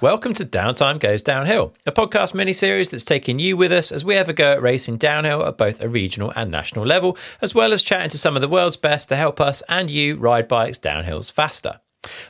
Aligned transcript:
Welcome 0.00 0.32
to 0.34 0.46
Downtime 0.46 0.98
Goes 0.98 1.22
Downhill, 1.22 1.74
a 1.84 1.92
podcast 1.92 2.32
mini 2.32 2.54
series 2.54 2.88
that's 2.88 3.04
taking 3.04 3.38
you 3.38 3.58
with 3.58 3.70
us 3.70 3.92
as 3.92 4.02
we 4.02 4.14
have 4.14 4.30
a 4.30 4.32
go 4.32 4.52
at 4.52 4.62
racing 4.62 4.96
downhill 4.96 5.44
at 5.44 5.58
both 5.58 5.82
a 5.82 5.90
regional 5.90 6.32
and 6.34 6.50
national 6.50 6.86
level, 6.86 7.18
as 7.42 7.54
well 7.54 7.70
as 7.74 7.82
chatting 7.82 8.08
to 8.08 8.16
some 8.16 8.34
of 8.34 8.40
the 8.40 8.48
world's 8.48 8.78
best 8.78 9.10
to 9.10 9.16
help 9.16 9.42
us 9.42 9.62
and 9.68 9.90
you 9.90 10.16
ride 10.16 10.48
bikes 10.48 10.78
downhills 10.78 11.30
faster. 11.30 11.80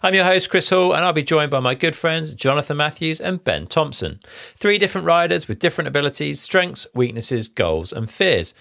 I'm 0.02 0.14
your 0.14 0.24
host, 0.24 0.50
Chris 0.50 0.68
Hall, 0.68 0.92
and 0.92 1.04
I'll 1.04 1.12
be 1.12 1.22
joined 1.22 1.52
by 1.52 1.60
my 1.60 1.76
good 1.76 1.94
friends 1.94 2.34
Jonathan 2.34 2.76
Matthews 2.76 3.20
and 3.20 3.44
Ben 3.44 3.68
Thompson. 3.68 4.18
Three 4.56 4.76
different 4.76 5.06
riders 5.06 5.46
with 5.46 5.60
different 5.60 5.86
abilities, 5.86 6.40
strengths, 6.40 6.88
weaknesses, 6.92 7.46
goals, 7.46 7.92
and 7.92 8.10
fears. 8.10 8.52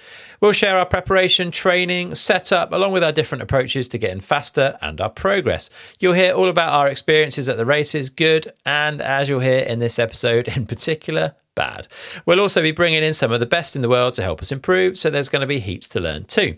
We'll 0.42 0.54
share 0.54 0.78
our 0.78 0.86
preparation, 0.86 1.52
training, 1.52 2.16
setup, 2.16 2.72
along 2.72 2.94
with 2.94 3.04
our 3.04 3.12
different 3.12 3.42
approaches 3.42 3.88
to 3.90 3.98
getting 3.98 4.22
faster 4.22 4.78
and 4.82 5.02
our 5.02 5.10
progress. 5.10 5.70
You'll 6.00 6.14
hear 6.14 6.34
all 6.34 6.50
about 6.50 6.72
our 6.72 6.88
experiences 6.88 7.50
at 7.50 7.58
the 7.58 7.66
races, 7.66 8.10
good, 8.10 8.54
and 8.66 9.02
as 9.02 9.28
you'll 9.28 9.42
hear 9.42 9.60
in 9.60 9.80
this 9.80 10.00
episode 10.00 10.48
in 10.48 10.66
particular, 10.66 11.36
bad. 11.60 11.90
We'll 12.26 12.40
also 12.40 12.62
be 12.62 12.72
bringing 12.72 13.04
in 13.04 13.14
some 13.14 13.34
of 13.34 13.42
the 13.42 13.46
best 13.46 13.76
in 13.76 13.82
the 13.82 13.90
world 13.90 14.14
to 14.14 14.24
help 14.24 14.42
us 14.42 14.50
improve, 14.52 14.98
so 14.98 15.10
there's 15.10 15.28
going 15.28 15.42
to 15.42 15.48
be 15.48 15.60
heaps 15.60 15.90
to 15.90 16.00
learn 16.00 16.24
too. 16.24 16.56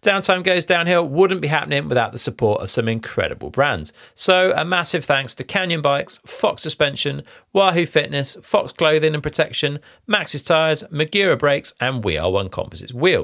Downtime 0.00 0.44
Goes 0.44 0.64
Downhill 0.64 1.08
wouldn't 1.08 1.40
be 1.40 1.48
happening 1.48 1.88
without 1.88 2.12
the 2.12 2.18
support 2.18 2.62
of 2.62 2.70
some 2.70 2.88
incredible 2.88 3.50
brands. 3.50 3.92
So, 4.14 4.52
a 4.54 4.64
massive 4.64 5.04
thanks 5.04 5.34
to 5.36 5.44
Canyon 5.44 5.82
Bikes, 5.82 6.18
Fox 6.18 6.62
Suspension, 6.62 7.24
Wahoo 7.52 7.84
Fitness, 7.84 8.36
Fox 8.42 8.70
Clothing 8.70 9.14
and 9.14 9.22
Protection, 9.24 9.80
Maxxis 10.08 10.46
Tyres, 10.46 10.84
Magura 10.84 11.36
Brakes, 11.36 11.74
and 11.80 12.04
We 12.04 12.16
Are 12.16 12.30
One 12.30 12.48
Composites 12.48 12.94
Wheels. 12.94 13.23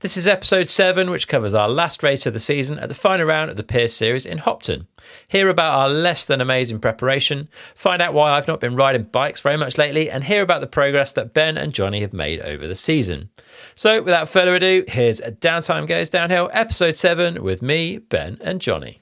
This 0.00 0.16
is 0.16 0.26
episode 0.26 0.68
7, 0.68 1.10
which 1.10 1.28
covers 1.28 1.54
our 1.54 1.68
last 1.68 2.02
race 2.02 2.26
of 2.26 2.32
the 2.32 2.40
season 2.40 2.78
at 2.78 2.88
the 2.88 2.94
final 2.94 3.26
round 3.26 3.50
of 3.50 3.56
the 3.56 3.62
Pearce 3.62 3.94
Series 3.94 4.26
in 4.26 4.38
Hopton. 4.38 4.86
Hear 5.28 5.48
about 5.48 5.78
our 5.78 5.88
less 5.88 6.24
than 6.24 6.40
amazing 6.40 6.80
preparation, 6.80 7.48
find 7.74 8.00
out 8.00 8.14
why 8.14 8.32
I've 8.32 8.48
not 8.48 8.60
been 8.60 8.76
riding 8.76 9.04
bikes 9.04 9.40
very 9.40 9.56
much 9.56 9.78
lately, 9.78 10.10
and 10.10 10.24
hear 10.24 10.42
about 10.42 10.60
the 10.60 10.66
progress 10.66 11.12
that 11.12 11.34
Ben 11.34 11.56
and 11.56 11.72
Jonny 11.72 12.00
have 12.00 12.12
made 12.12 12.40
over 12.40 12.66
the 12.66 12.74
season. 12.74 13.30
So, 13.74 14.02
without 14.02 14.28
further 14.28 14.54
ado, 14.54 14.84
here's 14.88 15.20
a 15.20 15.32
Downtime 15.32 15.86
Goes 15.86 16.10
Downhill, 16.10 16.50
episode 16.52 16.96
7, 16.96 17.42
with 17.42 17.62
me, 17.62 17.98
Ben, 17.98 18.38
and 18.40 18.60
Jonny. 18.60 18.98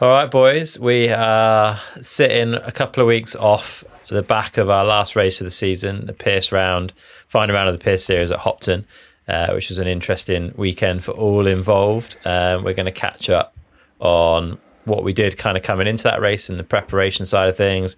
All 0.00 0.08
right, 0.08 0.30
boys, 0.30 0.78
we 0.80 1.10
are 1.10 1.78
sitting 2.00 2.54
a 2.54 2.72
couple 2.72 3.02
of 3.02 3.06
weeks 3.06 3.36
off 3.36 3.84
the 4.08 4.22
back 4.22 4.56
of 4.56 4.70
our 4.70 4.82
last 4.82 5.14
race 5.14 5.42
of 5.42 5.44
the 5.44 5.50
season, 5.50 6.06
the 6.06 6.14
Pearce 6.14 6.52
round, 6.52 6.94
final 7.28 7.54
round 7.54 7.68
of 7.68 7.78
the 7.78 7.84
Pearce 7.84 8.02
series 8.02 8.30
at 8.30 8.38
Hopton, 8.38 8.86
uh, 9.28 9.52
which 9.52 9.68
was 9.68 9.78
an 9.78 9.86
interesting 9.86 10.54
weekend 10.56 11.04
for 11.04 11.10
all 11.10 11.46
involved. 11.46 12.16
Um, 12.24 12.64
we're 12.64 12.72
going 12.72 12.86
to 12.86 12.92
catch 12.92 13.28
up 13.28 13.54
on 13.98 14.56
what 14.86 15.04
we 15.04 15.12
did 15.12 15.36
kind 15.36 15.58
of 15.58 15.62
coming 15.62 15.86
into 15.86 16.04
that 16.04 16.22
race 16.22 16.48
and 16.48 16.58
the 16.58 16.64
preparation 16.64 17.26
side 17.26 17.50
of 17.50 17.56
things, 17.58 17.94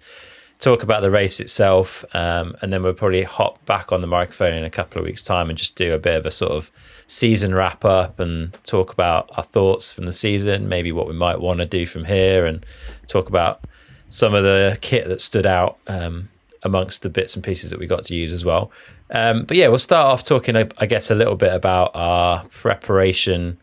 talk 0.59 0.83
about 0.83 1.03
the 1.03 1.09
race 1.09 1.39
itself, 1.39 2.03
um, 2.13 2.53
and 2.61 2.73
then 2.73 2.83
we'll 2.83 2.93
probably 2.93 3.23
hop 3.23 3.63
back 3.65 3.93
on 3.93 4.01
the 4.01 4.07
microphone 4.07 4.53
in 4.53 4.65
a 4.65 4.69
couple 4.69 4.99
of 4.99 5.05
weeks' 5.05 5.23
time 5.23 5.47
and 5.47 5.57
just 5.57 5.77
do 5.77 5.93
a 5.93 5.99
bit 5.99 6.15
of 6.17 6.25
a 6.25 6.31
sort 6.31 6.51
of 6.51 6.69
season 7.07 7.53
wrap 7.53 7.83
up 7.85 8.19
and 8.19 8.53
talk 8.63 8.93
about 8.93 9.29
our 9.37 9.43
thoughts 9.43 9.91
from 9.91 10.05
the 10.05 10.13
season, 10.13 10.69
maybe 10.69 10.91
what 10.91 11.07
we 11.07 11.13
might 11.13 11.39
want 11.39 11.59
to 11.59 11.65
do 11.65 11.85
from 11.85 12.05
here, 12.05 12.45
and 12.45 12.65
talk 13.07 13.29
about 13.29 13.61
some 14.09 14.33
of 14.33 14.43
the 14.43 14.77
kit 14.81 15.07
that 15.07 15.21
stood 15.21 15.45
out 15.45 15.77
um, 15.87 16.29
amongst 16.63 17.01
the 17.01 17.09
bits 17.09 17.35
and 17.35 17.43
pieces 17.43 17.69
that 17.69 17.79
we 17.79 17.87
got 17.87 18.03
to 18.03 18.15
use 18.15 18.31
as 18.31 18.45
well. 18.45 18.71
Um, 19.11 19.43
but 19.43 19.57
yeah, 19.57 19.67
we'll 19.67 19.79
start 19.79 20.11
off 20.11 20.23
talking, 20.23 20.55
I 20.55 20.85
guess, 20.85 21.11
a 21.11 21.15
little 21.15 21.35
bit 21.35 21.53
about 21.53 21.91
our 21.93 22.45
preparation 22.45 23.59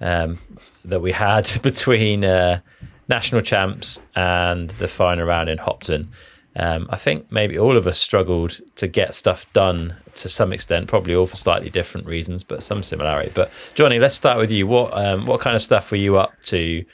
um, 0.00 0.38
that 0.84 1.00
we 1.00 1.12
had 1.12 1.50
between 1.62 2.24
uh, 2.24 2.60
national 3.08 3.42
champs 3.42 4.00
and 4.14 4.70
the 4.70 4.88
final 4.88 5.26
round 5.26 5.48
in 5.48 5.58
Hopton. 5.58 6.10
Um, 6.56 6.88
I 6.90 6.96
think 6.96 7.30
maybe 7.30 7.58
all 7.58 7.76
of 7.76 7.86
us 7.86 7.98
struggled 7.98 8.60
to 8.74 8.88
get 8.88 9.14
stuff 9.14 9.50
done 9.52 9.96
to 10.14 10.28
some 10.28 10.52
extent, 10.52 10.88
probably 10.88 11.14
all 11.14 11.26
for 11.26 11.36
slightly 11.36 11.70
different 11.70 12.06
reasons, 12.06 12.42
but 12.42 12.62
some 12.62 12.82
similarity. 12.82 13.30
But 13.34 13.50
Jonny, 13.74 13.98
let's 13.98 14.16
start 14.16 14.38
with 14.38 14.50
you. 14.50 14.66
What 14.66 14.90
um, 14.94 15.26
what 15.26 15.40
kind 15.40 15.54
of 15.54 15.62
stuff 15.62 15.90
were 15.90 15.96
you 15.96 16.18
up 16.18 16.32
to 16.44 16.84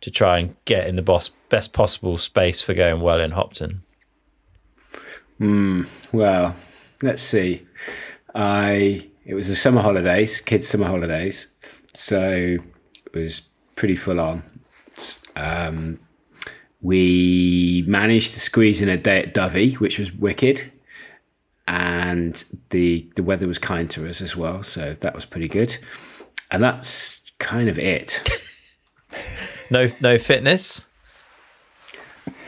to 0.00 0.10
try 0.10 0.38
and 0.38 0.56
get 0.64 0.86
in 0.86 0.96
the 0.96 1.02
boss, 1.02 1.30
best 1.48 1.72
possible 1.72 2.16
space 2.16 2.62
for 2.62 2.74
going 2.74 3.02
well 3.02 3.20
in 3.20 3.32
Hopton? 3.32 3.82
Hmm. 5.38 5.82
well, 6.12 6.54
let's 7.02 7.22
see. 7.22 7.66
I 8.34 9.10
it 9.26 9.34
was 9.34 9.48
the 9.48 9.56
summer 9.56 9.82
holidays, 9.82 10.40
kids' 10.40 10.68
summer 10.68 10.86
holidays, 10.86 11.48
so 11.94 12.58
it 13.12 13.14
was 13.14 13.48
pretty 13.76 13.96
full 13.96 14.20
on. 14.20 14.42
Um, 15.36 16.00
we 16.82 17.84
managed 17.86 18.32
to 18.32 18.40
squeeze 18.40 18.82
in 18.82 18.88
a 18.88 18.96
day 18.96 19.20
at 19.20 19.34
Dovey, 19.34 19.74
which 19.74 19.98
was 19.98 20.12
wicked, 20.12 20.70
and 21.68 22.44
the 22.70 23.08
the 23.16 23.22
weather 23.22 23.46
was 23.46 23.58
kind 23.58 23.90
to 23.92 24.08
us 24.08 24.20
as 24.20 24.36
well, 24.36 24.62
so 24.62 24.96
that 25.00 25.14
was 25.14 25.24
pretty 25.24 25.48
good. 25.48 25.76
And 26.50 26.62
that's 26.62 27.22
kind 27.38 27.68
of 27.68 27.78
it. 27.78 28.20
no, 29.70 29.88
no 30.02 30.18
fitness. 30.18 30.86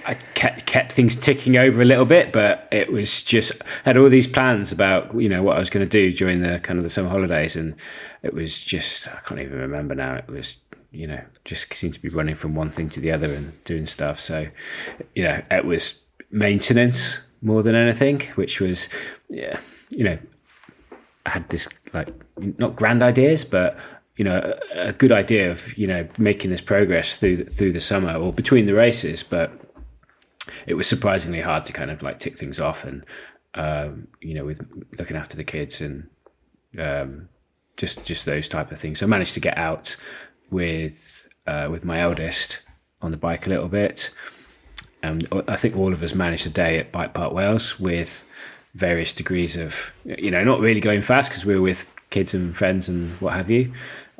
I 0.06 0.15
kept, 0.34 0.67
kept 0.67 0.93
things 0.93 1.17
ticking 1.17 1.56
over 1.56 1.81
a 1.81 1.84
little 1.84 2.05
bit, 2.05 2.31
but 2.31 2.69
it 2.71 2.93
was 2.93 3.23
just 3.23 3.53
had 3.84 3.97
all 3.97 4.11
these 4.11 4.27
plans 4.27 4.71
about 4.71 5.19
you 5.19 5.28
know 5.28 5.43
what 5.43 5.56
I 5.56 5.61
was 5.61 5.71
going 5.71 5.87
to 5.87 5.91
do 5.91 6.12
during 6.12 6.43
the 6.43 6.59
kind 6.59 6.78
of 6.78 6.83
the 6.83 6.91
summer 6.91 7.09
holidays, 7.09 7.56
and 7.56 7.75
it 8.23 8.34
was 8.34 8.62
just 8.62 9.09
I 9.09 9.21
can't 9.25 9.41
even 9.41 9.59
remember 9.59 9.94
now. 9.94 10.17
It 10.17 10.28
was 10.28 10.56
you 10.94 11.06
know, 11.06 11.22
just 11.44 11.72
seemed 11.75 11.94
to 11.94 12.00
be 12.00 12.09
running 12.09 12.34
from 12.34 12.55
one 12.55 12.71
thing 12.71 12.88
to 12.91 13.00
the 13.00 13.12
other 13.12 13.32
and 13.32 13.65
doing 13.65 13.87
stuff. 13.87 14.21
So, 14.21 14.47
you 15.15 15.25
know, 15.25 15.43
it 15.50 15.65
was 15.65 16.05
maintenance 16.31 17.19
more 17.43 17.62
than 17.62 17.75
anything, 17.75 18.21
which 18.37 18.60
was, 18.60 18.88
yeah, 19.28 19.59
you 19.91 20.05
know, 20.05 20.19
I 21.27 21.31
had 21.31 21.49
this 21.49 21.69
like 21.93 22.09
not 22.59 22.77
grand 22.77 23.03
ideas, 23.03 23.44
but 23.44 23.78
you 24.16 24.25
know, 24.25 24.55
a, 24.75 24.88
a 24.88 24.93
good 24.93 25.12
idea 25.12 25.50
of 25.50 25.77
you 25.77 25.87
know 25.87 26.06
making 26.19 26.50
this 26.50 26.60
progress 26.60 27.16
through 27.16 27.38
the, 27.38 27.44
through 27.44 27.72
the 27.72 27.81
summer 27.81 28.15
or 28.15 28.32
between 28.32 28.66
the 28.66 28.75
races, 28.75 29.22
but 29.22 29.53
it 30.66 30.75
was 30.75 30.87
surprisingly 30.87 31.41
hard 31.41 31.65
to 31.66 31.72
kind 31.72 31.91
of 31.91 32.03
like 32.03 32.19
tick 32.19 32.37
things 32.37 32.61
off 32.61 32.84
and 32.84 33.05
um, 33.55 34.06
you 34.21 34.34
know 34.34 34.44
with 34.44 34.61
looking 34.99 35.16
after 35.16 35.37
the 35.37 35.44
kids 35.44 35.81
and 35.81 36.09
um, 36.78 37.28
just 37.76 38.05
just 38.05 38.26
those 38.26 38.49
type 38.49 38.71
of 38.71 38.78
things. 38.78 39.00
So 39.00 39.06
I 39.06 39.09
managed 39.09 39.34
to 39.34 39.41
get 39.41 39.56
out 39.59 39.97
with 40.50 41.28
uh, 41.47 41.69
with 41.71 41.84
my 41.84 42.00
eldest 42.00 42.60
on 43.03 43.10
the 43.10 43.16
bike 43.16 43.47
a 43.47 43.50
little 43.50 43.69
bit. 43.69 44.10
Um, 45.03 45.21
I 45.47 45.56
think 45.56 45.77
all 45.77 45.93
of 45.93 46.03
us 46.03 46.15
managed 46.15 46.47
a 46.47 46.50
day 46.50 46.78
at 46.78 46.91
Bike 46.91 47.12
Park 47.12 47.32
Wales 47.32 47.78
with 47.78 48.25
various 48.75 49.12
degrees 49.12 49.55
of, 49.55 49.93
you 50.05 50.31
know, 50.31 50.43
not 50.43 50.60
really 50.60 50.81
going 50.81 51.03
fast 51.03 51.31
because 51.31 51.44
we 51.44 51.55
were 51.55 51.60
with 51.60 51.87
kids 52.10 52.32
and 52.32 52.56
friends 52.56 52.88
and 52.88 53.10
what 53.21 53.34
have 53.34 53.50
you. 53.50 53.72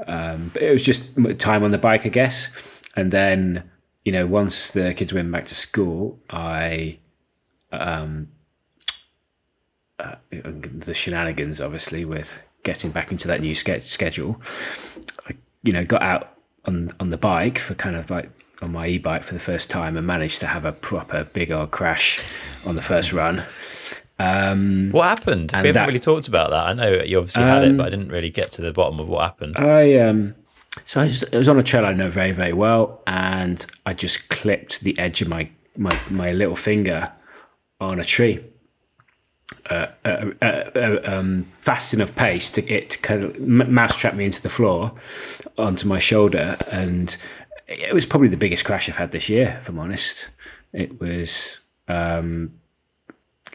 Um, 0.07 0.51
but 0.53 0.63
it 0.63 0.73
was 0.73 0.85
just 0.85 1.15
time 1.39 1.65
on 1.65 1.71
the 1.71 1.79
bike, 1.79 2.05
I 2.05 2.11
guess. 2.11 2.49
And 2.97 3.11
then, 3.11 3.71
you 4.05 4.13
know, 4.13 4.27
once 4.27 4.71
the 4.71 4.93
kids 4.93 5.13
went 5.15 5.31
back 5.33 5.45
to 5.45 5.55
school, 5.55 6.19
I, 6.29 6.99
um, 7.73 8.29
uh, 9.99 10.17
the 10.31 10.93
shenanigans, 10.93 11.61
obviously, 11.61 12.05
with 12.05 12.43
getting 12.63 12.91
back 12.91 13.11
into 13.11 13.29
that 13.29 13.41
new 13.41 13.55
ske- 13.55 13.83
schedule, 13.83 14.41
you 15.65 15.73
know, 15.73 15.85
got 15.85 16.03
out 16.03 16.37
on 16.67 16.91
on 17.01 17.11
the 17.11 17.17
bike 17.17 17.59
for 17.59 17.75
kind 17.75 17.97
of 17.97 18.11
like 18.11 18.31
on 18.63 18.73
my 18.73 18.87
e-bike 18.87 19.23
for 19.23 19.35
the 19.35 19.41
first 19.41 19.69
time 19.69 19.97
and 19.97 20.07
managed 20.07 20.41
to 20.41 20.47
have 20.47 20.65
a 20.65 20.73
proper 20.73 21.25
big 21.25 21.51
old 21.51 21.71
crash 21.71 22.21
on 22.65 22.77
the 22.77 22.83
first 22.83 23.13
run. 23.13 23.43
Um, 24.19 24.91
what 24.93 25.07
happened? 25.07 25.51
We 25.53 25.57
haven't 25.57 25.75
that, 25.75 25.87
really 25.87 25.99
talked 25.99 26.29
about 26.29 26.51
that. 26.51 26.69
I 26.69 26.73
know 26.73 27.03
you 27.03 27.19
obviously 27.19 27.43
um, 27.43 27.49
had 27.49 27.65
it, 27.65 27.77
but 27.77 27.83
I 27.83 27.87
um, 27.87 27.91
didn't 27.91 28.09
really 28.11 28.31
get 28.31 28.53
to 28.53 28.63
the 28.63 28.73
bottom 28.73 29.01
of 29.01 29.09
what 29.09 29.23
happened. 29.23 29.57
I 29.57 29.99
um, 29.99 30.37
so 30.85 31.01
I, 31.01 31.09
just, 31.09 31.25
I 31.33 31.39
was 31.39 31.49
on 31.49 31.59
a 31.59 31.63
trail 31.63 31.85
I 31.85 31.93
know 31.93 32.11
very 32.11 32.33
very 32.33 32.53
well, 32.53 33.03
and 33.07 33.65
I 33.85 33.93
just 33.93 34.29
clipped 34.29 34.81
the 34.81 34.97
edge 34.99 35.21
of 35.21 35.29
my 35.29 35.51
my 35.77 35.99
my 36.11 36.33
little 36.33 36.57
finger 36.57 37.13
on 37.81 37.99
a 37.99 38.05
tree 38.05 38.45
uh, 39.71 39.87
uh, 40.05 40.99
um, 41.05 41.47
fast 41.61 41.95
enough 41.95 42.15
pace 42.15 42.51
to 42.51 42.61
get 42.61 42.91
to 42.91 42.99
kind 42.99 43.25
of 43.25 43.41
mousetrap 43.41 44.15
me 44.15 44.25
into 44.25 44.43
the 44.43 44.51
floor 44.51 44.93
onto 45.57 45.89
my 45.89 45.99
shoulder, 45.99 46.57
and 46.71 47.17
it 47.67 47.95
was 47.95 48.05
probably 48.05 48.29
the 48.29 48.37
biggest 48.37 48.65
crash 48.65 48.89
I've 48.89 48.97
had 48.97 49.11
this 49.11 49.29
year. 49.29 49.57
If 49.59 49.69
I'm 49.69 49.79
honest, 49.79 50.29
it 50.73 51.01
was 51.01 51.61
um, 51.89 52.53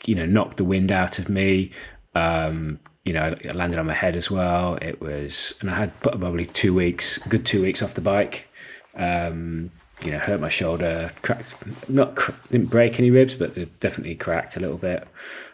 you 0.06 0.16
know 0.16 0.26
knocked 0.26 0.58
the 0.58 0.66
wind 0.66 0.92
out 0.92 1.20
of 1.20 1.30
me. 1.30 1.72
Um, 2.16 2.80
you 3.06 3.14
know, 3.14 3.34
I 3.44 3.52
landed 3.54 3.80
on 3.80 3.86
my 3.86 3.94
head 3.94 4.16
as 4.16 4.30
well. 4.30 4.76
It 4.82 5.02
was, 5.02 5.54
and 5.62 5.70
I 5.70 5.76
had 5.76 6.00
probably 6.02 6.46
two 6.46 6.74
weeks, 6.74 7.18
good 7.30 7.46
two 7.46 7.62
weeks 7.62 7.82
off 7.82 7.94
the 7.94 8.02
bike. 8.02 8.48
Um, 8.96 9.72
you 10.04 10.12
know, 10.12 10.18
hurt 10.18 10.40
my 10.40 10.50
shoulder, 10.50 11.12
cracked, 11.22 11.54
not 11.90 12.18
didn't 12.50 12.70
break 12.70 13.00
any 13.00 13.12
ribs, 13.12 13.36
but 13.36 13.56
it 13.58 13.80
definitely 13.80 14.16
cracked 14.16 14.56
a 14.56 14.60
little 14.60 14.78
bit 14.78 15.08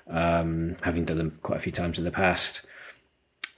um, 0.09 0.77
having 0.81 1.05
done 1.05 1.17
them 1.17 1.39
quite 1.43 1.57
a 1.57 1.61
few 1.61 1.71
times 1.71 1.97
in 1.97 2.05
the 2.05 2.11
past. 2.11 2.65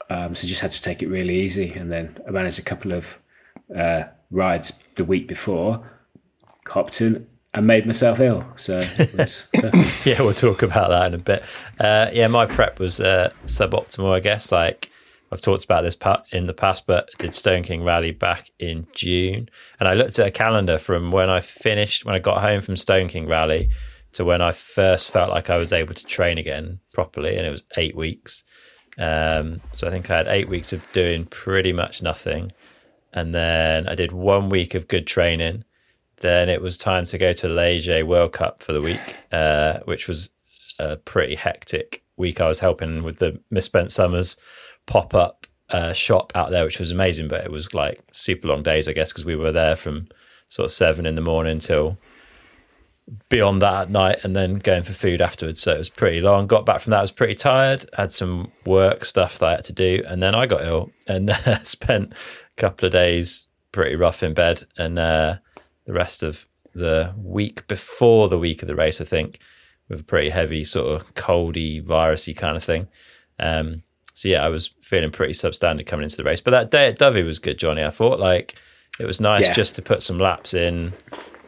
Um, 0.09 0.35
so 0.35 0.47
just 0.47 0.61
had 0.61 0.71
to 0.71 0.81
take 0.81 1.01
it 1.01 1.07
really 1.07 1.39
easy. 1.39 1.73
And 1.73 1.91
then 1.91 2.17
I 2.27 2.31
managed 2.31 2.59
a 2.59 2.63
couple 2.63 2.93
of 2.93 3.17
uh, 3.75 4.03
rides 4.31 4.73
the 4.95 5.03
week 5.03 5.27
before 5.27 5.89
Hopton 6.67 7.27
and 7.53 7.67
made 7.67 7.85
myself 7.85 8.19
ill. 8.19 8.45
So 8.55 8.77
yeah, 10.05 10.21
we'll 10.21 10.33
talk 10.33 10.61
about 10.61 10.89
that 10.89 11.07
in 11.07 11.13
a 11.13 11.17
bit. 11.17 11.43
Uh, 11.79 12.09
yeah, 12.13 12.27
my 12.27 12.45
prep 12.45 12.79
was 12.79 13.01
uh, 13.01 13.31
suboptimal, 13.45 14.13
I 14.13 14.19
guess. 14.19 14.51
Like 14.51 14.89
I've 15.31 15.41
talked 15.41 15.65
about 15.65 15.81
this 15.81 15.97
in 16.31 16.45
the 16.45 16.53
past, 16.53 16.87
but 16.87 17.09
did 17.17 17.33
Stone 17.33 17.63
King 17.63 17.83
Rally 17.83 18.11
back 18.11 18.51
in 18.59 18.87
June, 18.93 19.49
and 19.79 19.89
I 19.89 19.93
looked 19.93 20.19
at 20.19 20.27
a 20.27 20.31
calendar 20.31 20.77
from 20.77 21.11
when 21.11 21.29
I 21.29 21.41
finished 21.41 22.05
when 22.05 22.15
I 22.15 22.19
got 22.19 22.41
home 22.41 22.61
from 22.61 22.77
Stone 22.77 23.09
King 23.09 23.27
Rally 23.27 23.69
to 24.17 24.25
when 24.25 24.41
I 24.41 24.51
first 24.51 25.11
felt 25.11 25.29
like 25.29 25.51
I 25.51 25.57
was 25.57 25.71
able 25.71 25.93
to 25.93 26.05
train 26.05 26.39
again 26.39 26.79
properly, 26.91 27.37
and 27.37 27.45
it 27.45 27.51
was 27.51 27.65
eight 27.77 27.95
weeks. 27.95 28.43
Um, 28.97 29.61
so 29.71 29.87
I 29.87 29.91
think 29.91 30.09
I 30.09 30.17
had 30.17 30.27
eight 30.27 30.49
weeks 30.49 30.73
of 30.73 30.91
doing 30.91 31.25
pretty 31.25 31.71
much 31.71 32.01
nothing, 32.01 32.51
and 33.13 33.33
then 33.33 33.87
I 33.87 33.93
did 33.93 34.11
one 34.11 34.49
week 34.49 34.73
of 34.73 34.87
good 34.87 35.05
training. 35.05 35.63
Then 36.17 36.49
it 36.49 36.63
was 36.63 36.77
time 36.77 37.05
to 37.05 37.17
go 37.19 37.31
to 37.33 37.47
Les 37.47 37.85
Gets 37.85 38.07
World 38.07 38.33
Cup 38.33 38.63
for 38.63 38.73
the 38.73 38.81
week, 38.81 39.15
uh, 39.31 39.81
which 39.85 40.07
was 40.07 40.31
a 40.79 40.97
pretty 40.97 41.35
hectic 41.35 42.03
week. 42.17 42.41
I 42.41 42.47
was 42.47 42.59
helping 42.59 43.03
with 43.03 43.17
the 43.17 43.39
Misspent 43.51 43.91
Summers 43.91 44.35
pop 44.87 45.13
up 45.13 45.45
uh, 45.69 45.93
shop 45.93 46.31
out 46.33 46.49
there, 46.49 46.63
which 46.65 46.79
was 46.79 46.89
amazing, 46.89 47.27
but 47.27 47.43
it 47.43 47.51
was 47.51 47.71
like 47.71 48.01
super 48.11 48.47
long 48.47 48.63
days, 48.63 48.87
I 48.87 48.93
guess, 48.93 49.11
because 49.11 49.25
we 49.25 49.35
were 49.35 49.51
there 49.51 49.75
from 49.75 50.07
sort 50.47 50.65
of 50.65 50.71
seven 50.71 51.05
in 51.05 51.13
the 51.13 51.21
morning 51.21 51.59
till 51.59 51.99
beyond 53.29 53.61
that 53.61 53.83
at 53.83 53.89
night 53.89 54.19
and 54.23 54.35
then 54.35 54.55
going 54.55 54.83
for 54.83 54.93
food 54.93 55.21
afterwards. 55.21 55.61
So 55.61 55.73
it 55.73 55.77
was 55.77 55.89
pretty 55.89 56.21
long. 56.21 56.47
Got 56.47 56.65
back 56.65 56.81
from 56.81 56.91
that, 56.91 56.99
I 56.99 57.01
was 57.01 57.11
pretty 57.11 57.35
tired, 57.35 57.85
had 57.95 58.11
some 58.11 58.51
work 58.65 59.05
stuff 59.05 59.39
that 59.39 59.45
I 59.45 59.51
had 59.53 59.63
to 59.65 59.73
do. 59.73 60.03
And 60.07 60.21
then 60.21 60.35
I 60.35 60.45
got 60.45 60.63
ill 60.63 60.91
and 61.07 61.29
uh, 61.45 61.59
spent 61.63 62.13
a 62.13 62.61
couple 62.61 62.85
of 62.85 62.91
days 62.91 63.47
pretty 63.71 63.95
rough 63.95 64.23
in 64.23 64.33
bed. 64.33 64.63
And 64.77 64.99
uh, 64.99 65.37
the 65.85 65.93
rest 65.93 66.23
of 66.23 66.47
the 66.73 67.13
week 67.17 67.65
before 67.67 68.29
the 68.29 68.39
week 68.39 68.61
of 68.61 68.67
the 68.67 68.75
race, 68.75 68.99
I 68.99 69.05
think, 69.05 69.39
with 69.89 70.01
a 70.01 70.03
pretty 70.03 70.29
heavy, 70.29 70.63
sort 70.63 70.87
of 70.87 71.13
coldy, 71.15 71.83
virusy 71.83 72.35
kind 72.35 72.57
of 72.57 72.63
thing. 72.63 72.87
Um, 73.39 73.83
so 74.13 74.29
yeah, 74.29 74.43
I 74.43 74.49
was 74.49 74.71
feeling 74.81 75.11
pretty 75.11 75.33
substandard 75.33 75.85
coming 75.85 76.03
into 76.03 76.17
the 76.17 76.23
race. 76.23 76.41
But 76.41 76.51
that 76.51 76.71
day 76.71 76.87
at 76.87 76.97
Dovey 76.97 77.23
was 77.23 77.39
good, 77.39 77.59
Jonny. 77.59 77.83
I 77.83 77.91
thought 77.91 78.19
like 78.19 78.55
it 78.99 79.05
was 79.05 79.21
nice 79.21 79.43
yeah. 79.43 79.53
just 79.53 79.75
to 79.75 79.81
put 79.81 80.01
some 80.01 80.17
laps 80.17 80.53
in 80.53 80.93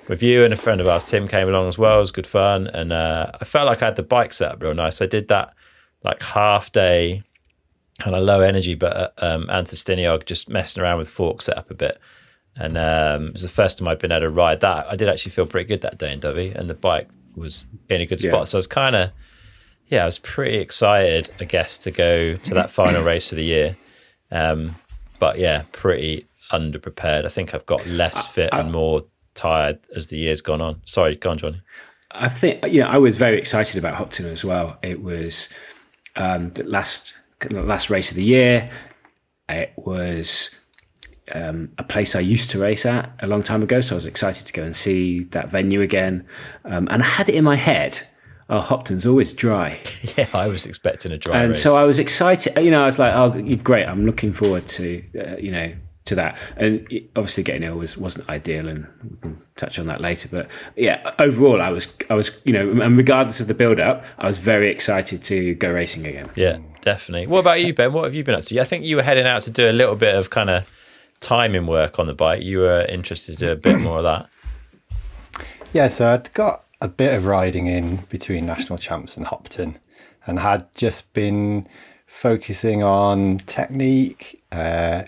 with 0.10 0.24
you 0.24 0.44
and 0.44 0.54
a 0.54 0.58
friend 0.58 0.82
of 0.82 0.88
ours, 0.88 1.06
Tim, 1.06 1.28
came 1.28 1.48
along 1.48 1.68
as 1.68 1.78
well. 1.78 1.98
It 1.98 2.02
was 2.02 2.12
good 2.12 2.28
fun, 2.28 2.68
and 2.68 2.92
uh, 2.92 3.32
I 3.40 3.46
felt 3.46 3.68
like 3.68 3.82
I 3.82 3.86
had 3.86 3.96
the 3.96 4.04
bike 4.04 4.34
set 4.34 4.52
up 4.52 4.62
real 4.62 4.74
nice. 4.74 5.02
I 5.02 5.06
did 5.06 5.28
that 5.28 5.54
like 6.04 6.22
half 6.22 6.72
day, 6.72 7.22
kind 8.00 8.16
of 8.16 8.24
low 8.24 8.42
energy, 8.42 8.74
but 8.74 8.96
uh, 8.96 9.10
um, 9.20 9.48
Antur 9.48 9.76
Stiniog 9.76 10.26
just 10.26 10.50
messing 10.50 10.82
around 10.82 10.98
with 10.98 11.10
fork 11.10 11.42
set 11.42 11.58
up 11.58 11.70
a 11.70 11.76
bit. 11.76 12.00
And 12.56 12.78
um, 12.78 13.28
it 13.28 13.34
was 13.34 13.42
the 13.44 13.50
first 13.50 13.78
time 13.78 13.88
I'd 13.88 14.00
been 14.00 14.12
able 14.12 14.22
to 14.22 14.30
ride 14.30 14.62
that. 14.62 14.88
I 14.90 14.96
did 14.96 15.08
actually 15.08 15.32
feel 15.32 15.46
pretty 15.46 15.68
good 15.68 15.82
that 15.82 15.98
day 15.98 16.12
in 16.12 16.20
Dovey, 16.20 16.50
and 16.50 16.70
the 16.70 16.74
bike 16.74 17.08
was 17.36 17.66
in 17.88 18.02
a 18.02 18.06
good 18.06 18.20
spot. 18.20 18.34
Yeah. 18.34 18.44
So 18.46 18.58
I 18.58 18.60
was 18.60 18.68
kind 18.68 18.96
of, 18.96 19.12
yeah, 19.88 20.02
I 20.02 20.06
was 20.06 20.18
pretty 20.20 20.58
excited, 20.58 21.30
I 21.40 21.44
guess, 21.44 21.78
to 21.80 21.92
go 21.92 22.36
to 22.36 22.54
that 22.56 22.72
final 22.72 23.04
race 23.04 23.32
of 23.32 23.38
the 23.38 23.46
year. 23.46 23.78
Um, 24.32 24.76
but 25.20 25.38
yeah, 25.38 25.64
pretty 25.72 26.26
underprepared. 26.52 27.26
I 27.26 27.30
think 27.30 27.54
I've 27.54 27.66
got 27.66 27.86
less 27.86 28.28
fit 28.28 28.50
I, 28.52 28.58
I, 28.58 28.60
and 28.62 28.72
more 28.72 29.06
tired 29.34 29.80
as 29.96 30.08
the 30.08 30.18
year's 30.18 30.42
gone 30.42 30.62
on. 30.62 30.82
Sorry, 30.86 31.16
go 31.16 31.32
on, 31.32 31.38
Jonny. 31.38 31.62
I 32.12 32.28
think 32.28 32.66
you 32.66 32.82
know 32.82 32.88
I 32.88 32.98
was 32.98 33.18
very 33.18 33.38
excited 33.38 33.78
about 33.78 33.96
Hopton 33.96 34.26
as 34.26 34.44
well. 34.44 34.80
It 34.82 35.02
was 35.04 35.50
um, 36.16 36.52
the 36.52 36.64
last 36.64 37.14
the 37.40 37.62
last 37.62 37.90
race 37.90 38.10
of 38.10 38.16
the 38.16 38.24
year. 38.24 38.70
It 39.48 39.74
was 39.78 40.56
um, 41.34 41.72
a 41.78 41.84
place 41.84 42.16
I 42.16 42.20
used 42.20 42.50
to 42.52 42.60
race 42.60 42.86
at 42.86 43.12
a 43.20 43.28
long 43.28 43.44
time 43.44 43.64
ago, 43.64 43.82
so 43.82 43.96
I 43.96 43.98
was 43.98 44.06
excited 44.06 44.48
to 44.48 44.54
go 44.54 44.64
and 44.64 44.76
see 44.76 45.24
that 45.26 45.50
venue 45.50 45.82
again. 45.82 46.26
Um, 46.66 46.88
and 46.92 47.02
I 47.02 47.06
had 47.06 47.30
it 47.30 47.36
in 47.36 47.44
my 47.44 47.56
head. 47.56 48.02
Oh, 48.50 48.60
Hopton's 48.60 49.06
always 49.06 49.32
dry. 49.32 49.78
yeah, 50.18 50.28
I 50.34 50.48
was 50.48 50.66
expecting 50.66 51.12
a 51.12 51.18
dry. 51.18 51.38
And 51.40 51.50
race. 51.50 51.62
so 51.62 51.76
I 51.76 51.84
was 51.86 52.00
excited. 52.00 52.58
You 52.58 52.72
know, 52.72 52.82
I 52.82 52.88
was 52.88 52.98
like, 52.98 53.14
"Oh, 53.14 53.30
great! 53.58 53.86
I'm 53.86 54.06
looking 54.06 54.34
forward 54.34 54.68
to 54.70 55.04
uh, 55.20 55.38
you 55.38 55.52
know 55.52 55.74
to 56.10 56.16
that. 56.16 56.38
And 56.58 56.88
obviously, 57.16 57.44
getting 57.44 57.64
ill 57.64 57.78
was 57.78 57.98
wasn't 57.98 58.30
ideal, 58.30 58.68
and 58.68 58.88
we 59.02 59.18
can 59.22 59.42
touch 59.56 59.80
on 59.80 59.88
that 59.88 60.02
later. 60.02 60.30
But 60.30 60.48
yeah, 60.76 61.14
overall, 61.18 61.62
I 61.62 61.70
was 61.70 61.88
I 62.10 62.14
was 62.14 62.40
you 62.44 62.54
know, 62.54 62.70
and 62.82 62.98
regardless 62.98 63.40
of 63.40 63.48
the 63.48 63.54
build 63.54 63.80
up, 63.80 64.06
I 64.18 64.28
was 64.28 64.38
very 64.38 64.70
excited 64.70 65.24
to 65.26 65.56
go 65.56 65.72
racing 65.72 66.06
again. 66.06 66.30
Yeah, 66.36 66.58
definitely. 66.82 67.28
What 67.28 67.40
about 67.40 67.64
you, 67.64 67.74
Ben? 67.74 67.94
What 67.94 68.04
have 68.04 68.16
you 68.16 68.24
been 68.24 68.36
up 68.36 68.44
to? 68.44 68.60
I 68.60 68.64
think 68.64 68.84
you 68.84 68.98
were 68.98 69.04
heading 69.04 69.26
out 69.26 69.42
to 69.44 69.52
do 69.52 69.70
a 69.70 69.72
little 69.72 69.96
bit 69.96 70.16
of 70.16 70.30
kind 70.30 70.50
of 70.50 70.70
timing 71.20 71.68
work 71.68 72.00
on 72.00 72.08
the 72.08 72.14
bike. 72.14 72.44
You 72.44 72.60
were 72.60 72.86
interested 72.86 73.38
to 73.38 73.46
do 73.46 73.52
a 73.52 73.56
bit 73.56 73.80
more 73.80 73.98
of 73.98 74.04
that. 74.04 74.30
Yeah, 75.74 75.88
so 75.88 76.14
I'd 76.14 76.34
got 76.34 76.66
a 76.82 76.88
bit 76.88 77.14
of 77.14 77.26
riding 77.26 77.68
in 77.68 77.98
between 78.10 78.46
national 78.46 78.80
champs 78.80 79.18
and 79.18 79.28
Hopton, 79.28 79.78
and 80.26 80.40
had 80.40 80.74
just 80.74 81.14
been 81.14 81.68
focusing 82.08 82.82
on 82.84 83.38
technique, 83.38 84.42
uh, 84.52 85.04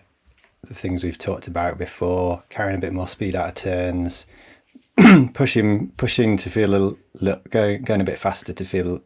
the 0.68 0.74
things 0.76 1.04
we've 1.04 1.18
talked 1.18 1.48
about 1.48 1.78
before, 1.78 2.44
carrying 2.50 2.78
a 2.78 2.82
bit 2.82 2.94
more 2.94 3.08
speed 3.08 3.36
out 3.36 3.50
of 3.50 3.56
turns, 3.56 4.26
pushing 5.34 5.90
pushing 5.92 6.38
to 6.38 6.50
feel 6.50 6.70
a 6.76 6.96
little, 7.14 7.42
going 7.50 7.82
going 7.82 8.02
a 8.02 8.06
bit 8.06 8.20
faster 8.20 8.54
to 8.54 8.66
feel 8.66 9.00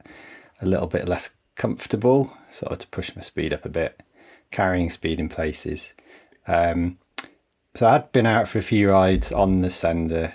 a 0.62 0.66
little 0.66 0.88
bit 0.88 1.08
less 1.08 1.32
comfortable, 1.56 2.36
sort 2.50 2.72
of 2.72 2.80
to 2.80 2.88
push 2.88 3.16
my 3.16 3.22
speed 3.22 3.54
up 3.54 3.66
a 3.66 3.70
bit, 3.70 4.02
carrying 4.52 4.90
speed 4.90 5.20
in 5.20 5.30
places. 5.30 5.94
Um, 6.48 6.98
so 7.74 7.88
I'd 7.88 8.12
been 8.12 8.26
out 8.26 8.48
for 8.48 8.58
a 8.58 8.64
few 8.64 8.92
rides 8.92 9.32
on 9.32 9.62
the 9.62 9.70
sender, 9.70 10.34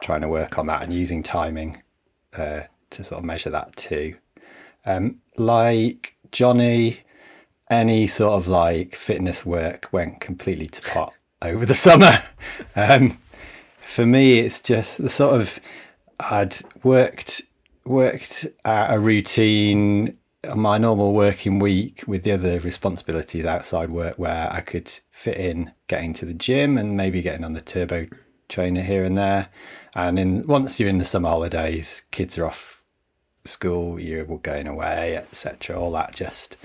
trying 0.00 0.22
to 0.22 0.28
work 0.28 0.58
on 0.58 0.66
that 0.66 0.82
and 0.82 0.92
using 0.92 1.22
timing 1.22 1.82
uh, 2.34 2.62
to 2.90 3.04
sort 3.04 3.18
of 3.18 3.24
measure 3.24 3.50
that 3.50 3.76
too. 3.76 4.16
Um, 4.86 5.20
like 5.36 6.16
Jonny, 6.32 7.00
any 7.70 8.06
sort 8.06 8.34
of 8.34 8.48
like 8.48 8.94
fitness 8.94 9.44
work 9.44 9.88
went 9.92 10.20
completely 10.20 10.66
to 10.66 10.82
pot 10.82 11.12
over 11.42 11.66
the 11.66 11.74
summer. 11.74 12.22
Um, 12.76 13.18
for 13.84 14.06
me, 14.06 14.38
it's 14.38 14.60
just 14.60 15.02
the 15.02 15.08
sort 15.08 15.34
of 15.34 15.58
I'd 16.20 16.54
worked 16.84 17.42
worked 17.84 18.46
at 18.64 18.94
a 18.94 18.98
routine 18.98 20.16
on 20.48 20.60
my 20.60 20.78
normal 20.78 21.12
working 21.12 21.58
week 21.58 22.04
with 22.06 22.22
the 22.22 22.32
other 22.32 22.60
responsibilities 22.60 23.44
outside 23.44 23.90
work 23.90 24.18
where 24.18 24.52
I 24.52 24.60
could 24.60 24.88
fit 25.10 25.38
in 25.38 25.72
getting 25.88 26.12
to 26.14 26.26
the 26.26 26.34
gym 26.34 26.78
and 26.78 26.96
maybe 26.96 27.22
getting 27.22 27.44
on 27.44 27.54
the 27.54 27.60
turbo 27.60 28.06
trainer 28.48 28.82
here 28.82 29.04
and 29.04 29.16
there. 29.16 29.48
And 29.96 30.18
in 30.18 30.46
once 30.46 30.78
you're 30.78 30.88
in 30.88 30.98
the 30.98 31.04
summer 31.04 31.28
holidays, 31.28 32.02
kids 32.10 32.38
are 32.38 32.46
off 32.46 32.84
school, 33.44 33.98
you're 33.98 34.24
going 34.24 34.68
away, 34.68 35.16
etc. 35.16 35.78
All 35.78 35.92
that 35.92 36.14
just 36.14 36.56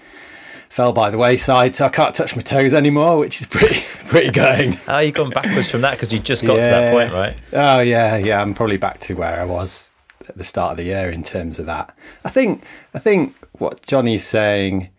fell 0.73 0.91
by 0.91 1.11
the 1.11 1.19
wayside, 1.19 1.75
so 1.75 1.85
I 1.85 1.89
can't 1.89 2.15
touch 2.15 2.35
my 2.35 2.41
toes 2.41 2.73
anymore, 2.73 3.19
which 3.19 3.39
is 3.39 3.45
pretty 3.45 3.81
pretty 4.07 4.31
going. 4.31 4.71
How 4.87 4.99
you 4.99 5.11
gone 5.11 5.29
backwards 5.29 5.69
from 5.69 5.81
that 5.81 5.91
because 5.91 6.11
you 6.11 6.17
just 6.17 6.43
got 6.43 6.55
yeah. 6.55 6.61
to 6.61 6.67
that 6.69 6.91
point, 6.91 7.13
right? 7.13 7.37
Oh 7.53 7.79
yeah, 7.79 8.17
yeah. 8.17 8.41
I'm 8.41 8.55
probably 8.55 8.77
back 8.77 8.99
to 9.01 9.13
where 9.13 9.39
I 9.39 9.45
was 9.45 9.91
at 10.27 10.35
the 10.35 10.43
start 10.43 10.71
of 10.71 10.77
the 10.77 10.85
year 10.85 11.11
in 11.11 11.23
terms 11.23 11.59
of 11.59 11.67
that. 11.67 11.95
I 12.25 12.31
think 12.31 12.63
I 12.95 12.99
think 12.99 13.35
what 13.51 13.83
Jonny's 13.83 14.25
saying, 14.25 14.89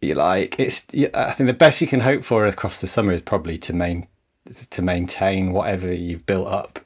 you 0.00 0.14
like 0.14 0.60
it's. 0.60 0.86
I 1.14 1.32
think 1.32 1.48
the 1.48 1.52
best 1.52 1.80
you 1.80 1.88
can 1.88 2.00
hope 2.00 2.22
for 2.22 2.46
across 2.46 2.80
the 2.80 2.86
summer 2.86 3.12
is 3.12 3.22
probably 3.22 3.58
to 3.58 3.72
main 3.72 4.06
to 4.70 4.82
maintain 4.82 5.52
whatever 5.52 5.92
you've 5.92 6.26
built 6.26 6.46
up 6.46 6.78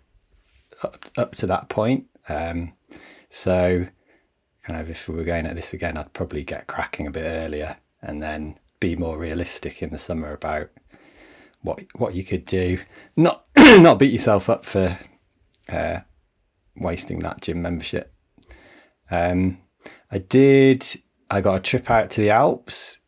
up, 0.82 1.04
up 1.18 1.35
to 1.35 1.46
that 1.49 1.68
point. 1.68 2.06
Um, 2.30 2.73
so 3.28 3.87
kind 4.62 4.80
of 4.80 4.88
if 4.88 5.06
we 5.06 5.16
were 5.16 5.25
going 5.25 5.44
at 5.44 5.54
this 5.54 5.75
again, 5.75 5.99
I'd 5.99 6.14
probably 6.14 6.44
get 6.44 6.66
cracking 6.66 7.06
a 7.06 7.11
bit 7.11 7.26
earlier 7.26 7.76
and 8.06 8.22
then 8.22 8.58
be 8.78 8.96
more 8.96 9.18
realistic 9.18 9.82
in 9.82 9.90
the 9.90 9.98
summer 9.98 10.32
about 10.32 10.70
what 11.60 11.82
what 11.94 12.14
you 12.14 12.25
could 12.25 12.46
do. 12.46 12.78
Not 13.16 13.44
not 13.56 13.98
beat 13.98 14.12
yourself 14.12 14.48
up 14.48 14.64
for 14.64 14.98
uh, 15.68 16.00
wasting 16.76 17.18
that 17.18 17.42
gym 17.42 17.60
membership. 17.60 18.14
Um, 19.10 19.58
I 20.10 20.18
did. 20.18 20.86
I 21.28 21.40
got 21.40 21.56
a 21.56 21.60
trip 21.60 21.90
out 21.90 22.10
to 22.10 22.20
the 22.20 22.30
Alps 22.30 23.00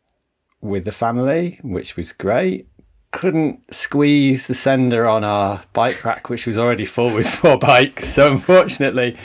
with 0.59 0.83
the 0.83 0.91
family, 0.91 1.59
which 1.63 1.95
was 1.95 2.11
great. 2.11 2.67
Couldn't 3.11 3.73
squeeze 3.73 4.47
the 4.47 4.53
sender 4.53 5.07
on 5.07 5.23
our 5.23 5.63
bike 5.71 6.03
rack, 6.03 6.29
which 6.29 6.45
was 6.45 6.57
already 6.57 6.85
full 6.85 7.15
with 7.15 7.27
four 7.35 7.57
bikes. 7.57 8.09
So 8.09 8.29
unfortunately, 8.29 9.17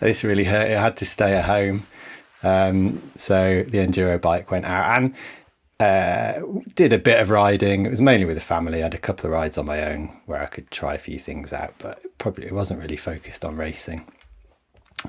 this 0.00 0.24
really 0.24 0.44
hurt. 0.44 0.70
I 0.70 0.80
had 0.80 0.96
to 0.96 1.06
stay 1.06 1.34
at 1.34 1.44
home. 1.44 1.86
Um, 2.42 3.02
so 3.16 3.64
the 3.66 3.78
enduro 3.78 4.20
bike 4.20 4.50
went 4.50 4.64
out 4.64 4.96
and 4.96 5.14
uh, 5.80 6.42
did 6.74 6.92
a 6.92 6.98
bit 6.98 7.20
of 7.20 7.30
riding. 7.30 7.86
It 7.86 7.90
was 7.90 8.00
mainly 8.00 8.26
with 8.26 8.36
the 8.36 8.40
family. 8.40 8.80
I 8.80 8.84
had 8.84 8.94
a 8.94 8.98
couple 8.98 9.26
of 9.26 9.32
rides 9.32 9.58
on 9.58 9.66
my 9.66 9.92
own 9.92 10.20
where 10.26 10.42
I 10.42 10.46
could 10.46 10.70
try 10.70 10.94
a 10.94 10.98
few 10.98 11.18
things 11.18 11.52
out, 11.52 11.74
but 11.78 12.00
probably 12.18 12.46
it 12.46 12.52
wasn't 12.52 12.80
really 12.80 12.96
focused 12.96 13.44
on 13.44 13.56
racing. 13.56 14.04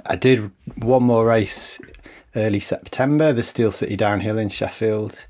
I 0.06 0.16
did 0.16 0.52
one 0.76 1.04
more 1.04 1.26
race 1.26 1.82
early 2.36 2.60
September, 2.60 3.34
the 3.34 3.42
Steel 3.42 3.72
City 3.72 3.96
Downhill 3.96 4.38
in 4.38 4.50
Sheffield, 4.50 5.26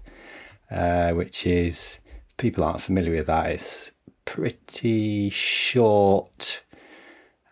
uh, 0.70 1.12
which 1.12 1.48
is 1.48 2.00
people 2.38 2.63
aren't 2.63 2.82
familiar 2.82 3.13
with 3.13 3.27
that. 3.27 3.50
It's 3.51 3.94
pretty 4.25 5.29
short 5.29 6.63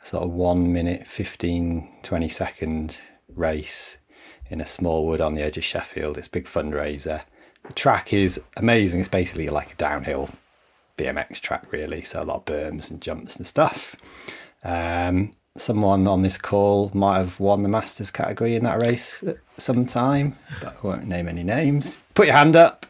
sort 0.04 0.24
of 0.24 0.32
one 0.32 0.72
minute, 0.74 1.08
15, 1.08 2.00
20 2.04 2.30
second 2.30 3.01
race 3.34 3.98
in 4.50 4.62
a 4.62 4.66
small 4.66 5.06
wood 5.06 5.22
on 5.22 5.34
the 5.34 5.44
edge 5.44 5.58
of 5.58 5.63
Sheffield. 5.63 6.18
It's 6.18 6.27
a 6.27 6.32
big 6.32 6.46
fundraiser. 6.46 7.22
The 7.66 7.74
track 7.74 8.13
is 8.13 8.42
amazing. 8.56 9.00
It's 9.00 9.10
basically 9.10 9.50
like 9.50 9.74
a 9.74 9.75
downhill 9.75 10.30
BMX 10.98 11.42
track, 11.42 11.72
really. 11.72 12.01
So 12.04 12.22
a 12.22 12.24
lot 12.24 12.38
of 12.38 12.46
berms 12.46 12.89
and 12.89 13.01
jumps 13.01 13.36
and 13.36 13.46
stuff. 13.46 13.96
Um, 14.63 15.34
someone 15.56 16.08
on 16.08 16.22
this 16.22 16.38
call 16.38 16.92
might 16.94 17.18
have 17.18 17.39
won 17.39 17.63
the 17.63 17.70
Masters 17.70 18.12
category 18.12 18.56
in 18.56 18.63
that 18.63 18.82
race 18.82 19.24
at 19.24 19.38
some 19.58 19.86
time, 19.86 20.38
but 20.62 20.77
I 20.77 20.88
won't 20.88 21.08
name 21.08 21.27
any 21.27 21.44
names. 21.44 21.98
Put 22.13 22.27
your 22.27 22.36
hand 22.36 22.56
up. 22.56 22.86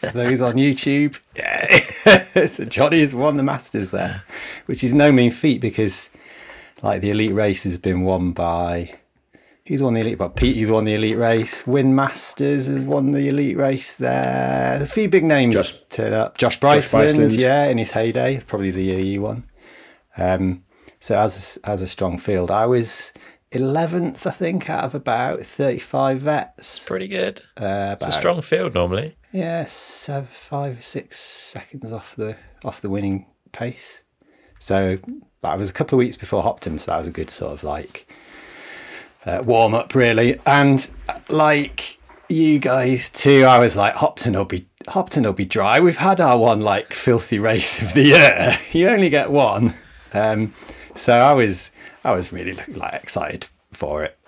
Those 0.00 0.42
on 0.42 0.54
YouTube, 0.54 1.20
yeah, 1.36 1.78
so 2.48 2.64
Jonny's 2.64 3.14
won 3.14 3.36
the 3.36 3.44
Masters 3.44 3.92
there, 3.92 4.24
which 4.66 4.82
is 4.82 4.94
no 4.94 5.12
mean 5.12 5.30
feat 5.30 5.60
because, 5.60 6.10
like, 6.82 7.02
the 7.02 7.10
elite 7.10 7.32
race 7.32 7.62
has 7.62 7.78
been 7.78 8.02
won 8.02 8.32
by 8.32 8.98
He's 9.70 9.80
won 9.84 9.94
the 9.94 10.00
elite, 10.00 10.18
but 10.18 10.34
Pete, 10.34 10.56
he's 10.56 10.68
won 10.68 10.84
the 10.84 10.94
elite 10.94 11.16
race. 11.16 11.64
Win 11.64 11.94
Masters 11.94 12.66
has 12.66 12.82
won 12.82 13.12
the 13.12 13.28
elite 13.28 13.56
race 13.56 13.94
there. 13.94 14.82
A 14.82 14.86
few 14.86 15.08
big 15.08 15.22
names 15.22 15.54
Josh- 15.54 15.80
turn 15.90 16.12
up. 16.12 16.38
Josh 16.38 16.58
Bryceland, 16.58 17.14
Bryceland. 17.14 17.38
yeah, 17.38 17.66
in 17.66 17.78
his 17.78 17.92
heyday, 17.92 18.40
probably 18.48 18.72
the 18.72 18.82
year 18.82 18.98
you 18.98 19.22
won. 19.22 19.44
Um, 20.16 20.64
so 20.98 21.16
as 21.16 21.60
a, 21.64 21.68
as 21.70 21.82
a 21.82 21.86
strong 21.86 22.18
field, 22.18 22.50
I 22.50 22.66
was 22.66 23.12
eleventh, 23.52 24.26
I 24.26 24.32
think, 24.32 24.68
out 24.68 24.82
of 24.82 24.96
about 24.96 25.38
thirty-five 25.38 26.18
vets. 26.18 26.84
Pretty 26.84 27.06
good. 27.06 27.40
Uh, 27.56 27.94
It's 27.96 28.08
a 28.08 28.12
strong 28.12 28.42
field 28.42 28.74
normally. 28.74 29.16
yeah, 29.32 29.66
seven, 29.66 30.26
five, 30.32 30.82
six 30.82 31.16
seconds 31.20 31.92
off 31.92 32.16
the 32.16 32.34
off 32.64 32.80
the 32.80 32.90
winning 32.90 33.26
pace. 33.52 34.02
So 34.58 34.98
that 35.42 35.56
was 35.58 35.70
a 35.70 35.72
couple 35.72 35.96
of 35.96 36.00
weeks 36.00 36.16
before 36.16 36.42
Hopton, 36.42 36.76
so 36.78 36.90
that 36.90 36.98
was 36.98 37.06
a 37.06 37.12
good 37.12 37.30
sort 37.30 37.52
of 37.52 37.62
like 37.62 38.12
uh, 39.24 39.42
warm 39.44 39.74
up, 39.74 39.94
really. 39.94 40.38
And 40.46 40.88
like 41.28 41.98
you 42.28 42.58
guys 42.58 43.08
too, 43.08 43.44
I 43.44 43.58
was 43.58 43.76
like, 43.76 43.94
Hopton 43.96 44.34
will 44.34 44.44
be 44.44 44.66
Hopton 44.88 45.24
will 45.24 45.32
be 45.32 45.44
dry. 45.44 45.80
We've 45.80 45.98
had 45.98 46.20
our 46.20 46.38
one 46.38 46.60
like 46.60 46.92
filthy 46.92 47.38
race 47.38 47.82
of 47.82 47.92
the 47.94 48.02
year. 48.02 48.58
you 48.72 48.88
only 48.88 49.10
get 49.10 49.30
one, 49.30 49.74
um, 50.12 50.54
so 50.94 51.14
I 51.14 51.32
was 51.32 51.72
I 52.04 52.12
was 52.12 52.32
really 52.32 52.54
like 52.68 52.94
excited 52.94 53.46
for 53.72 54.04
it 54.04 54.18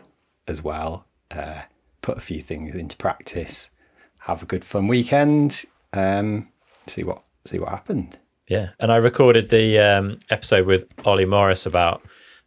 as 0.47 0.63
well. 0.63 1.07
Uh, 1.31 1.63
put 2.03 2.19
a 2.19 2.21
few 2.21 2.41
things 2.41 2.75
into 2.75 2.97
practice, 2.97 3.71
have 4.19 4.43
a 4.43 4.47
good 4.47 4.65
fun 4.65 4.89
weekend, 4.89 5.65
um, 5.93 6.49
see 6.87 7.05
what 7.05 7.23
see 7.45 7.59
what 7.59 7.71
happened. 7.71 8.19
Yeah, 8.49 8.71
and 8.81 8.93
I 8.93 8.97
recorded 8.97 9.49
the 9.49 9.79
um, 9.79 10.19
episode 10.29 10.67
with 10.67 10.87
Ollie 11.07 11.25
Morris 11.25 11.65
about 11.65 12.03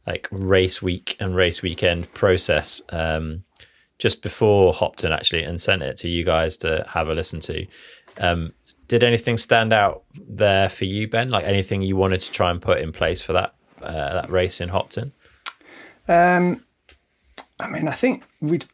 like 0.07 0.27
race 0.31 0.81
week 0.81 1.15
and 1.19 1.35
race 1.35 1.61
weekend 1.61 2.13
process 2.13 2.81
um, 2.89 3.43
just 3.97 4.21
before 4.21 4.73
Hopton 4.73 5.11
actually, 5.11 5.43
and 5.43 5.59
sent 5.59 5.81
it 5.81 5.97
to 5.97 6.09
you 6.09 6.23
guys 6.23 6.57
to 6.57 6.85
have 6.89 7.07
a 7.07 7.13
listen 7.13 7.39
to. 7.41 7.65
Um, 8.17 8.53
did 8.87 9.03
anything 9.03 9.37
stand 9.37 9.73
out 9.73 10.03
there 10.15 10.69
for 10.69 10.85
you, 10.85 11.07
Ben? 11.07 11.29
Like 11.29 11.45
anything 11.45 11.81
you 11.81 11.95
wanted 11.95 12.21
to 12.21 12.31
try 12.31 12.51
and 12.51 12.61
put 12.61 12.79
in 12.79 12.91
place 12.91 13.21
for 13.21 13.33
that 13.33 13.55
uh, 13.81 14.21
that 14.21 14.29
race 14.29 14.61
in 14.61 14.69
Hopton? 14.69 15.11
Um, 16.07 16.63
I 17.59 17.69
mean, 17.69 17.87
I 17.87 17.93
think 17.93 18.23
we'd 18.41 18.65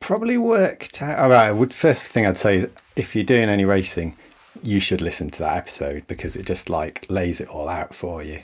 probably 0.00 0.38
worked 0.38 1.02
out. 1.02 1.18
All 1.18 1.30
right, 1.30 1.52
would 1.52 1.72
first 1.72 2.06
thing 2.06 2.26
I'd 2.26 2.36
say 2.36 2.56
is 2.56 2.68
if 2.96 3.14
you're 3.14 3.24
doing 3.24 3.48
any 3.48 3.64
racing, 3.64 4.16
you 4.62 4.80
should 4.80 5.00
listen 5.00 5.30
to 5.30 5.38
that 5.40 5.56
episode 5.56 6.06
because 6.06 6.36
it 6.36 6.46
just 6.46 6.68
like 6.68 7.06
lays 7.08 7.40
it 7.40 7.48
all 7.48 7.68
out 7.68 7.94
for 7.94 8.22
you. 8.22 8.42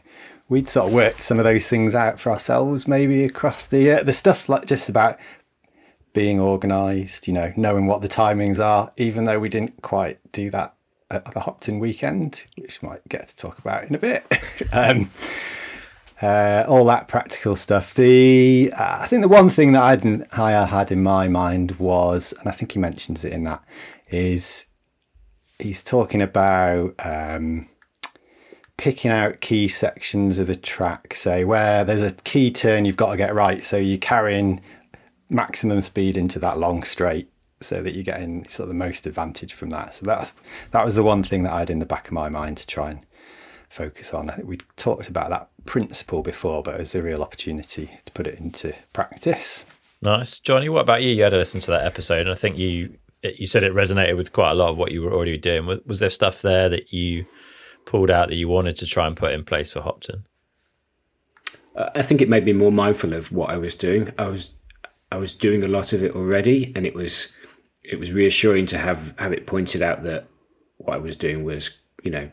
We'd 0.49 0.69
sort 0.69 0.89
of 0.89 0.93
worked 0.93 1.23
some 1.23 1.39
of 1.39 1.45
those 1.45 1.69
things 1.69 1.95
out 1.95 2.21
for 2.21 2.31
ourselves, 2.31 2.87
maybe 2.87 3.25
across 3.25 3.67
the 3.67 3.91
uh, 3.91 4.03
the 4.03 4.13
stuff 4.13 4.49
like 4.49 4.67
just 4.67 4.89
about 4.89 5.19
being 6.13 6.41
organised, 6.41 7.27
you 7.27 7.35
know, 7.35 7.53
knowing 7.57 7.87
what 7.87 8.01
the 8.01 8.09
timings 8.09 8.59
are. 8.65 8.91
Even 8.97 9.25
though 9.25 9.39
we 9.39 9.49
didn't 9.49 9.83
quite 9.83 10.19
do 10.33 10.51
that 10.51 10.75
at 11.11 11.25
the 11.33 11.41
Hopton 11.41 11.79
weekend, 11.79 12.47
which 12.57 12.81
we 12.81 12.89
might 12.89 13.07
get 13.09 13.29
to 13.29 13.37
talk 13.37 13.59
about 13.59 13.85
in 13.85 13.95
a 13.95 13.99
bit. 13.99 14.25
um, 14.73 15.11
uh, 16.23 16.65
all 16.67 16.85
that 16.87 17.09
practical 17.09 17.57
stuff. 17.57 17.95
The 17.95 18.73
uh, 18.77 18.99
I 19.03 19.07
think 19.07 19.23
the 19.23 19.29
one 19.29 19.51
thing 19.51 19.73
that 19.73 19.83
I 19.83 19.97
didn't 19.97 20.27
I 20.39 20.65
had 20.65 20.91
in 20.91 21.03
my 21.03 21.29
mind 21.29 21.73
was, 21.73 22.33
and 22.39 22.49
I 22.49 22.53
think 22.53 22.73
he 22.73 22.79
mentions 22.79 23.25
it 23.25 23.33
in 23.33 23.45
that, 23.45 23.63
is 24.09 24.67
he's 25.59 25.83
talking 25.83 26.23
about 26.23 26.95
um, 26.99 27.69
picking 28.77 29.11
out 29.11 29.41
key 29.41 29.69
sections 29.69 30.39
of 30.39 30.47
the 30.47 30.57
track. 30.57 31.15
Say 31.15 31.45
where 31.45 31.85
there's 31.85 32.03
a 32.03 32.13
key 32.13 32.51
turn 32.51 32.85
you've 32.85 32.97
got 32.97 33.11
to 33.11 33.17
get 33.17 33.35
right, 33.35 33.63
so 33.63 33.77
you're 33.77 33.99
carrying 33.99 34.61
maximum 35.29 35.81
speed 35.83 36.17
into 36.17 36.39
that 36.41 36.59
long 36.59 36.83
straight. 36.83 37.31
So 37.63 37.83
that 37.83 37.95
you're 37.95 38.05
getting 38.05 38.47
sort 38.49 38.65
of 38.65 38.69
the 38.69 38.75
most 38.75 39.07
advantage 39.07 39.55
from 39.55 39.71
that. 39.71 39.95
So 39.95 40.05
that's 40.05 40.35
that 40.73 40.85
was 40.85 40.95
the 40.95 41.03
one 41.03 41.23
thing 41.23 41.43
that 41.45 41.55
I 41.55 41.61
had 41.61 41.71
in 41.71 41.79
the 41.79 41.87
back 41.87 42.07
of 42.07 42.13
my 42.13 42.29
mind 42.29 42.59
to 42.59 42.67
try 42.67 42.91
and 42.91 43.01
focus 43.71 44.13
on. 44.13 44.29
I 44.29 44.35
think 44.35 44.47
we 44.47 44.59
talked 44.77 45.09
about 45.09 45.31
that 45.31 45.49
principle 45.65 46.23
before, 46.23 46.63
but 46.63 46.75
it 46.75 46.81
was 46.81 46.95
a 46.95 47.03
real 47.03 47.23
opportunity 47.23 47.91
to 48.05 48.13
put 48.13 48.27
it 48.27 48.39
into 48.39 48.75
practice. 48.93 49.65
Nice, 50.03 50.39
Jonny. 50.39 50.69
What 50.69 50.83
about 50.83 51.03
you? 51.03 51.11
You 51.11 51.23
had 51.23 51.31
to 51.31 51.39
listen 51.39 51.61
to 51.61 51.71
that 51.71 51.87
episode, 51.87 52.27
and 52.27 52.31
I 52.31 52.35
think 52.35 52.59
you 52.59 52.95
you 53.23 53.47
said 53.47 53.65
it 53.65 53.73
resonated 53.73 54.17
with 54.17 54.33
quite 54.33 54.51
a 54.51 54.55
lot 54.55 54.69
of 54.69 54.77
what 54.77 54.93
you 54.93 55.03
were 55.03 55.13
already 55.13 55.39
doing. 55.39 55.81
Was 55.87 55.99
there 55.99 56.11
stuff 56.11 56.43
there 56.43 56.69
that 56.69 56.93
you 56.93 57.25
pulled 57.87 58.11
out 58.11 58.29
that 58.29 58.37
you 58.37 58.49
wanted 58.49 58.77
to 58.77 58.87
try 58.87 59.07
and 59.07 59.17
put 59.17 59.33
in 59.33 59.45
place 59.45 59.73
for 59.73 59.81
Hopton? 59.81 60.27
Uh, 61.75 61.89
I 61.95 62.03
think 62.03 62.21
it 62.21 62.29
made 62.29 62.45
me 62.45 62.53
more 62.53 62.73
mindful 62.73 63.15
of 63.15 63.33
what 63.33 63.49
I 63.49 63.57
was 63.57 63.75
doing. 63.75 64.13
I 64.19 64.27
was 64.27 64.51
I 65.11 65.17
was 65.17 65.35
doing 65.35 65.65
a 65.65 65.69
lot 65.69 65.95
of 65.95 66.03
it 66.03 66.15
already, 66.15 66.73
and 66.77 66.85
it 66.85 66.95
was 66.95 67.29
it 67.83 67.99
was 67.99 68.13
reassuring 68.13 68.67
to 68.67 68.79
have 68.79 69.15
have 69.19 69.33
it 69.33 69.47
pointed 69.47 69.81
out 69.81 70.03
that 70.05 70.27
what 70.77 70.95
I 70.95 70.99
was 70.99 71.17
doing 71.17 71.45
was 71.45 71.71
you 72.03 72.11
know 72.11 72.31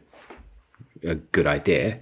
a 1.03 1.15
good 1.15 1.45
idea. 1.45 1.99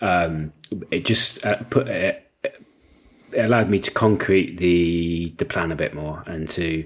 Um, 0.00 0.52
it 0.90 1.04
just 1.04 1.44
uh, 1.46 1.62
put 1.70 1.88
it, 1.88 2.30
it 2.42 3.44
allowed 3.44 3.70
me 3.70 3.78
to 3.80 3.90
concrete 3.90 4.56
the 4.56 5.34
the 5.38 5.44
plan 5.44 5.72
a 5.72 5.76
bit 5.76 5.94
more 5.94 6.22
and 6.26 6.48
to 6.50 6.84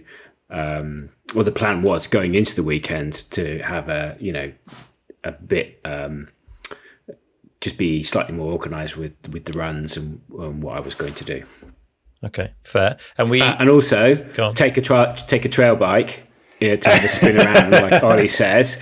um, 0.50 1.10
well 1.34 1.44
the 1.44 1.52
plan 1.52 1.82
was 1.82 2.06
going 2.06 2.34
into 2.34 2.54
the 2.54 2.62
weekend 2.62 3.30
to 3.30 3.58
have 3.60 3.88
a 3.88 4.16
you 4.20 4.32
know 4.32 4.52
a 5.24 5.32
bit 5.32 5.80
um, 5.84 6.28
just 7.60 7.76
be 7.76 8.02
slightly 8.02 8.34
more 8.34 8.52
organised 8.52 8.96
with 8.96 9.16
with 9.32 9.44
the 9.44 9.58
runs 9.58 9.96
and, 9.96 10.20
and 10.38 10.62
what 10.62 10.76
I 10.76 10.80
was 10.80 10.94
going 10.94 11.14
to 11.14 11.24
do, 11.24 11.44
Okay, 12.22 12.52
fair. 12.62 12.98
And 13.16 13.30
we 13.30 13.40
uh, 13.40 13.56
and 13.58 13.70
also 13.70 14.16
take 14.54 14.76
a 14.76 14.82
tra- 14.82 15.16
take 15.26 15.44
a 15.44 15.48
trail 15.48 15.74
bike, 15.74 16.26
you 16.60 16.68
know, 16.68 16.76
to 16.76 16.88
have 16.90 17.04
a 17.04 17.08
spin 17.08 17.36
around, 17.36 17.70
like 17.70 18.02
Ollie 18.02 18.28
says. 18.28 18.74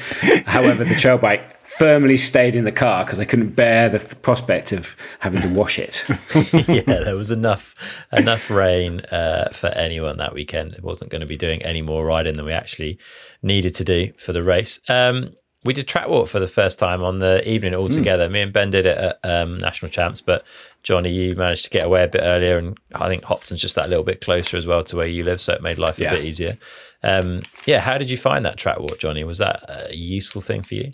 However, 0.46 0.84
the 0.84 0.96
trail 0.96 1.18
bike 1.18 1.64
firmly 1.64 2.16
stayed 2.16 2.56
in 2.56 2.64
the 2.64 2.72
car 2.72 3.04
because 3.04 3.20
I 3.20 3.24
couldn't 3.24 3.50
bear 3.50 3.88
the 3.88 4.00
prospect 4.22 4.72
of 4.72 4.96
having 5.20 5.40
to 5.42 5.48
wash 5.48 5.78
it. 5.78 6.04
yeah, 6.68 6.80
there 6.80 7.16
was 7.16 7.30
enough 7.30 7.76
enough 8.12 8.50
rain 8.50 9.00
uh, 9.12 9.50
for 9.52 9.68
anyone 9.68 10.16
that 10.16 10.34
weekend. 10.34 10.72
It 10.72 10.82
wasn't 10.82 11.12
going 11.12 11.20
to 11.20 11.26
be 11.26 11.36
doing 11.36 11.62
any 11.62 11.82
more 11.82 12.04
riding 12.04 12.34
than 12.34 12.44
we 12.44 12.52
actually 12.52 12.98
needed 13.40 13.74
to 13.76 13.84
do 13.84 14.12
for 14.18 14.32
the 14.32 14.42
race. 14.42 14.80
Um, 14.88 15.34
we 15.64 15.72
did 15.72 15.88
track 15.88 16.08
walk 16.08 16.28
for 16.28 16.38
the 16.38 16.46
first 16.46 16.78
time 16.78 17.02
on 17.02 17.18
the 17.18 17.46
evening 17.48 17.74
all 17.74 17.88
together. 17.88 18.28
Me 18.28 18.40
and 18.40 18.52
Ben 18.52 18.70
did 18.70 18.86
it 18.86 18.96
at 18.96 19.18
um, 19.24 19.58
national 19.58 19.90
champs, 19.90 20.20
but 20.20 20.44
Jonny, 20.82 21.10
you 21.10 21.34
managed 21.34 21.64
to 21.64 21.70
get 21.70 21.84
away 21.84 22.04
a 22.04 22.08
bit 22.08 22.22
earlier, 22.22 22.58
and 22.58 22.78
I 22.94 23.08
think 23.08 23.24
Hopton's 23.24 23.60
just 23.60 23.74
that 23.74 23.88
little 23.88 24.04
bit 24.04 24.20
closer 24.20 24.56
as 24.56 24.66
well 24.66 24.82
to 24.84 24.96
where 24.96 25.06
you 25.06 25.24
live, 25.24 25.40
so 25.40 25.52
it 25.54 25.62
made 25.62 25.78
life 25.78 25.98
a 25.98 26.08
bit 26.10 26.24
easier. 26.24 26.56
Um, 27.02 27.42
yeah, 27.66 27.80
how 27.80 27.98
did 27.98 28.08
you 28.08 28.16
find 28.16 28.44
that 28.44 28.56
track 28.56 28.78
walk, 28.78 28.98
Jonny? 28.98 29.24
Was 29.24 29.38
that 29.38 29.88
a 29.90 29.94
useful 29.94 30.40
thing 30.40 30.62
for 30.62 30.74
you? 30.74 30.90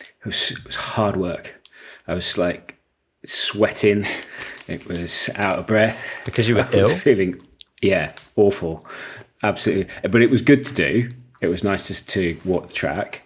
It 0.00 0.24
was, 0.26 0.50
it 0.50 0.64
was 0.64 0.76
hard 0.76 1.16
work. 1.16 1.54
I 2.06 2.14
was 2.14 2.36
like 2.38 2.76
sweating. 3.24 4.06
It 4.66 4.86
was 4.88 5.28
out 5.36 5.58
of 5.58 5.66
breath 5.66 6.22
Because 6.24 6.48
you 6.48 6.54
were 6.54 6.62
I 6.72 6.76
was 6.78 6.92
ill? 6.94 6.98
feeling 6.98 7.38
yeah 7.82 8.14
awful, 8.34 8.86
absolutely. 9.42 9.88
But 10.08 10.22
it 10.22 10.30
was 10.30 10.40
good 10.40 10.64
to 10.64 10.72
do. 10.74 11.10
It 11.42 11.50
was 11.50 11.62
nice 11.62 11.88
just 11.88 12.08
to 12.10 12.34
walk 12.46 12.68
the 12.68 12.72
track, 12.72 13.23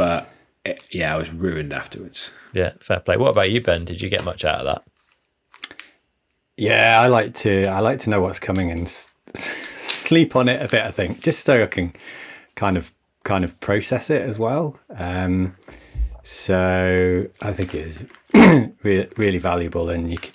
but 0.00 0.30
it, 0.64 0.82
yeah, 0.90 1.12
I 1.12 1.18
was 1.18 1.30
ruined 1.30 1.74
afterwards. 1.74 2.30
Yeah, 2.54 2.72
fair 2.80 3.00
play. 3.00 3.18
What 3.18 3.28
about 3.28 3.50
you, 3.50 3.60
Ben? 3.60 3.84
Did 3.84 4.00
you 4.00 4.08
get 4.08 4.24
much 4.24 4.46
out 4.46 4.60
of 4.60 4.64
that? 4.64 4.82
Yeah, 6.56 6.98
I 7.02 7.08
like 7.08 7.34
to 7.34 7.66
I 7.66 7.80
like 7.80 7.98
to 8.00 8.10
know 8.10 8.22
what's 8.22 8.38
coming 8.38 8.70
and 8.70 8.84
s- 8.84 9.14
sleep 9.34 10.36
on 10.36 10.48
it 10.48 10.62
a 10.62 10.68
bit. 10.68 10.80
I 10.80 10.90
think 10.90 11.20
just 11.22 11.44
so 11.44 11.62
I 11.62 11.66
can 11.66 11.92
kind 12.54 12.78
of 12.78 12.92
kind 13.24 13.44
of 13.44 13.60
process 13.60 14.08
it 14.08 14.22
as 14.22 14.38
well. 14.38 14.80
Um, 14.96 15.54
so 16.22 17.26
I 17.42 17.52
think 17.52 17.74
it 17.74 17.86
is 17.86 18.06
really, 18.82 19.08
really 19.18 19.38
valuable, 19.38 19.90
and 19.90 20.10
you 20.10 20.16
could 20.16 20.34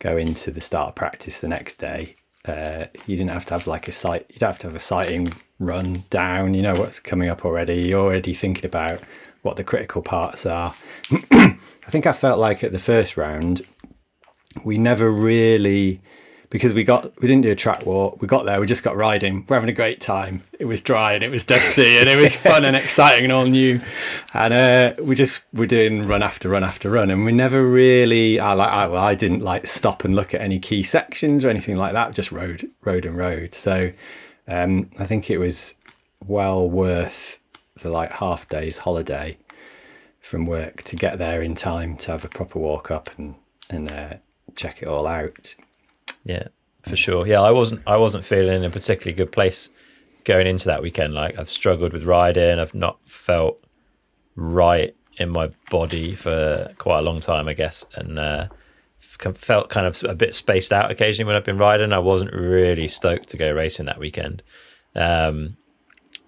go 0.00 0.18
into 0.18 0.50
the 0.50 0.60
start 0.60 0.90
of 0.90 0.94
practice 0.96 1.40
the 1.40 1.48
next 1.48 1.76
day. 1.76 2.14
Uh, 2.48 2.86
you 3.06 3.16
didn't 3.16 3.30
have 3.30 3.44
to 3.46 3.54
have 3.54 3.66
like 3.66 3.88
a 3.88 3.92
site. 3.92 4.26
You 4.30 4.38
don't 4.38 4.48
have 4.48 4.58
to 4.60 4.66
have 4.68 4.76
a 4.76 4.80
sighting 4.80 5.32
run 5.58 6.04
down. 6.10 6.54
You 6.54 6.62
know 6.62 6.74
what's 6.74 7.00
coming 7.00 7.28
up 7.28 7.44
already. 7.44 7.74
You're 7.82 8.04
already 8.04 8.32
thinking 8.32 8.64
about 8.64 9.00
what 9.42 9.56
the 9.56 9.64
critical 9.64 10.02
parts 10.02 10.46
are. 10.46 10.74
I 11.30 11.90
think 11.90 12.06
I 12.06 12.12
felt 12.12 12.38
like 12.38 12.64
at 12.64 12.72
the 12.72 12.78
first 12.78 13.16
round 13.16 13.62
we 14.64 14.78
never 14.78 15.10
really 15.10 16.00
because 16.50 16.72
we 16.72 16.84
got 16.84 17.20
we 17.20 17.28
didn't 17.28 17.42
do 17.42 17.50
a 17.50 17.56
track 17.56 17.84
walk. 17.84 18.20
We 18.22 18.28
got 18.28 18.44
there, 18.44 18.60
we 18.60 18.66
just 18.66 18.82
got 18.82 18.96
riding. 18.96 19.44
We're 19.48 19.56
having 19.56 19.70
a 19.70 19.74
great 19.74 20.00
time. 20.00 20.42
It 20.58 20.64
was 20.64 20.80
dry 20.80 21.12
and 21.12 21.22
it 21.22 21.30
was 21.30 21.44
dusty 21.44 21.98
and 21.98 22.08
it 22.08 22.16
was 22.16 22.36
fun 22.36 22.64
and 22.64 22.76
exciting 22.76 23.24
and 23.24 23.32
all 23.32 23.46
new. 23.46 23.80
And 24.34 24.54
uh, 24.54 25.02
we 25.02 25.14
just 25.14 25.42
we're 25.52 25.66
doing 25.66 26.06
run 26.06 26.22
after 26.22 26.48
run 26.48 26.64
after 26.64 26.90
run, 26.90 27.10
and 27.10 27.24
we 27.24 27.32
never 27.32 27.66
really. 27.66 28.40
I 28.40 28.54
like 28.54 28.72
I, 28.72 28.86
well, 28.86 29.02
I 29.02 29.14
didn't 29.14 29.40
like 29.40 29.66
stop 29.66 30.04
and 30.04 30.16
look 30.16 30.34
at 30.34 30.40
any 30.40 30.58
key 30.58 30.82
sections 30.82 31.44
or 31.44 31.50
anything 31.50 31.76
like 31.76 31.92
that. 31.92 32.14
Just 32.14 32.32
rode, 32.32 32.68
rode 32.82 33.04
and 33.04 33.16
rode. 33.16 33.54
So 33.54 33.90
um, 34.46 34.90
I 34.98 35.06
think 35.06 35.30
it 35.30 35.38
was 35.38 35.74
well 36.26 36.68
worth 36.68 37.38
the 37.82 37.90
like 37.90 38.12
half 38.12 38.48
day's 38.48 38.78
holiday 38.78 39.38
from 40.20 40.46
work 40.46 40.82
to 40.82 40.96
get 40.96 41.18
there 41.18 41.42
in 41.42 41.54
time 41.54 41.96
to 41.96 42.12
have 42.12 42.24
a 42.24 42.28
proper 42.28 42.58
walk 42.58 42.90
up 42.90 43.10
and 43.16 43.34
and 43.70 43.92
uh, 43.92 44.14
check 44.56 44.82
it 44.82 44.88
all 44.88 45.06
out. 45.06 45.54
Yeah, 46.24 46.48
for 46.82 46.96
sure. 46.96 47.26
Yeah, 47.26 47.40
I 47.40 47.50
wasn't 47.50 47.82
I 47.86 47.96
wasn't 47.96 48.24
feeling 48.24 48.56
in 48.56 48.64
a 48.64 48.70
particularly 48.70 49.16
good 49.16 49.32
place 49.32 49.70
going 50.24 50.46
into 50.46 50.66
that 50.66 50.82
weekend. 50.82 51.14
Like 51.14 51.38
I've 51.38 51.50
struggled 51.50 51.92
with 51.92 52.04
riding. 52.04 52.58
I've 52.58 52.74
not 52.74 53.04
felt 53.04 53.62
right 54.36 54.94
in 55.18 55.30
my 55.30 55.50
body 55.70 56.14
for 56.14 56.72
quite 56.78 57.00
a 57.00 57.02
long 57.02 57.20
time, 57.20 57.48
I 57.48 57.54
guess, 57.54 57.84
and 57.94 58.18
uh, 58.18 58.48
felt 58.98 59.68
kind 59.68 59.86
of 59.86 60.02
a 60.04 60.14
bit 60.14 60.34
spaced 60.34 60.72
out 60.72 60.90
occasionally 60.90 61.26
when 61.26 61.36
I've 61.36 61.44
been 61.44 61.58
riding. 61.58 61.92
I 61.92 61.98
wasn't 61.98 62.32
really 62.32 62.88
stoked 62.88 63.28
to 63.30 63.36
go 63.36 63.52
racing 63.52 63.86
that 63.86 63.98
weekend. 63.98 64.42
Um, 64.94 65.56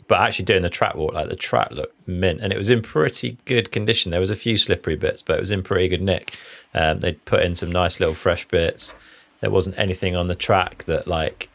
but 0.08 0.18
actually 0.18 0.46
doing 0.46 0.62
the 0.62 0.68
track 0.68 0.96
walk, 0.96 1.14
like 1.14 1.28
the 1.28 1.36
track 1.36 1.70
looked 1.70 2.08
mint, 2.08 2.40
and 2.40 2.52
it 2.52 2.56
was 2.56 2.68
in 2.68 2.82
pretty 2.82 3.38
good 3.44 3.70
condition. 3.70 4.10
There 4.10 4.18
was 4.18 4.30
a 4.30 4.36
few 4.36 4.56
slippery 4.56 4.96
bits, 4.96 5.22
but 5.22 5.36
it 5.36 5.40
was 5.40 5.52
in 5.52 5.62
pretty 5.62 5.86
good 5.86 6.02
nick. 6.02 6.36
Um, 6.74 6.98
they'd 6.98 7.24
put 7.26 7.44
in 7.44 7.54
some 7.54 7.70
nice 7.70 8.00
little 8.00 8.14
fresh 8.14 8.48
bits 8.48 8.92
there 9.40 9.50
wasn't 9.50 9.78
anything 9.78 10.16
on 10.16 10.26
the 10.26 10.34
track 10.34 10.84
that 10.84 11.06
like 11.06 11.48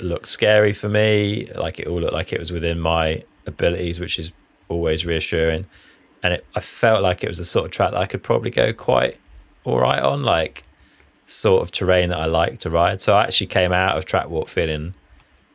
looked 0.00 0.28
scary 0.28 0.72
for 0.72 0.88
me. 0.88 1.48
Like 1.54 1.78
it 1.78 1.86
all 1.86 2.00
looked 2.00 2.12
like 2.12 2.32
it 2.32 2.38
was 2.38 2.52
within 2.52 2.80
my 2.80 3.22
abilities, 3.46 4.00
which 4.00 4.18
is 4.18 4.32
always 4.68 5.06
reassuring. 5.06 5.66
And 6.22 6.34
it, 6.34 6.46
I 6.54 6.60
felt 6.60 7.02
like 7.02 7.22
it 7.22 7.28
was 7.28 7.38
the 7.38 7.44
sort 7.44 7.66
of 7.66 7.70
track 7.70 7.92
that 7.92 8.00
I 8.00 8.06
could 8.06 8.22
probably 8.22 8.50
go 8.50 8.72
quite 8.72 9.18
all 9.64 9.78
right 9.78 10.02
on, 10.02 10.22
like 10.22 10.64
sort 11.24 11.62
of 11.62 11.70
terrain 11.70 12.10
that 12.10 12.18
I 12.18 12.26
like 12.26 12.58
to 12.58 12.70
ride. 12.70 13.00
So 13.00 13.14
I 13.14 13.22
actually 13.22 13.48
came 13.48 13.72
out 13.72 13.96
of 13.96 14.04
track 14.04 14.28
walk 14.28 14.48
feeling 14.48 14.94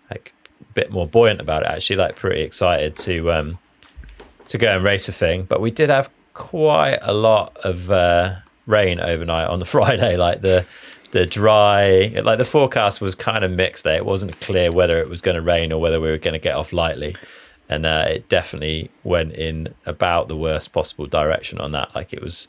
like 0.10 0.33
a 0.60 0.74
bit 0.74 0.91
more 0.91 1.07
buoyant 1.07 1.41
about 1.41 1.63
it. 1.63 1.69
Actually, 1.69 1.98
like 1.98 2.15
pretty 2.15 2.41
excited 2.41 2.95
to 2.98 3.31
um 3.31 3.60
to 4.48 4.57
go 4.57 4.75
and 4.75 4.86
race 4.86 5.07
a 5.07 5.12
thing. 5.12 5.43
But 5.43 5.62
we 5.62 5.71
did 5.71 5.89
have 5.89 6.10
quite 6.33 7.00
a 7.01 7.13
lot 7.13 7.57
of 7.63 7.91
uh, 7.91 8.36
rain 8.65 9.00
overnight 9.00 9.48
on 9.48 9.60
the 9.60 9.65
Friday. 9.75 10.17
Like 10.17 10.41
the 10.41 10.65
the 11.12 11.25
dry, 11.25 12.08
like 12.24 12.39
the 12.39 12.46
forecast 12.46 13.01
was 13.01 13.15
kind 13.15 13.44
of 13.44 13.51
mixed 13.51 13.84
there. 13.84 13.98
It 13.98 14.06
wasn't 14.06 14.39
clear 14.41 14.72
whether 14.72 15.00
it 15.00 15.10
was 15.10 15.22
going 15.22 15.36
to 15.36 15.41
rain 15.41 15.72
or 15.72 15.80
whether 15.80 16.00
we 16.00 16.10
were 16.10 16.18
going 16.18 16.34
to 16.34 16.39
get 16.39 16.56
off 16.56 16.74
lightly. 16.74 17.15
And 17.70 17.86
uh, 17.86 18.06
it 18.08 18.30
definitely 18.30 18.89
went 19.03 19.34
in 19.34 19.74
about 19.86 20.27
the 20.27 20.36
worst 20.36 20.74
possible 20.74 21.06
direction 21.06 21.60
on 21.60 21.72
that. 21.72 21.94
Like 21.96 22.13
it 22.13 22.22
was 22.22 22.48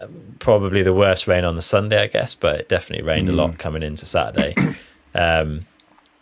um, 0.00 0.36
probably 0.38 0.82
the 0.82 0.92
worst 0.92 1.26
rain 1.26 1.44
on 1.44 1.56
the 1.56 1.62
Sunday, 1.62 2.02
I 2.02 2.06
guess, 2.06 2.34
but 2.34 2.60
it 2.60 2.68
definitely 2.68 3.06
rained 3.06 3.28
mm. 3.28 3.32
a 3.32 3.34
lot 3.34 3.52
mm. 3.52 3.58
coming 3.58 3.82
into 3.82 4.06
Saturday. 4.06 4.54
Um, 5.14 5.66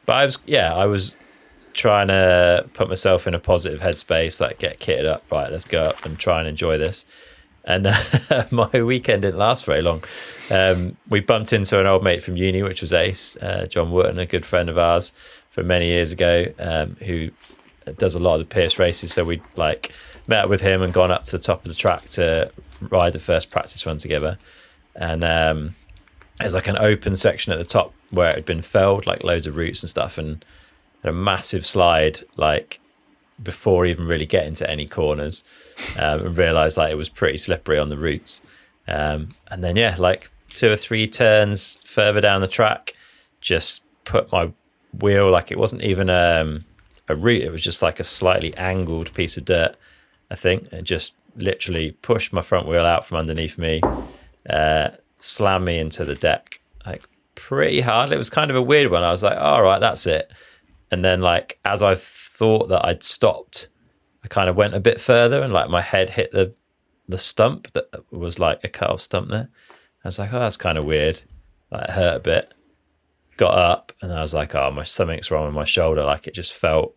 but 0.07 0.17
I 0.17 0.25
was, 0.25 0.39
yeah, 0.47 0.75
I 0.75 0.87
was 0.87 1.17
trying 1.73 2.09
to 2.09 2.67
put 2.73 2.89
myself 2.89 3.27
in 3.27 3.35
a 3.35 3.39
positive 3.39 3.81
headspace, 3.81 4.41
like 4.41 4.59
get 4.59 4.79
kitted 4.79 5.05
up, 5.05 5.25
right, 5.31 5.51
let's 5.51 5.65
go 5.65 5.83
up 5.83 6.07
and 6.07 6.19
try 6.19 6.39
and 6.39 6.49
enjoy 6.49 6.79
this 6.79 7.05
and 7.67 7.89
uh, 7.89 8.45
my 8.51 8.83
weekend 8.83 9.23
didn't 9.23 9.39
last 9.39 9.65
very 9.65 9.83
long. 9.83 10.03
Um, 10.51 10.97
we 11.09 11.21
bumped 11.21 11.53
into 11.53 11.79
an 11.81 11.87
old 11.87 12.05
mate 12.05 12.23
from 12.23 12.37
uni, 12.37 12.63
which 12.63 12.81
was 12.81 12.93
Ace, 12.93 13.37
uh, 13.39 13.67
John 13.69 13.91
Wooten, 13.91 14.19
a 14.19 14.27
good 14.27 14.47
friend 14.47 14.69
of 14.69 14.79
ours 14.79 15.13
from 15.51 15.67
many 15.67 15.87
years 15.87 16.13
ago, 16.13 16.47
um, 16.59 16.97
who 17.05 17.31
does 17.99 18.15
a 18.15 18.19
lot 18.19 18.35
of 18.35 18.41
the 18.41 18.55
Pearce 18.55 18.79
races. 18.79 19.13
So 19.13 19.25
we 19.25 19.43
like 19.57 19.93
met 20.29 20.45
up 20.45 20.51
with 20.51 20.61
him 20.61 20.83
and 20.83 20.93
gone 20.93 21.11
up 21.11 21.25
to 21.25 21.33
the 21.33 21.43
top 21.43 21.65
of 21.65 21.69
the 21.69 21.75
track 21.75 22.09
to 22.11 22.51
ride 22.81 23.13
the 23.13 23.19
first 23.19 23.51
practice 23.51 23.85
run 23.85 23.99
together. 23.99 24.39
And 24.95 25.25
um, 25.25 25.75
there's 26.39 26.55
like 26.55 26.69
an 26.69 26.79
open 26.79 27.17
section 27.17 27.53
at 27.53 27.59
the 27.59 27.65
top 27.65 27.93
where 28.11 28.29
it 28.29 28.37
had 28.37 28.45
been 28.45 28.63
felled, 28.63 29.07
like 29.07 29.25
loads 29.25 29.47
of 29.47 29.57
roots 29.57 29.83
and 29.83 29.91
stuff, 29.91 30.19
and 30.19 30.45
a 31.03 31.13
massive 31.13 31.67
slide, 31.67 32.21
like 32.37 32.81
before 33.43 33.87
even 33.87 34.07
really 34.07 34.27
getting 34.27 34.55
to 34.55 34.71
any 34.71 34.87
corners 34.87 35.45
um, 35.99 36.21
and 36.27 36.37
realized 36.37 36.77
like 36.77 36.91
it 36.91 36.97
was 36.97 37.09
pretty 37.09 37.37
slippery 37.37 37.79
on 37.79 37.89
the 37.89 37.97
roots. 37.97 38.43
Um, 38.89 39.29
and 39.51 39.63
then 39.65 39.77
yeah, 39.77 39.97
like 39.99 40.31
two 40.49 40.71
or 40.71 40.77
three 40.77 41.07
turns 41.07 41.77
further 41.85 42.21
down 42.21 42.41
the 42.41 42.49
track, 42.49 42.95
just 43.41 43.83
put 44.05 44.31
my 44.33 44.53
wheel 45.01 45.31
like 45.31 45.51
it 45.51 45.59
wasn't 45.59 45.83
even 45.83 46.09
um, 46.11 46.61
a 47.09 47.17
root; 47.17 47.43
it 47.43 47.51
was 47.51 47.63
just 47.63 47.83
like 47.83 48.01
a 48.01 48.05
slightly 48.05 48.57
angled 48.57 49.13
piece 49.15 49.37
of 49.37 49.45
dirt. 49.45 49.77
I 50.31 50.35
think 50.35 50.69
and 50.73 50.85
just 50.85 51.15
literally 51.37 51.93
pushed 51.93 52.33
my 52.33 52.43
front 52.43 52.67
wheel 52.67 52.85
out 52.85 53.05
from 53.05 53.19
underneath 53.19 53.59
me, 53.59 53.81
uh, 54.49 54.89
slammed 55.19 55.67
me 55.67 55.79
into 55.79 56.05
the 56.05 56.15
deck 56.15 56.61
like 56.87 57.03
pretty 57.35 57.81
hard. 57.81 58.13
It 58.13 58.17
was 58.17 58.31
kind 58.31 58.51
of 58.51 58.57
a 58.57 58.63
weird 58.63 58.91
one. 58.91 59.03
I 59.03 59.11
was 59.11 59.23
like, 59.23 59.39
all 59.39 59.63
right, 59.63 59.81
that's 59.81 60.07
it. 60.07 60.31
And 60.91 61.05
then 61.05 61.21
like 61.21 61.59
as 61.65 61.83
I 61.83 61.95
thought 61.97 62.69
that 62.69 62.85
I'd 62.87 63.03
stopped, 63.03 63.69
I 64.27 64.29
kind 64.29 64.51
of 64.51 64.57
went 64.57 64.75
a 64.75 64.81
bit 64.81 65.01
further 65.01 65.41
and 65.41 65.53
like 65.53 65.71
my 65.71 65.81
head 65.81 66.11
hit 66.11 66.33
the 66.33 66.53
the 67.09 67.17
stump 67.17 67.73
that 67.75 67.89
was 68.11 68.41
like 68.41 68.59
a 68.65 68.69
cut 68.69 68.91
off 68.91 69.01
stump 69.01 69.31
there. 69.31 69.49
I 70.05 70.09
was 70.09 70.19
like, 70.19 70.33
oh, 70.33 70.41
that's 70.41 70.57
kind 70.57 70.77
of 70.77 70.85
weird. 70.85 71.23
Like 71.71 71.91
hurt 71.91 72.17
a 72.17 72.21
bit. 72.21 72.53
Got 73.37 73.57
up 73.57 73.93
and 74.03 74.13
I 74.13 74.23
was 74.23 74.35
like, 74.35 74.57
oh, 74.57 74.73
my 74.73 74.83
something's 74.83 75.31
wrong 75.31 75.47
with 75.47 75.55
my 75.55 75.65
shoulder. 75.65 76.03
Like 76.03 76.27
it 76.27 76.35
just 76.35 76.55
felt 76.55 76.97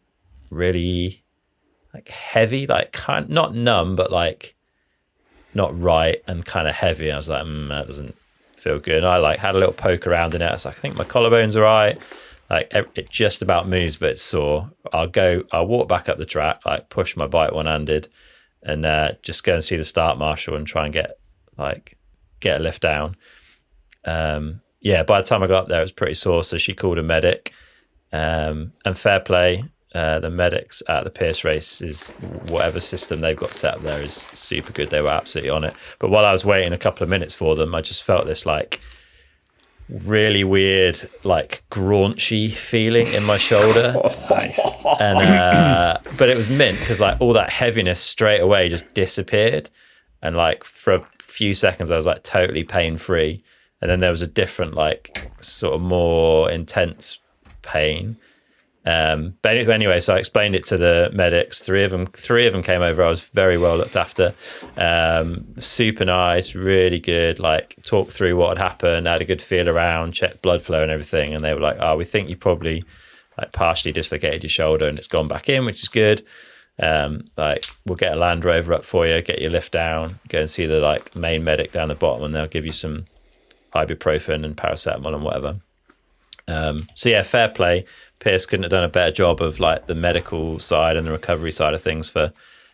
really 0.49 1.23
like 1.93 2.07
heavy, 2.07 2.65
like 2.65 2.93
kind 2.93 3.29
not 3.29 3.53
numb, 3.53 3.95
but 3.95 4.11
like 4.11 4.55
not 5.53 5.79
right 5.79 6.23
and 6.25 6.43
kind 6.43 6.67
of 6.67 6.73
heavy. 6.73 7.11
I 7.11 7.17
was 7.17 7.29
like, 7.29 7.45
mm, 7.45 7.69
that 7.69 7.85
doesn't 7.85 8.15
feel 8.55 8.79
good. 8.79 9.03
And 9.03 9.05
I 9.05 9.17
like 9.17 9.37
had 9.37 9.53
a 9.53 9.59
little 9.59 9.73
poke 9.73 10.07
around 10.07 10.33
in 10.33 10.41
it. 10.41 10.47
I 10.47 10.53
was 10.53 10.65
like, 10.65 10.79
I 10.79 10.81
think 10.81 10.95
my 10.95 11.03
collarbone's 11.03 11.55
all 11.55 11.61
right 11.61 11.99
like 12.49 12.71
it 12.73 13.09
just 13.09 13.41
about 13.41 13.69
moves, 13.69 13.95
but 13.95 14.09
it's 14.09 14.21
sore. 14.21 14.71
I'll 14.91 15.07
go, 15.07 15.43
I'll 15.51 15.67
walk 15.67 15.87
back 15.87 16.09
up 16.09 16.17
the 16.17 16.25
track, 16.25 16.65
like 16.65 16.89
push 16.89 17.15
my 17.15 17.27
bike 17.27 17.51
one 17.51 17.67
handed, 17.67 18.09
and 18.63 18.85
uh, 18.85 19.11
just 19.21 19.43
go 19.43 19.53
and 19.53 19.63
see 19.63 19.77
the 19.77 19.83
start 19.83 20.17
marshal 20.17 20.55
and 20.55 20.65
try 20.65 20.85
and 20.85 20.93
get 20.93 21.19
like 21.57 21.97
get 22.39 22.59
a 22.59 22.63
lift 22.63 22.81
down. 22.81 23.15
Um, 24.05 24.61
yeah, 24.81 25.03
by 25.03 25.19
the 25.19 25.27
time 25.27 25.43
I 25.43 25.47
got 25.47 25.63
up 25.63 25.67
there, 25.67 25.79
it 25.79 25.83
was 25.83 25.91
pretty 25.91 26.15
sore. 26.15 26.43
So 26.43 26.57
she 26.57 26.73
called 26.73 26.97
a 26.97 27.03
medic, 27.03 27.53
um, 28.11 28.73
and 28.85 28.97
fair 28.97 29.19
play. 29.19 29.63
Uh, 29.93 30.19
the 30.19 30.29
medics 30.29 30.83
at 30.87 31.03
the 31.03 31.09
Pearce 31.09 31.43
race 31.43 31.81
is 31.81 32.11
whatever 32.47 32.79
system 32.79 33.21
they've 33.21 33.35
got 33.35 33.55
set 33.55 33.73
up 33.73 33.81
there 33.81 33.99
is 34.03 34.13
super 34.13 34.71
good. 34.71 34.91
They 34.91 35.01
were 35.01 35.09
absolutely 35.09 35.49
on 35.49 35.63
it. 35.63 35.73
But 35.97 36.11
while 36.11 36.25
I 36.25 36.31
was 36.31 36.45
waiting 36.45 36.73
a 36.73 36.77
couple 36.77 37.03
of 37.03 37.09
minutes 37.09 37.33
for 37.33 37.55
them, 37.55 37.73
I 37.73 37.81
just 37.81 38.03
felt 38.03 38.27
this 38.27 38.45
like 38.45 38.79
really 39.89 40.43
weird, 40.43 41.09
like 41.23 41.63
graunchy 41.71 42.51
feeling 42.51 43.07
in 43.07 43.23
my 43.25 43.37
shoulder. 43.37 43.93
nice. 44.29 44.75
And 44.99 45.17
uh, 45.17 45.97
but 46.17 46.29
it 46.29 46.37
was 46.37 46.49
mint 46.49 46.79
because 46.79 46.99
like 46.99 47.19
all 47.19 47.33
that 47.33 47.49
heaviness 47.49 47.99
straight 47.99 48.39
away 48.41 48.69
just 48.69 48.93
disappeared, 48.93 49.69
and 50.21 50.35
like 50.35 50.63
for 50.63 50.93
a 50.93 51.07
few 51.19 51.53
seconds 51.53 51.91
I 51.91 51.95
was 51.95 52.05
like 52.05 52.23
totally 52.23 52.63
pain 52.63 52.97
free, 52.97 53.43
and 53.81 53.89
then 53.89 53.99
there 53.99 54.11
was 54.11 54.21
a 54.21 54.27
different 54.27 54.73
like 54.73 55.31
sort 55.41 55.73
of 55.73 55.81
more 55.81 56.49
intense 56.49 57.19
pain 57.61 58.17
um, 58.85 59.35
but 59.41 59.57
anyway, 59.57 59.99
so 59.99 60.15
I 60.15 60.19
explained 60.19 60.55
it 60.55 60.65
to 60.67 60.77
the 60.77 61.11
medics. 61.13 61.59
Three 61.59 61.83
of 61.83 61.91
them, 61.91 62.07
three 62.07 62.47
of 62.47 62.53
them 62.53 62.63
came 62.63 62.81
over. 62.81 63.03
I 63.03 63.09
was 63.09 63.21
very 63.21 63.57
well 63.57 63.77
looked 63.77 63.95
after. 63.95 64.33
Um, 64.77 65.45
super 65.57 66.05
nice, 66.05 66.55
really 66.55 66.99
good. 66.99 67.39
Like 67.39 67.75
talked 67.83 68.13
through 68.13 68.37
what 68.37 68.57
had 68.57 68.65
happened, 68.65 69.05
had 69.07 69.21
a 69.21 69.25
good 69.25 69.41
feel 69.41 69.67
around, 69.67 70.13
checked 70.13 70.41
blood 70.41 70.61
flow 70.61 70.81
and 70.81 70.91
everything. 70.91 71.33
And 71.33 71.43
they 71.43 71.53
were 71.53 71.59
like, 71.59 71.77
"Oh, 71.79 71.97
we 71.97 72.05
think 72.05 72.29
you 72.29 72.37
probably 72.37 72.85
like 73.37 73.51
partially 73.51 73.91
dislocated 73.91 74.43
your 74.43 74.49
shoulder 74.49 74.87
and 74.87 74.97
it's 74.97 75.07
gone 75.07 75.27
back 75.27 75.49
in, 75.49 75.65
which 75.65 75.81
is 75.81 75.89
good. 75.89 76.25
Um, 76.81 77.25
like 77.35 77.65
we'll 77.85 77.97
get 77.97 78.13
a 78.13 78.17
Land 78.17 78.45
Rover 78.45 78.73
up 78.73 78.85
for 78.85 79.05
you, 79.05 79.21
get 79.21 79.41
your 79.41 79.51
lift 79.51 79.73
down, 79.73 80.19
go 80.29 80.39
and 80.39 80.49
see 80.49 80.65
the 80.65 80.79
like 80.79 81.15
main 81.15 81.43
medic 81.43 81.73
down 81.73 81.89
the 81.89 81.95
bottom, 81.95 82.23
and 82.23 82.33
they'll 82.33 82.47
give 82.47 82.65
you 82.65 82.71
some 82.71 83.05
ibuprofen 83.73 84.45
and 84.45 84.55
paracetamol 84.55 85.13
and 85.13 85.23
whatever." 85.23 85.57
Um, 86.49 86.79
so 86.95 87.09
yeah, 87.09 87.21
fair 87.21 87.47
play. 87.49 87.85
Pearce 88.19 88.45
couldn't 88.45 88.63
have 88.63 88.71
done 88.71 88.83
a 88.83 88.89
better 88.89 89.11
job 89.11 89.41
of 89.41 89.59
like 89.59 89.87
the 89.87 89.95
medical 89.95 90.59
side 90.59 90.97
and 90.97 91.07
the 91.07 91.11
recovery 91.11 91.51
side 91.51 91.73
of 91.73 91.81
things 91.81 92.09
for 92.09 92.33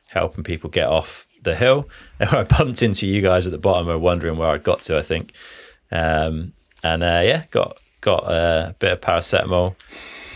helping 0.10 0.44
people 0.44 0.70
get 0.70 0.88
off 0.88 1.28
the 1.44 1.56
hill. 1.56 1.88
And 2.20 2.30
I 2.32 2.44
bumped 2.44 2.82
into 2.82 3.08
you 3.08 3.22
guys 3.22 3.46
at 3.46 3.52
the 3.52 3.58
bottom, 3.58 3.88
were 3.88 3.98
wondering 3.98 4.38
where 4.38 4.50
I'd 4.50 4.64
got 4.64 4.82
to. 4.84 4.98
I 4.98 5.02
think, 5.02 5.34
um, 5.92 6.54
and 6.84 7.04
uh, 7.04 7.22
yeah, 7.24 7.46
got 7.52 7.80
got 8.02 8.24
a 8.26 8.76
bit 8.80 8.92
of 8.92 9.02
paracetamol 9.02 9.76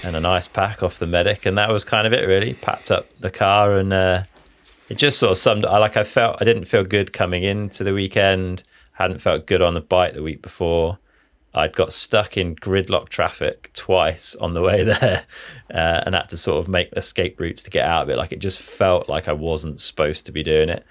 and 0.04 0.16
an 0.16 0.26
ice 0.26 0.48
pack 0.48 0.82
off 0.82 1.00
the 1.00 1.08
medic, 1.08 1.46
and 1.46 1.58
that 1.58 1.70
was 1.70 1.84
kind 1.84 2.08
of 2.08 2.14
it. 2.14 2.28
Really 2.28 2.54
packed 2.54 2.92
up 2.92 3.06
the 3.20 3.32
car, 3.32 3.76
and 3.76 3.92
uh, 3.92 4.24
it 4.90 4.98
just 4.98 5.20
sort 5.20 5.32
of 5.32 5.38
summed. 5.38 5.66
I 5.66 5.78
like 5.78 5.98
I 5.98 6.04
felt 6.04 6.38
I 6.40 6.46
didn't 6.46 6.66
feel 6.66 6.84
good 6.84 7.14
coming 7.14 7.44
into 7.44 7.84
the 7.84 7.94
weekend. 7.94 8.64
hadn't 8.94 9.20
felt 9.20 9.46
good 9.46 9.62
on 9.62 9.74
the 9.74 9.82
bike 9.82 10.14
the 10.14 10.24
week 10.24 10.42
before. 10.42 11.00
I'd 11.54 11.76
got 11.76 11.92
stuck 11.94 12.38
in 12.38 12.56
gridlock 12.56 13.10
traffic 13.10 13.72
twice 13.74 14.36
on 14.36 14.54
the 14.54 14.62
way 14.62 14.84
there 15.02 15.26
uh, 15.74 16.04
and 16.06 16.14
had 16.16 16.30
to 16.30 16.38
sort 16.38 16.60
of 16.60 16.68
make 16.68 16.92
escape 16.94 17.40
routes 17.40 17.64
to 17.64 17.70
get 17.70 17.86
out 17.86 18.04
of 18.04 18.10
it. 18.10 18.18
Like 18.18 18.32
it 18.32 18.40
just 18.40 18.62
felt 18.62 19.10
like 19.10 19.28
I 19.28 19.34
wasn't 19.34 19.80
supposed 19.80 20.26
to 20.28 20.32
be 20.32 20.44
doing 20.44 20.70
it. 20.70 20.86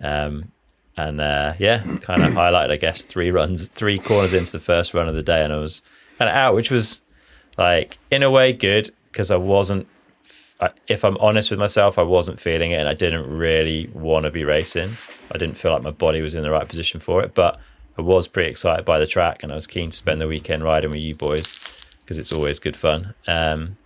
Um, 0.00 0.52
and 0.96 1.20
uh, 1.20 1.54
yeah, 1.58 1.78
kind 2.02 2.22
of 2.22 2.32
highlighted, 2.32 2.70
I 2.70 2.76
guess, 2.76 3.02
three 3.02 3.30
runs, 3.30 3.68
three 3.68 3.98
corners 3.98 4.34
into 4.34 4.52
the 4.52 4.60
first 4.60 4.92
run 4.92 5.08
of 5.08 5.14
the 5.14 5.22
day, 5.22 5.42
and 5.42 5.52
I 5.52 5.56
was 5.56 5.80
kind 6.18 6.28
of 6.28 6.36
out, 6.36 6.54
which 6.54 6.70
was 6.70 7.00
like 7.56 7.98
in 8.10 8.22
a 8.22 8.30
way 8.30 8.52
good 8.52 8.92
because 9.10 9.30
I 9.30 9.36
wasn't. 9.36 9.86
If 10.86 11.04
I'm 11.04 11.16
honest 11.16 11.50
with 11.50 11.58
myself, 11.58 11.98
I 11.98 12.02
wasn't 12.02 12.38
feeling 12.38 12.70
it, 12.70 12.76
and 12.76 12.88
I 12.88 12.94
didn't 12.94 13.26
really 13.26 13.90
want 13.94 14.26
to 14.26 14.30
be 14.30 14.44
racing. 14.44 14.92
I 15.34 15.38
didn't 15.38 15.56
feel 15.56 15.72
like 15.72 15.82
my 15.82 15.90
body 15.90 16.20
was 16.20 16.34
in 16.34 16.42
the 16.42 16.50
right 16.50 16.68
position 16.68 17.00
for 17.00 17.22
it, 17.22 17.34
but 17.34 17.58
I 17.98 18.02
was 18.02 18.26
pretty 18.28 18.50
excited 18.50 18.84
by 18.84 18.98
the 18.98 19.06
track, 19.06 19.42
and 19.42 19.52
I 19.52 19.54
was 19.54 19.66
keen 19.66 19.90
to 19.90 19.96
spend 19.96 20.20
the 20.20 20.28
weekend 20.28 20.62
riding 20.62 20.90
with 20.90 21.00
you 21.00 21.14
boys 21.14 21.56
because 22.00 22.18
it's 22.18 22.32
always 22.32 22.58
good 22.58 22.76
fun. 22.76 23.14
Um, 23.26 23.76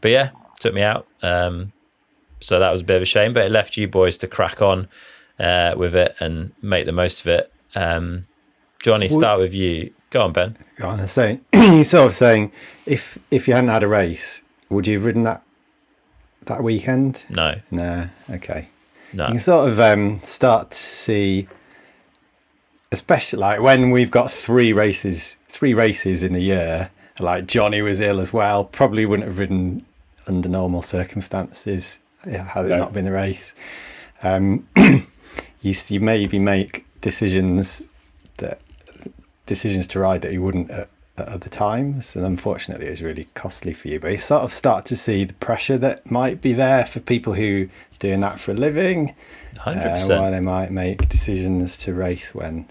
but 0.00 0.10
yeah, 0.10 0.30
took 0.60 0.74
me 0.74 0.82
out. 0.82 1.06
Um, 1.22 1.72
so 2.40 2.58
that 2.58 2.70
was 2.70 2.80
a 2.80 2.84
bit 2.84 2.96
of 2.96 3.02
a 3.02 3.06
shame, 3.06 3.32
but 3.32 3.44
it 3.44 3.52
left 3.52 3.76
you 3.76 3.86
boys 3.88 4.18
to 4.18 4.26
crack 4.26 4.60
on 4.60 4.88
uh, 5.38 5.74
with 5.76 5.94
it 5.94 6.14
and 6.20 6.52
make 6.60 6.86
the 6.86 6.92
most 6.92 7.20
of 7.20 7.28
it. 7.28 7.52
Um, 7.74 8.26
Jonny, 8.82 9.08
start 9.08 9.38
with 9.38 9.54
you. 9.54 9.92
Go 10.10 10.22
on, 10.22 10.32
Ben. 10.32 10.56
Go 10.76 10.88
on. 10.88 11.06
So 11.06 11.38
you're 11.52 11.84
sort 11.84 12.06
of 12.06 12.16
saying 12.16 12.52
if 12.84 13.18
if 13.30 13.46
you 13.46 13.54
hadn't 13.54 13.70
had 13.70 13.82
a 13.82 13.88
race, 13.88 14.42
would 14.68 14.86
you 14.86 14.96
have 14.98 15.04
ridden 15.04 15.22
that 15.22 15.42
that 16.46 16.62
weekend? 16.62 17.24
No. 17.30 17.60
No. 17.70 18.08
Okay. 18.28 18.68
No. 19.12 19.24
You 19.26 19.30
can 19.32 19.38
sort 19.38 19.68
of 19.68 19.78
um, 19.78 20.20
start 20.24 20.72
to 20.72 20.76
see, 20.78 21.48
especially 22.92 23.40
like 23.40 23.60
when 23.60 23.90
we've 23.90 24.10
got 24.10 24.30
three 24.30 24.72
races, 24.72 25.38
three 25.48 25.74
races 25.74 26.22
in 26.22 26.32
the 26.32 26.42
year. 26.42 26.90
Like 27.18 27.46
Johnny 27.46 27.82
was 27.82 28.00
ill 28.00 28.20
as 28.20 28.32
well. 28.32 28.64
Probably 28.64 29.04
wouldn't 29.04 29.28
have 29.28 29.38
ridden 29.38 29.84
under 30.26 30.48
normal 30.48 30.82
circumstances 30.82 31.98
had 32.30 32.66
it 32.66 32.70
no. 32.70 32.78
not 32.78 32.92
been 32.92 33.04
the 33.04 33.12
race. 33.12 33.54
Um, 34.22 34.66
you, 34.76 35.74
you 35.88 36.00
maybe 36.00 36.38
make 36.38 36.86
decisions 37.00 37.88
that 38.38 38.60
decisions 39.46 39.86
to 39.88 39.98
ride 39.98 40.22
that 40.22 40.32
you 40.32 40.42
wouldn't 40.42 40.70
at, 40.70 40.88
at, 41.18 41.28
other 41.28 41.48
times, 41.48 42.16
and 42.16 42.24
unfortunately, 42.24 42.86
it 42.86 42.90
was 42.90 43.02
really 43.02 43.28
costly 43.34 43.72
for 43.72 43.88
you. 43.88 44.00
But 44.00 44.12
you 44.12 44.18
sort 44.18 44.42
of 44.42 44.54
start 44.54 44.84
to 44.86 44.96
see 44.96 45.24
the 45.24 45.34
pressure 45.34 45.78
that 45.78 46.08
might 46.10 46.40
be 46.40 46.52
there 46.52 46.86
for 46.86 47.00
people 47.00 47.34
who 47.34 47.64
are 47.92 47.98
doing 47.98 48.20
that 48.20 48.40
for 48.40 48.52
a 48.52 48.54
living. 48.54 49.14
Uh, 49.64 49.72
percent. 49.74 50.20
Why 50.20 50.30
they 50.30 50.40
might 50.40 50.70
make 50.70 51.08
decisions 51.08 51.76
to 51.78 51.92
race 51.92 52.34
when 52.34 52.66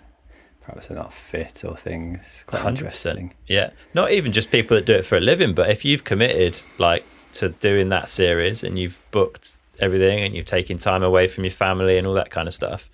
perhaps 0.72 0.88
they're 0.88 0.98
not 0.98 1.14
fit 1.14 1.64
or 1.66 1.76
things. 1.76 2.44
Quite 2.48 2.64
100%. 2.64 2.68
interesting. 2.70 3.34
Yeah, 3.48 3.72
not 3.94 4.12
even 4.12 4.32
just 4.32 4.52
people 4.52 4.76
that 4.76 4.86
do 4.86 4.94
it 4.94 5.06
for 5.06 5.18
a 5.18 5.20
living, 5.20 5.54
but 5.54 5.70
if 5.70 5.86
you've 5.86 6.04
committed 6.04 6.62
like 6.78 7.06
to 7.34 7.50
doing 7.50 7.90
that 7.90 8.10
series 8.10 8.64
and 8.64 8.78
you've 8.80 9.02
booked 9.12 9.56
everything 9.80 10.20
and 10.20 10.36
you've 10.36 10.46
taken 10.46 10.78
time 10.78 11.04
away 11.04 11.28
from 11.28 11.44
your 11.44 11.52
family 11.52 11.98
and 11.98 12.08
all 12.08 12.14
that 12.14 12.30
kind 12.30 12.48
of 12.48 12.54
stuff, 12.54 12.90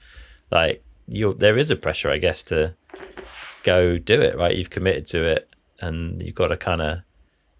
like 0.51 0.83
you 1.07 1.33
there 1.33 1.57
is 1.57 1.71
a 1.71 1.75
pressure, 1.75 2.09
I 2.09 2.17
guess, 2.17 2.43
to 2.43 2.73
go 3.63 3.97
do 3.97 4.21
it, 4.21 4.37
right? 4.37 4.55
You've 4.55 4.69
committed 4.69 5.05
to 5.07 5.23
it 5.23 5.49
and 5.79 6.21
you've 6.21 6.35
got 6.35 6.47
to 6.47 6.57
kind 6.57 6.81
of 6.81 6.99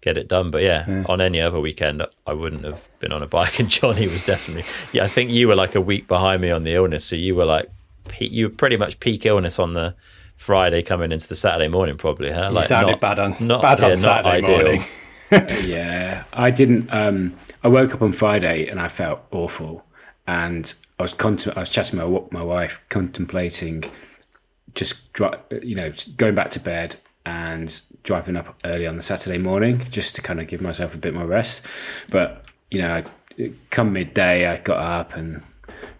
get 0.00 0.18
it 0.18 0.28
done. 0.28 0.50
But 0.50 0.62
yeah, 0.62 0.84
yeah, 0.88 1.04
on 1.08 1.20
any 1.20 1.40
other 1.40 1.60
weekend, 1.60 2.02
I 2.26 2.32
wouldn't 2.32 2.64
have 2.64 2.88
been 2.98 3.12
on 3.12 3.22
a 3.22 3.26
bike. 3.26 3.58
And 3.60 3.68
Jonny 3.68 4.06
was 4.08 4.24
definitely, 4.24 4.64
yeah, 4.92 5.04
I 5.04 5.08
think 5.08 5.30
you 5.30 5.48
were 5.48 5.56
like 5.56 5.74
a 5.74 5.80
week 5.80 6.08
behind 6.08 6.42
me 6.42 6.50
on 6.50 6.64
the 6.64 6.74
illness. 6.74 7.04
So 7.04 7.16
you 7.16 7.34
were 7.34 7.44
like, 7.44 7.70
you 8.20 8.46
were 8.46 8.54
pretty 8.54 8.76
much 8.76 9.00
peak 9.00 9.26
illness 9.26 9.58
on 9.58 9.72
the 9.72 9.94
Friday 10.36 10.82
coming 10.82 11.10
into 11.12 11.28
the 11.28 11.34
Saturday 11.34 11.68
morning, 11.68 11.96
probably, 11.96 12.30
huh? 12.30 12.50
Like, 12.52 12.62
you 12.62 12.68
sounded 12.68 12.92
not, 12.92 13.00
bad 13.00 13.18
on, 13.18 13.34
not, 13.40 13.62
bad 13.62 13.80
on 13.80 13.90
yeah, 13.90 13.96
Saturday 13.96 14.46
morning. 14.46 14.82
yeah, 15.68 16.24
I 16.32 16.50
didn't. 16.50 16.92
Um, 16.92 17.36
I 17.62 17.68
woke 17.68 17.94
up 17.94 18.02
on 18.02 18.12
Friday 18.12 18.68
and 18.68 18.80
I 18.80 18.88
felt 18.88 19.20
awful, 19.30 19.84
and 20.26 20.72
I 20.98 21.02
was 21.02 21.12
contem- 21.12 21.56
I 21.56 21.60
was 21.60 21.70
chatting 21.70 21.98
to 21.98 22.08
my, 22.08 22.22
my 22.30 22.42
wife, 22.42 22.80
contemplating 22.88 23.84
just 24.74 25.18
you 25.62 25.74
know 25.74 25.92
going 26.16 26.34
back 26.34 26.50
to 26.52 26.60
bed 26.60 26.96
and 27.26 27.80
driving 28.04 28.36
up 28.36 28.56
early 28.64 28.86
on 28.86 28.96
the 28.96 29.02
Saturday 29.02 29.38
morning 29.38 29.84
just 29.90 30.14
to 30.14 30.22
kind 30.22 30.40
of 30.40 30.46
give 30.46 30.60
myself 30.60 30.94
a 30.94 30.98
bit 30.98 31.14
more 31.14 31.26
rest. 31.26 31.62
But 32.08 32.44
you 32.70 32.80
know, 32.80 33.02
come 33.70 33.92
midday, 33.92 34.46
I 34.46 34.58
got 34.58 34.78
up 34.78 35.14
and 35.14 35.42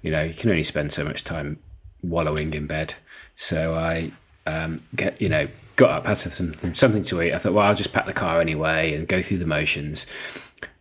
you 0.02 0.10
know 0.10 0.22
you 0.22 0.34
can 0.34 0.50
only 0.50 0.62
spend 0.62 0.92
so 0.92 1.04
much 1.04 1.24
time 1.24 1.58
wallowing 2.02 2.54
in 2.54 2.66
bed, 2.66 2.94
so 3.34 3.74
I 3.74 4.12
um, 4.46 4.82
get 4.94 5.20
you 5.20 5.28
know 5.28 5.48
got 5.78 5.90
up, 5.90 6.06
had 6.06 6.18
some, 6.18 6.74
something 6.74 7.04
to 7.04 7.22
eat. 7.22 7.32
I 7.32 7.38
thought, 7.38 7.52
well, 7.52 7.64
I'll 7.64 7.74
just 7.74 7.92
pack 7.92 8.04
the 8.04 8.12
car 8.12 8.40
anyway 8.40 8.94
and 8.94 9.06
go 9.06 9.22
through 9.22 9.38
the 9.38 9.46
motions. 9.46 10.06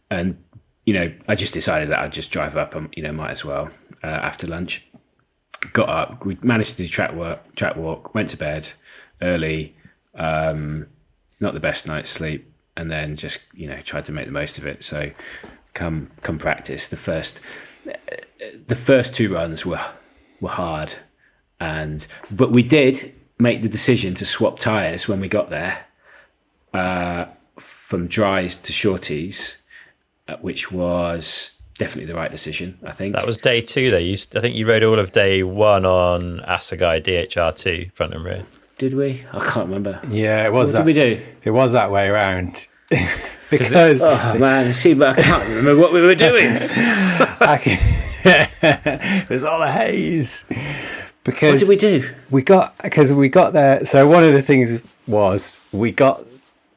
And, 0.10 0.44
you 0.86 0.94
know, 0.96 1.14
I 1.28 1.36
just 1.36 1.54
decided 1.54 1.92
that 1.92 2.00
I'd 2.00 2.12
just 2.12 2.32
drive 2.32 2.58
up 2.58 2.74
and, 2.74 2.92
you 2.98 3.04
know, 3.04 3.12
might 3.12 3.30
as 3.30 3.46
well 3.46 3.70
uh, 4.04 4.08
after 4.08 4.48
lunch. 4.48 4.84
Got 5.72 5.90
up, 5.90 6.26
we 6.26 6.36
managed 6.42 6.72
to 6.72 6.78
do 6.78 6.88
track 6.88 7.14
work, 7.14 7.56
track 7.56 7.76
walk, 7.76 8.16
went 8.16 8.30
to 8.30 8.38
bed 8.38 8.72
early, 9.22 9.76
um, 10.16 10.88
not 11.40 11.54
the 11.54 11.60
best 11.60 11.86
night's 11.86 12.10
sleep, 12.10 12.52
and 12.76 12.90
then 12.90 13.16
just, 13.16 13.42
you 13.54 13.68
know, 13.68 13.80
tried 13.82 14.06
to 14.06 14.12
make 14.12 14.26
the 14.26 14.32
most 14.32 14.58
of 14.58 14.66
it. 14.66 14.84
So 14.84 15.12
come, 15.76 16.10
come 16.22 16.40
practice. 16.40 16.88
The 16.88 16.98
first, 16.98 17.40
the 18.66 18.76
first 18.76 19.14
two 19.14 19.32
runs 19.32 19.64
were, 19.64 19.86
were 20.42 20.50
hard. 20.50 20.96
And, 21.60 22.06
but 22.32 22.52
we 22.52 22.64
did 22.64 23.14
make 23.40 23.62
the 23.62 23.70
decision 23.70 24.14
to 24.16 24.26
swap 24.26 24.60
tyres 24.60 25.08
when 25.08 25.20
we 25.20 25.28
got 25.28 25.50
there 25.50 25.86
uh, 26.74 27.26
from 27.58 28.08
dries 28.08 28.58
to 28.58 28.74
shorties, 28.74 29.58
uh, 30.28 30.38
which 30.38 30.72
was 30.72 31.60
definitely 31.78 32.12
the 32.12 32.18
right 32.18 32.32
decision. 32.32 32.78
I 32.84 32.92
think 32.92 33.16
that 33.16 33.26
was 33.26 33.38
day 33.38 33.62
two. 33.62 33.92
Though 33.92 33.98
you, 33.98 34.16
I 34.36 34.40
think 34.40 34.56
you 34.56 34.68
rode 34.68 34.84
all 34.84 35.00
of 35.00 35.12
day 35.12 35.44
one 35.44 35.86
on 35.86 36.40
Assegai 36.48 37.04
DHR 37.04 37.56
two 37.56 37.90
front 37.94 38.14
and 38.14 38.24
rear. 38.24 38.44
Did 38.78 38.94
we? 38.94 39.26
I 39.34 39.40
can't 39.40 39.68
remember. 39.68 40.00
Yeah, 40.10 40.46
it 40.46 40.54
was. 40.54 40.74
What 40.74 40.86
that, 40.86 40.94
did 40.94 40.96
we 40.96 41.16
do? 41.16 41.22
It 41.44 41.52
was 41.52 41.72
that 41.72 41.90
way 41.92 42.08
around. 42.08 42.68
because 43.50 43.72
it, 43.72 44.02
oh 44.02 44.38
man, 44.38 44.74
see, 44.74 44.94
but 44.94 45.18
I 45.20 45.22
can't 45.22 45.48
remember 45.50 45.78
what 45.78 45.94
we 45.94 46.02
were 46.02 46.16
doing. 46.16 46.46
it 48.30 49.30
was 49.30 49.44
all 49.44 49.62
a 49.62 49.72
haze 49.72 50.46
because 51.28 51.52
what 51.52 51.60
did 51.60 51.70
we 51.70 51.76
do? 51.76 52.10
We 52.32 52.42
got 52.42 52.78
because 52.82 53.12
we 53.14 53.28
got 53.28 53.52
there. 53.52 53.86
So 53.86 54.08
one 54.08 54.24
of 54.24 54.32
the 54.32 54.42
things 54.42 54.82
was 55.06 55.60
we 55.74 55.92
got 55.92 56.24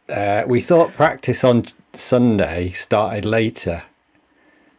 uh, 0.09 0.43
we 0.47 0.61
thought 0.61 0.93
practice 0.93 1.45
on 1.45 1.67
Sunday 1.93 2.71
started 2.71 3.25
later 3.25 3.85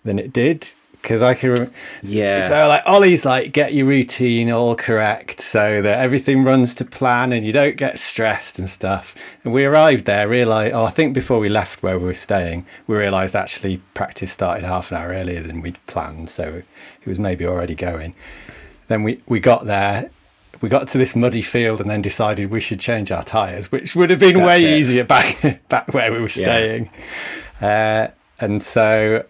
than 0.03 0.19
it 0.19 0.33
did 0.33 0.73
because 1.01 1.21
I 1.21 1.35
can 1.35 1.51
remember. 1.51 1.73
Yeah. 2.03 2.41
So 2.41 2.67
like 2.67 2.83
Ollie's 2.85 3.23
like 3.23 3.53
get 3.53 3.73
your 3.73 3.87
routine 3.87 4.51
all 4.51 4.75
correct 4.75 5.39
so 5.39 5.81
that 5.81 5.99
everything 5.99 6.43
runs 6.43 6.73
to 6.75 6.85
plan 6.85 7.31
and 7.31 7.45
you 7.45 7.53
don't 7.53 7.77
get 7.77 7.97
stressed 7.97 8.59
and 8.59 8.69
stuff. 8.69 9.15
And 9.45 9.53
we 9.53 9.63
arrived 9.63 10.03
there, 10.03 10.27
realized. 10.27 10.73
Oh, 10.73 10.83
I 10.83 10.89
think 10.89 11.13
before 11.13 11.39
we 11.39 11.47
left 11.47 11.81
where 11.81 11.97
we 11.97 12.05
were 12.05 12.13
staying, 12.13 12.65
we 12.87 12.97
realised 12.97 13.37
actually 13.37 13.77
practice 13.93 14.33
started 14.33 14.65
half 14.65 14.91
an 14.91 14.97
hour 14.97 15.11
earlier 15.11 15.41
than 15.41 15.61
we'd 15.61 15.79
planned, 15.87 16.29
so 16.29 16.61
it 17.01 17.07
was 17.07 17.19
maybe 17.19 17.45
already 17.45 17.75
going. 17.75 18.13
Then 18.91 19.03
we, 19.03 19.21
we 19.25 19.39
got 19.39 19.65
there, 19.67 20.09
we 20.59 20.67
got 20.67 20.89
to 20.89 20.97
this 20.97 21.15
muddy 21.15 21.41
field 21.41 21.79
and 21.79 21.89
then 21.89 22.01
decided 22.01 22.51
we 22.51 22.59
should 22.59 22.81
change 22.81 23.09
our 23.09 23.23
tyres, 23.23 23.71
which 23.71 23.95
would 23.95 24.09
have 24.09 24.19
been 24.19 24.35
That's 24.35 24.61
way 24.61 24.73
it. 24.73 24.79
easier 24.79 25.05
back 25.05 25.61
back 25.69 25.93
where 25.93 26.11
we 26.11 26.19
were 26.19 26.27
staying. 26.27 26.89
Yeah. 27.61 28.11
Uh, 28.11 28.43
and 28.43 28.61
so 28.61 29.25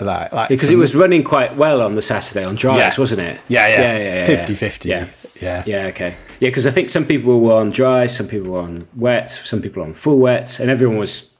like, 0.00 0.32
like 0.32 0.48
because 0.48 0.70
it 0.70 0.76
was 0.76 0.94
running 0.94 1.22
quite 1.22 1.54
well 1.54 1.82
on 1.82 1.96
the 1.96 2.02
Saturday 2.02 2.44
on 2.44 2.54
dries, 2.54 2.78
yeah. 2.78 2.94
wasn't 2.98 3.20
it? 3.20 3.40
Yeah, 3.48 3.68
yeah, 3.68 3.80
yeah, 3.80 3.98
yeah, 3.98 4.14
yeah 4.20 4.24
50 4.24 4.54
50. 4.54 4.88
Yeah, 4.88 5.08
yeah, 5.40 5.62
yeah. 5.66 5.86
Okay, 5.88 6.16
yeah, 6.40 6.48
because 6.48 6.66
I 6.66 6.70
think 6.70 6.90
some 6.90 7.04
people 7.04 7.40
were 7.40 7.54
on 7.54 7.70
dry, 7.70 8.06
some 8.06 8.26
people 8.26 8.52
were 8.52 8.60
on 8.60 8.88
wets, 8.96 9.46
some 9.46 9.60
people 9.60 9.82
on 9.82 9.92
full 9.92 10.18
wets, 10.18 10.60
and 10.60 10.70
everyone 10.70 10.96
was 10.96 11.30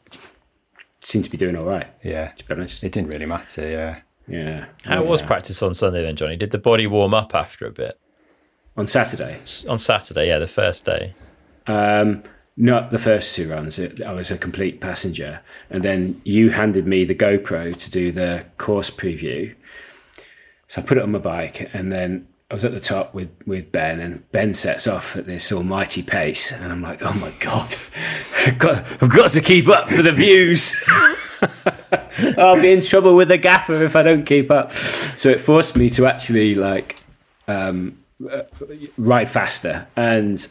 seemed 1.01 1.25
to 1.25 1.31
be 1.31 1.39
doing 1.39 1.57
all 1.57 1.65
right. 1.65 1.87
Yeah, 2.03 2.29
to 2.29 2.45
be 2.45 2.55
honest, 2.55 2.85
it 2.85 2.93
didn't 2.93 3.09
really 3.09 3.27
matter. 3.27 3.67
Yeah, 3.67 4.01
yeah. 4.27 4.67
How 4.85 5.03
yeah. 5.03 5.09
was 5.09 5.23
practice 5.23 5.63
on 5.63 5.75
Sunday 5.75 6.03
then, 6.03 6.17
Jonny? 6.17 6.37
Did 6.37 6.51
the 6.51 6.59
body 6.59 6.87
warm 6.87 7.15
up 7.15 7.35
after 7.35 7.67
a 7.67 7.71
bit? 7.71 7.99
On 8.77 8.87
Saturday? 8.87 9.39
On 9.69 9.79
Saturday, 9.79 10.29
yeah, 10.29 10.39
the 10.39 10.47
first 10.47 10.85
day. 10.85 11.15
Um, 11.67 12.23
not 12.57 12.91
the 12.91 12.99
first 12.99 13.35
two 13.35 13.49
runs. 13.49 13.79
I 13.79 14.13
was 14.13 14.31
a 14.31 14.39
complete 14.39 14.81
passenger. 14.81 15.41
And 15.71 15.83
then 15.83 16.21
you 16.25 16.51
handed 16.51 16.87
me 16.87 17.05
the 17.05 17.15
GoPro 17.15 17.77
to 17.77 17.91
do 17.91 18.13
the 18.13 18.45
course 18.59 18.91
preview. 18.91 19.55
So 20.69 20.83
I 20.83 20.85
put 20.85 20.99
it 20.99 21.03
on 21.03 21.13
my 21.13 21.19
bike 21.19 21.71
and 21.73 21.93
then 21.93 22.27
I 22.51 22.55
was 22.55 22.65
at 22.65 22.73
the 22.73 22.81
top 22.81 23.15
with, 23.15 23.31
with 23.47 23.73
Ben, 23.73 24.01
and 24.01 24.31
Ben 24.31 24.55
sets 24.55 24.87
off 24.87 25.17
at 25.17 25.27
this 25.27 25.51
almighty 25.51 26.03
pace, 26.03 26.53
and 26.53 26.71
I'm 26.71 26.83
like, 26.83 27.01
"Oh 27.03 27.15
my 27.15 27.33
god, 27.41 27.75
I've 28.47 28.59
got, 28.59 29.03
I've 29.03 29.11
got 29.11 29.33
to 29.33 29.41
keep 29.41 29.67
up 29.67 29.89
for 29.89 30.03
the 30.03 30.13
views." 30.13 30.73
I'll 32.39 32.61
be 32.61 32.73
in 32.73 32.81
trouble 32.81 33.17
with 33.17 33.29
the 33.29 33.39
gaffer 33.39 33.83
if 33.85 33.97
I 33.97 34.03
don't 34.03 34.25
keep 34.25 34.51
up. 34.51 34.71
So 34.71 35.29
it 35.29 35.41
forced 35.41 35.77
me 35.77 35.91
to 35.91 36.07
actually 36.07 36.55
like 36.55 37.03
um, 37.49 37.99
uh, 38.31 38.43
ride 38.97 39.29
faster 39.29 39.87
and 39.97 40.47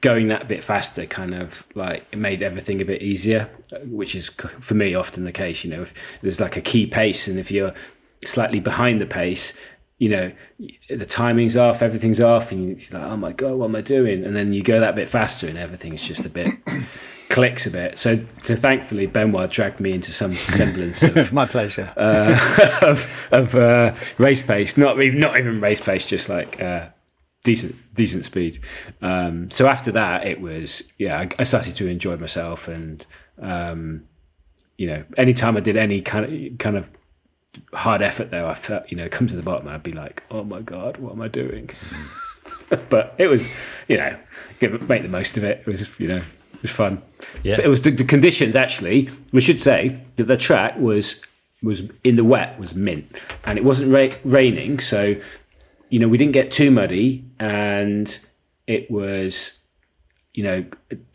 going 0.00 0.28
that 0.28 0.46
bit 0.48 0.62
faster 0.62 1.04
kind 1.06 1.34
of 1.34 1.66
like 1.74 2.04
it 2.12 2.18
made 2.18 2.42
everything 2.42 2.80
a 2.80 2.84
bit 2.84 3.02
easier 3.02 3.48
which 3.86 4.14
is 4.14 4.28
for 4.60 4.74
me 4.74 4.94
often 4.94 5.24
the 5.24 5.32
case 5.32 5.64
you 5.64 5.70
know 5.70 5.82
if 5.82 5.94
there's 6.22 6.40
like 6.40 6.56
a 6.56 6.60
key 6.60 6.86
pace 6.86 7.26
and 7.26 7.38
if 7.38 7.50
you're 7.50 7.74
slightly 8.24 8.60
behind 8.60 9.00
the 9.00 9.06
pace 9.06 9.56
you 9.98 10.08
know 10.08 10.30
the 10.88 11.06
timing's 11.06 11.56
off 11.56 11.82
everything's 11.82 12.20
off 12.20 12.52
and 12.52 12.78
you're 12.78 13.00
like 13.00 13.10
oh 13.10 13.16
my 13.16 13.32
god 13.32 13.54
what 13.54 13.66
am 13.66 13.76
i 13.76 13.80
doing 13.80 14.24
and 14.24 14.36
then 14.36 14.52
you 14.52 14.62
go 14.62 14.80
that 14.80 14.94
bit 14.94 15.08
faster 15.08 15.48
and 15.48 15.58
everything's 15.58 16.06
just 16.06 16.24
a 16.24 16.30
bit 16.30 16.50
clicks 17.28 17.66
a 17.66 17.70
bit 17.70 17.98
so, 17.98 18.24
so 18.42 18.54
thankfully 18.54 19.06
benoit 19.06 19.50
dragged 19.50 19.80
me 19.80 19.92
into 19.92 20.12
some 20.12 20.32
semblance 20.34 21.02
of 21.02 21.32
my 21.32 21.46
pleasure 21.46 21.92
uh, 21.96 22.78
of, 22.82 23.28
of 23.32 23.54
uh, 23.54 23.94
race 24.18 24.42
pace 24.42 24.76
not 24.76 25.00
even 25.00 25.18
not 25.18 25.38
even 25.38 25.60
race 25.60 25.80
pace 25.80 26.06
just 26.06 26.28
like 26.28 26.60
uh, 26.60 26.86
decent 27.44 27.76
decent 27.94 28.24
speed. 28.24 28.58
Um, 29.00 29.50
so 29.50 29.68
after 29.68 29.92
that, 29.92 30.26
it 30.26 30.40
was 30.40 30.82
yeah, 30.98 31.20
I, 31.20 31.28
I, 31.38 31.42
started 31.44 31.76
to 31.76 31.86
enjoy 31.86 32.16
myself, 32.16 32.66
and 32.66 33.06
um, 33.40 34.04
you 34.76 34.88
know, 34.88 35.04
anytime 35.16 35.56
I 35.56 35.60
did 35.60 35.76
any 35.76 36.00
kind 36.00 36.24
of 36.24 36.58
kind 36.58 36.76
of 36.76 36.90
hard 37.72 38.02
effort, 38.02 38.30
though, 38.30 38.48
I 38.48 38.54
felt 38.54 38.90
you 38.90 38.96
know, 38.96 39.08
come 39.08 39.28
to 39.28 39.36
the 39.36 39.42
bottom, 39.42 39.68
I'd 39.68 39.84
be 39.84 39.92
like, 39.92 40.24
oh 40.30 40.42
my 40.42 40.60
god, 40.60 40.96
what 40.96 41.12
am 41.12 41.20
I 41.20 41.28
doing? 41.28 41.70
but 42.88 43.14
it 43.18 43.28
was, 43.28 43.48
you 43.86 43.98
know, 43.98 44.16
make 44.60 45.02
the 45.02 45.08
most 45.08 45.36
of 45.36 45.44
it. 45.44 45.60
It 45.60 45.66
was 45.66 45.98
you 46.00 46.08
know, 46.08 46.22
was 46.62 46.70
fun. 46.70 47.02
Yeah, 47.42 47.60
it 47.62 47.68
was 47.68 47.82
the, 47.82 47.90
the 47.90 48.04
conditions 48.04 48.56
actually. 48.56 49.10
We 49.32 49.40
should 49.40 49.60
say 49.60 50.00
that 50.16 50.24
the 50.24 50.36
track 50.36 50.78
was 50.78 51.22
was 51.62 51.88
in 52.02 52.16
the 52.16 52.24
wet 52.24 52.58
was 52.58 52.74
mint 52.74 53.20
and 53.44 53.56
it 53.56 53.64
wasn't 53.64 53.90
ra- 53.90 54.14
raining 54.24 54.78
so 54.80 55.16
you 55.94 56.00
know, 56.00 56.08
we 56.08 56.18
didn't 56.18 56.32
get 56.32 56.50
too 56.50 56.72
muddy 56.72 57.24
and 57.38 58.18
it 58.66 58.90
was, 58.90 59.56
you 60.32 60.42
know, 60.42 60.64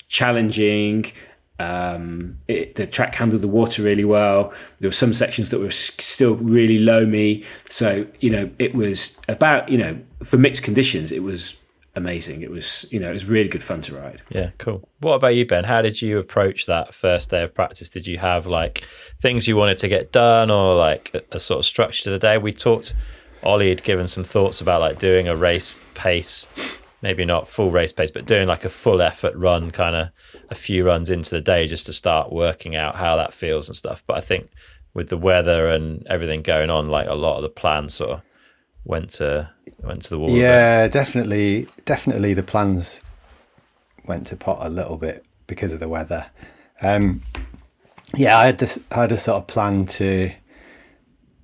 challenging. 0.07 1.11
Um, 1.59 2.39
it, 2.47 2.75
the 2.75 2.87
track 2.87 3.13
handled 3.13 3.41
the 3.41 3.49
water 3.49 3.83
really 3.83 4.05
well. 4.05 4.53
There 4.79 4.87
were 4.87 4.93
some 4.93 5.13
sections 5.13 5.49
that 5.49 5.59
were 5.59 5.71
still 5.71 6.35
really 6.35 6.79
loamy. 6.79 7.43
So, 7.69 8.07
you 8.21 8.29
know, 8.29 8.49
it 8.57 8.73
was 8.73 9.17
about, 9.27 9.67
you 9.67 9.77
know, 9.77 9.99
for 10.23 10.37
mixed 10.37 10.63
conditions, 10.63 11.11
it 11.11 11.23
was 11.23 11.57
amazing. 11.95 12.41
It 12.41 12.51
was, 12.51 12.85
you 12.91 12.99
know, 12.99 13.09
it 13.09 13.13
was 13.13 13.25
really 13.25 13.49
good 13.49 13.63
fun 13.63 13.81
to 13.81 13.95
ride. 13.95 14.21
Yeah, 14.29 14.51
cool. 14.57 14.87
What 14.99 15.15
about 15.15 15.35
you, 15.35 15.45
Ben? 15.45 15.63
How 15.63 15.81
did 15.81 16.01
you 16.01 16.17
approach 16.17 16.65
that 16.65 16.93
first 16.93 17.29
day 17.29 17.43
of 17.43 17.53
practice? 17.53 17.89
Did 17.89 18.07
you 18.07 18.17
have 18.17 18.45
like 18.45 18.85
things 19.21 19.47
you 19.47 19.55
wanted 19.55 19.77
to 19.79 19.87
get 19.87 20.11
done 20.11 20.49
or 20.51 20.75
like 20.75 21.11
a, 21.13 21.23
a 21.33 21.39
sort 21.39 21.59
of 21.59 21.65
structure 21.65 22.03
to 22.05 22.09
the 22.11 22.19
day? 22.19 22.37
We 22.37 22.51
talked 22.51 22.93
Ollie 23.43 23.69
had 23.69 23.83
given 23.83 24.07
some 24.07 24.23
thoughts 24.23 24.61
about 24.61 24.81
like 24.81 24.99
doing 24.99 25.27
a 25.27 25.35
race 25.35 25.77
pace, 25.93 26.79
maybe 27.01 27.25
not 27.25 27.47
full 27.47 27.71
race 27.71 27.91
pace, 27.91 28.11
but 28.11 28.25
doing 28.25 28.47
like 28.47 28.65
a 28.65 28.69
full 28.69 29.01
effort 29.01 29.35
run, 29.35 29.71
kind 29.71 29.95
of 29.95 30.09
a 30.49 30.55
few 30.55 30.85
runs 30.85 31.09
into 31.09 31.29
the 31.31 31.41
day 31.41 31.65
just 31.65 31.85
to 31.85 31.93
start 31.93 32.31
working 32.31 32.75
out 32.75 32.95
how 32.95 33.15
that 33.15 33.33
feels 33.33 33.67
and 33.67 33.75
stuff. 33.75 34.03
But 34.05 34.17
I 34.17 34.21
think 34.21 34.49
with 34.93 35.09
the 35.09 35.17
weather 35.17 35.67
and 35.67 36.05
everything 36.07 36.41
going 36.41 36.69
on, 36.69 36.89
like 36.89 37.07
a 37.07 37.15
lot 37.15 37.37
of 37.37 37.43
the 37.43 37.49
plans 37.49 37.93
sort 37.93 38.11
of 38.11 38.21
went 38.89 39.11
to 39.11 39.49
went 39.83 40.01
to 40.01 40.09
the 40.09 40.19
wall. 40.19 40.29
Yeah, 40.29 40.87
definitely, 40.87 41.67
definitely 41.85 42.33
the 42.33 42.43
plans 42.43 43.03
went 44.05 44.27
to 44.27 44.35
pot 44.35 44.57
a 44.61 44.69
little 44.69 44.97
bit 44.97 45.23
because 45.47 45.71
of 45.71 45.79
the 45.79 45.87
weather. 45.87 46.25
Um, 46.81 47.21
yeah, 48.15 48.37
I 48.37 48.47
had 48.47 48.57
this, 48.57 48.79
I 48.91 49.01
had 49.01 49.11
a 49.11 49.17
sort 49.17 49.37
of 49.37 49.47
plan 49.47 49.85
to 49.85 50.31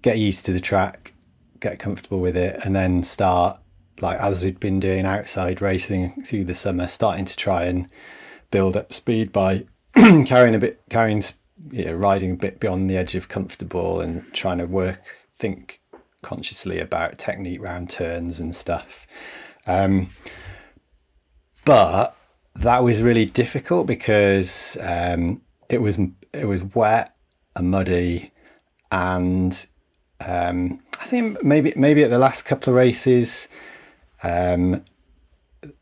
get 0.01 0.17
used 0.17 0.45
to 0.45 0.51
the 0.51 0.59
track 0.59 1.13
get 1.61 1.79
comfortable 1.79 2.19
with 2.19 2.35
it, 2.35 2.59
and 2.65 2.75
then 2.75 3.03
start 3.03 3.59
like 4.01 4.19
as 4.19 4.43
we'd 4.43 4.59
been 4.59 4.79
doing 4.79 5.05
outside 5.05 5.61
racing 5.61 6.23
through 6.25 6.43
the 6.43 6.55
summer, 6.55 6.87
starting 6.87 7.25
to 7.25 7.37
try 7.37 7.65
and 7.65 7.87
build 8.51 8.75
up 8.75 8.91
speed 8.91 9.31
by 9.31 9.65
carrying 10.25 10.55
a 10.55 10.59
bit, 10.59 10.81
carrying, 10.89 11.21
you 11.71 11.85
know, 11.85 11.93
riding 11.93 12.31
a 12.31 12.35
bit 12.35 12.59
beyond 12.59 12.89
the 12.89 12.97
edge 12.97 13.15
of 13.15 13.29
comfortable 13.29 14.01
and 14.01 14.33
trying 14.33 14.57
to 14.57 14.65
work, 14.65 15.01
think 15.33 15.79
consciously 16.25 16.79
about 16.79 17.17
technique 17.17 17.61
round 17.61 17.89
turns 17.89 18.39
and 18.39 18.55
stuff. 18.55 19.05
Um, 19.67 20.09
but 21.63 22.17
that 22.55 22.83
was 22.83 23.01
really 23.01 23.25
difficult 23.25 23.87
because 23.87 24.77
um, 24.81 25.41
it 25.69 25.81
was 25.81 25.99
it 26.33 26.45
was 26.45 26.63
wet 26.63 27.15
and 27.55 27.71
muddy, 27.71 28.31
and 28.91 29.65
um, 30.25 30.79
I 30.99 31.05
think 31.05 31.43
maybe 31.43 31.73
maybe 31.75 32.03
at 32.03 32.09
the 32.09 32.17
last 32.17 32.43
couple 32.43 32.71
of 32.71 32.77
races, 32.77 33.47
um, 34.23 34.83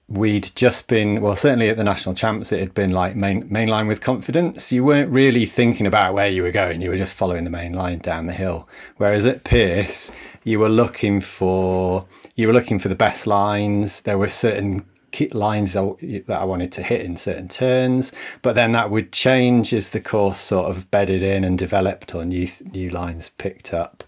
we'd 0.08 0.52
just 0.56 0.88
been 0.88 1.22
well 1.22 1.36
certainly 1.36 1.70
at 1.70 1.78
the 1.78 1.84
national 1.84 2.14
champs 2.14 2.52
it 2.52 2.60
had 2.60 2.74
been 2.74 2.92
like 2.92 3.16
main 3.16 3.50
mainline 3.50 3.88
with 3.88 4.02
confidence. 4.02 4.72
You 4.72 4.84
weren't 4.84 5.12
really 5.12 5.46
thinking 5.46 5.88
about 5.88 6.14
where 6.14 6.30
you 6.30 6.44
were 6.44 6.52
going. 6.52 6.82
You 6.82 6.90
were 6.90 6.98
just 6.98 7.14
following 7.14 7.44
the 7.44 7.50
main 7.50 7.74
line 7.74 8.00
down 8.00 8.28
the 8.28 8.34
hill. 8.34 8.68
Whereas 8.98 9.26
at 9.26 9.44
Pearce 9.44 10.12
you 10.44 10.60
were 10.60 10.70
looking 10.70 11.22
for 11.22 12.06
you 12.36 12.48
were 12.48 12.54
looking 12.54 12.80
for 12.80 12.90
the 12.90 12.96
best 12.96 13.28
lines 13.28 14.02
there 14.02 14.18
were 14.18 14.30
certain 14.30 14.86
lines 15.34 15.74
that 15.74 16.26
I 16.30 16.44
wanted 16.44 16.72
to 16.74 16.84
hit 16.84 17.02
in 17.02 17.18
certain 17.18 17.48
turns, 17.48 18.12
but 18.42 18.56
then 18.56 18.72
that 18.72 18.90
would 18.90 19.12
change 19.12 19.74
as 19.74 19.90
the 19.90 20.02
course 20.02 20.42
sort 20.42 20.70
of 20.70 20.90
bedded 20.90 21.22
in 21.22 21.44
and 21.44 21.58
developed 21.58 22.16
or 22.16 22.26
new 22.26 22.48
new 22.72 22.90
lines 22.90 23.30
picked 23.30 23.74
up. 23.74 24.04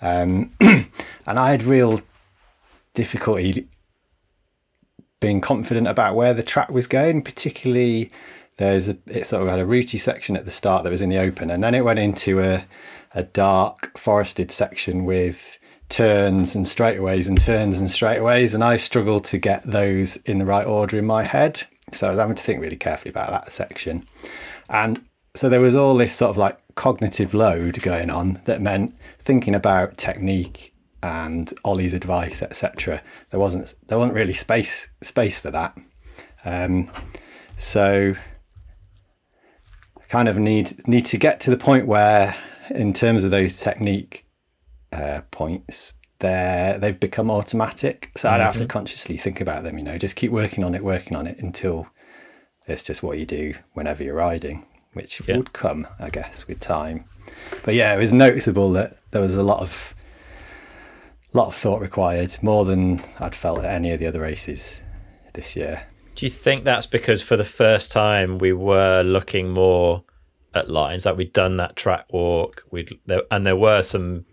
Um, 0.00 0.52
and 0.60 0.88
I 1.26 1.50
had 1.50 1.62
real 1.62 2.00
difficulty 2.94 3.68
being 5.20 5.40
confident 5.40 5.88
about 5.88 6.14
where 6.14 6.34
the 6.34 6.42
track 6.42 6.70
was 6.70 6.86
going, 6.86 7.22
particularly 7.22 8.12
there's 8.58 8.88
a 8.88 8.96
it 9.06 9.26
sort 9.26 9.42
of 9.42 9.48
had 9.48 9.58
a 9.58 9.66
rooty 9.66 9.98
section 9.98 10.36
at 10.36 10.44
the 10.44 10.50
start 10.50 10.84
that 10.84 10.90
was 10.90 11.00
in 11.00 11.08
the 11.08 11.18
open, 11.18 11.50
and 11.50 11.62
then 11.62 11.74
it 11.74 11.84
went 11.84 11.98
into 11.98 12.40
a 12.40 12.64
a 13.14 13.22
dark 13.22 13.96
forested 13.98 14.50
section 14.50 15.04
with 15.04 15.58
turns 15.88 16.54
and 16.54 16.66
straightaways 16.66 17.28
and 17.28 17.40
turns 17.40 17.78
and 17.78 17.88
straightaways, 17.88 18.54
and 18.54 18.62
I 18.62 18.76
struggled 18.76 19.24
to 19.26 19.38
get 19.38 19.62
those 19.64 20.16
in 20.18 20.38
the 20.38 20.46
right 20.46 20.66
order 20.66 20.98
in 20.98 21.06
my 21.06 21.22
head. 21.22 21.62
So 21.92 22.06
I 22.06 22.10
was 22.10 22.18
having 22.18 22.36
to 22.36 22.42
think 22.42 22.60
really 22.60 22.76
carefully 22.76 23.10
about 23.10 23.30
that 23.30 23.52
section, 23.52 24.06
and 24.68 25.04
so 25.34 25.48
there 25.48 25.60
was 25.60 25.74
all 25.74 25.94
this 25.94 26.14
sort 26.14 26.30
of 26.30 26.36
like 26.36 26.58
cognitive 26.74 27.34
load 27.34 27.80
going 27.82 28.10
on 28.10 28.40
that 28.44 28.60
meant 28.60 28.94
thinking 29.18 29.54
about 29.54 29.96
technique 29.96 30.74
and 31.02 31.52
Ollie's 31.64 31.94
advice, 31.94 32.42
etc. 32.42 33.02
There 33.30 33.40
wasn't 33.40 33.74
there 33.86 33.98
wasn't 33.98 34.14
really 34.14 34.32
space 34.32 34.88
space 35.02 35.38
for 35.38 35.50
that. 35.50 35.76
Um, 36.44 36.90
so 37.56 38.14
I 39.96 40.00
kind 40.08 40.28
of 40.28 40.38
need 40.38 40.86
need 40.88 41.04
to 41.06 41.18
get 41.18 41.40
to 41.40 41.50
the 41.50 41.56
point 41.56 41.86
where, 41.86 42.34
in 42.70 42.92
terms 42.92 43.24
of 43.24 43.30
those 43.30 43.58
technique 43.60 44.26
uh, 44.92 45.22
points, 45.30 45.94
they 46.18 46.76
they've 46.80 46.98
become 46.98 47.30
automatic. 47.30 48.10
So 48.16 48.28
mm-hmm. 48.28 48.34
I'd 48.34 48.44
have 48.44 48.54
to 48.54 48.60
mm-hmm. 48.60 48.68
consciously 48.68 49.16
think 49.16 49.40
about 49.40 49.64
them. 49.64 49.78
You 49.78 49.84
know, 49.84 49.98
just 49.98 50.16
keep 50.16 50.30
working 50.30 50.64
on 50.64 50.74
it, 50.74 50.84
working 50.84 51.16
on 51.16 51.26
it 51.26 51.38
until 51.38 51.88
it's 52.66 52.82
just 52.82 53.02
what 53.02 53.18
you 53.18 53.26
do 53.26 53.54
whenever 53.72 54.02
you're 54.02 54.14
riding 54.14 54.66
which 54.98 55.22
yeah. 55.26 55.36
would 55.36 55.52
come, 55.52 55.86
I 55.98 56.10
guess, 56.10 56.46
with 56.46 56.60
time. 56.60 57.04
But 57.64 57.74
yeah, 57.74 57.94
it 57.94 57.98
was 57.98 58.12
noticeable 58.12 58.72
that 58.72 58.98
there 59.12 59.22
was 59.22 59.36
a 59.36 59.42
lot 59.42 59.60
of 59.60 59.94
lot 61.32 61.48
of 61.48 61.54
thought 61.54 61.80
required, 61.80 62.36
more 62.42 62.64
than 62.64 63.02
I'd 63.20 63.36
felt 63.36 63.60
at 63.60 63.66
any 63.66 63.92
of 63.92 64.00
the 64.00 64.06
other 64.06 64.20
races 64.20 64.82
this 65.34 65.54
year. 65.54 65.86
Do 66.14 66.26
you 66.26 66.30
think 66.30 66.64
that's 66.64 66.86
because 66.86 67.22
for 67.22 67.36
the 67.36 67.44
first 67.44 67.92
time 67.92 68.38
we 68.38 68.52
were 68.52 69.02
looking 69.02 69.50
more 69.50 70.04
at 70.54 70.70
lines, 70.70 71.06
like 71.06 71.16
we'd 71.16 71.32
done 71.32 71.56
that 71.58 71.76
track 71.76 72.12
walk, 72.12 72.64
we'd 72.70 72.98
there, 73.06 73.22
and 73.30 73.44
there 73.44 73.56
were 73.56 73.82
some 73.82 74.24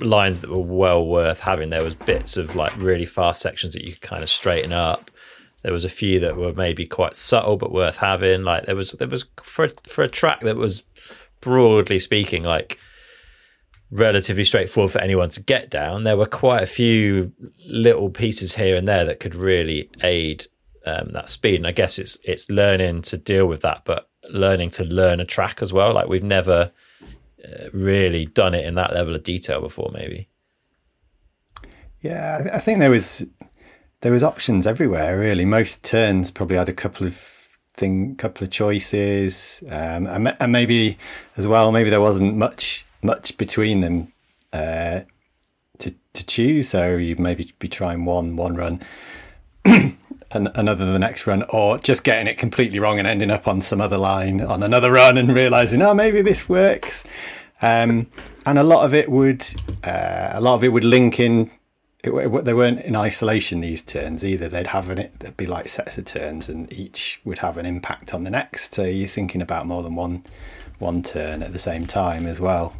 lines 0.00 0.40
that 0.40 0.50
were 0.50 0.58
well 0.58 1.04
worth 1.04 1.40
having. 1.40 1.70
There 1.70 1.84
was 1.84 1.94
bits 1.94 2.36
of 2.36 2.54
like 2.54 2.76
really 2.76 3.06
fast 3.06 3.42
sections 3.42 3.72
that 3.72 3.84
you 3.84 3.92
could 3.92 4.02
kind 4.02 4.22
of 4.22 4.30
straighten 4.30 4.72
up. 4.72 5.10
There 5.62 5.72
was 5.72 5.84
a 5.84 5.88
few 5.88 6.20
that 6.20 6.36
were 6.36 6.52
maybe 6.52 6.86
quite 6.86 7.16
subtle 7.16 7.56
but 7.56 7.72
worth 7.72 7.96
having. 7.96 8.44
Like 8.44 8.66
there 8.66 8.76
was 8.76 8.92
there 8.92 9.08
was 9.08 9.26
for 9.42 9.68
for 9.86 10.02
a 10.02 10.08
track 10.08 10.40
that 10.42 10.56
was 10.56 10.84
broadly 11.40 11.98
speaking 11.98 12.42
like 12.42 12.78
relatively 13.90 14.44
straightforward 14.44 14.92
for 14.92 15.00
anyone 15.00 15.30
to 15.30 15.42
get 15.42 15.70
down. 15.70 16.02
There 16.02 16.16
were 16.16 16.26
quite 16.26 16.62
a 16.62 16.66
few 16.66 17.32
little 17.66 18.10
pieces 18.10 18.54
here 18.54 18.76
and 18.76 18.86
there 18.86 19.04
that 19.04 19.20
could 19.20 19.34
really 19.34 19.90
aid 20.02 20.46
um, 20.86 21.10
that 21.12 21.30
speed. 21.30 21.56
And 21.56 21.66
I 21.66 21.72
guess 21.72 21.98
it's 21.98 22.18
it's 22.24 22.50
learning 22.50 23.02
to 23.02 23.18
deal 23.18 23.46
with 23.46 23.62
that, 23.62 23.82
but 23.84 24.07
learning 24.30 24.70
to 24.70 24.84
learn 24.84 25.20
a 25.20 25.24
track 25.24 25.60
as 25.62 25.72
well. 25.72 25.94
Like 25.94 26.08
we've 26.08 26.22
never 26.22 26.72
uh, 27.44 27.70
really 27.72 28.26
done 28.26 28.54
it 28.54 28.64
in 28.64 28.74
that 28.74 28.92
level 28.92 29.14
of 29.14 29.22
detail 29.22 29.60
before, 29.60 29.90
maybe. 29.92 30.28
Yeah, 32.00 32.50
I 32.52 32.58
think 32.58 32.78
there 32.78 32.90
was 32.90 33.26
there 34.00 34.12
was 34.12 34.22
options 34.22 34.66
everywhere. 34.66 35.18
Really, 35.18 35.44
most 35.44 35.84
turns 35.84 36.30
probably 36.30 36.56
had 36.56 36.68
a 36.68 36.74
couple 36.74 37.06
of 37.06 37.16
thing, 37.74 38.16
couple 38.16 38.44
of 38.44 38.50
choices, 38.50 39.62
um, 39.68 40.06
and, 40.06 40.36
and, 40.40 40.52
maybe 40.52 40.98
as 41.36 41.48
well, 41.48 41.72
maybe 41.72 41.90
there 41.90 42.00
wasn't 42.00 42.36
much 42.36 42.84
much 43.02 43.36
between 43.36 43.80
them 43.80 44.12
uh, 44.52 45.00
to 45.78 45.94
to 46.12 46.26
choose. 46.26 46.68
So 46.68 46.96
you'd 46.96 47.20
maybe 47.20 47.52
be 47.58 47.68
trying 47.68 48.04
one 48.04 48.36
one 48.36 48.54
run, 48.54 48.80
and 50.30 50.50
another 50.54 50.92
the 50.92 50.98
next 50.98 51.26
run, 51.26 51.42
or 51.48 51.78
just 51.78 52.04
getting 52.04 52.26
it 52.26 52.38
completely 52.38 52.78
wrong 52.78 52.98
and 52.98 53.08
ending 53.08 53.30
up 53.30 53.48
on 53.48 53.60
some 53.60 53.80
other 53.80 53.96
line 53.96 54.40
on 54.40 54.62
another 54.62 54.92
run 54.92 55.16
and 55.16 55.34
realizing, 55.34 55.80
oh, 55.82 55.94
maybe 55.94 56.22
this 56.22 56.48
works. 56.48 57.04
Um, 57.62 58.08
and 58.46 58.58
a 58.58 58.62
lot 58.62 58.84
of 58.84 58.94
it 58.94 59.10
would 59.10 59.46
uh, 59.84 60.30
a 60.32 60.40
lot 60.40 60.54
of 60.54 60.64
it 60.64 60.68
would 60.68 60.84
link 60.84 61.18
in. 61.18 61.50
It, 62.04 62.10
it, 62.10 62.44
they 62.44 62.54
weren't 62.54 62.80
in 62.80 62.94
isolation 62.94 63.60
these 63.60 63.82
turns 63.82 64.24
either. 64.24 64.48
They'd 64.48 64.68
have 64.68 64.88
an 64.90 65.10
there'd 65.18 65.36
be 65.36 65.46
like 65.46 65.68
sets 65.68 65.98
of 65.98 66.04
turns, 66.04 66.48
and 66.48 66.72
each 66.72 67.20
would 67.24 67.38
have 67.38 67.56
an 67.56 67.66
impact 67.66 68.14
on 68.14 68.24
the 68.24 68.30
next. 68.30 68.74
So 68.74 68.84
you're 68.84 69.08
thinking 69.08 69.42
about 69.42 69.66
more 69.66 69.82
than 69.82 69.96
one 69.96 70.22
one 70.78 71.02
turn 71.02 71.42
at 71.42 71.52
the 71.52 71.58
same 71.58 71.86
time 71.86 72.26
as 72.26 72.38
well. 72.40 72.76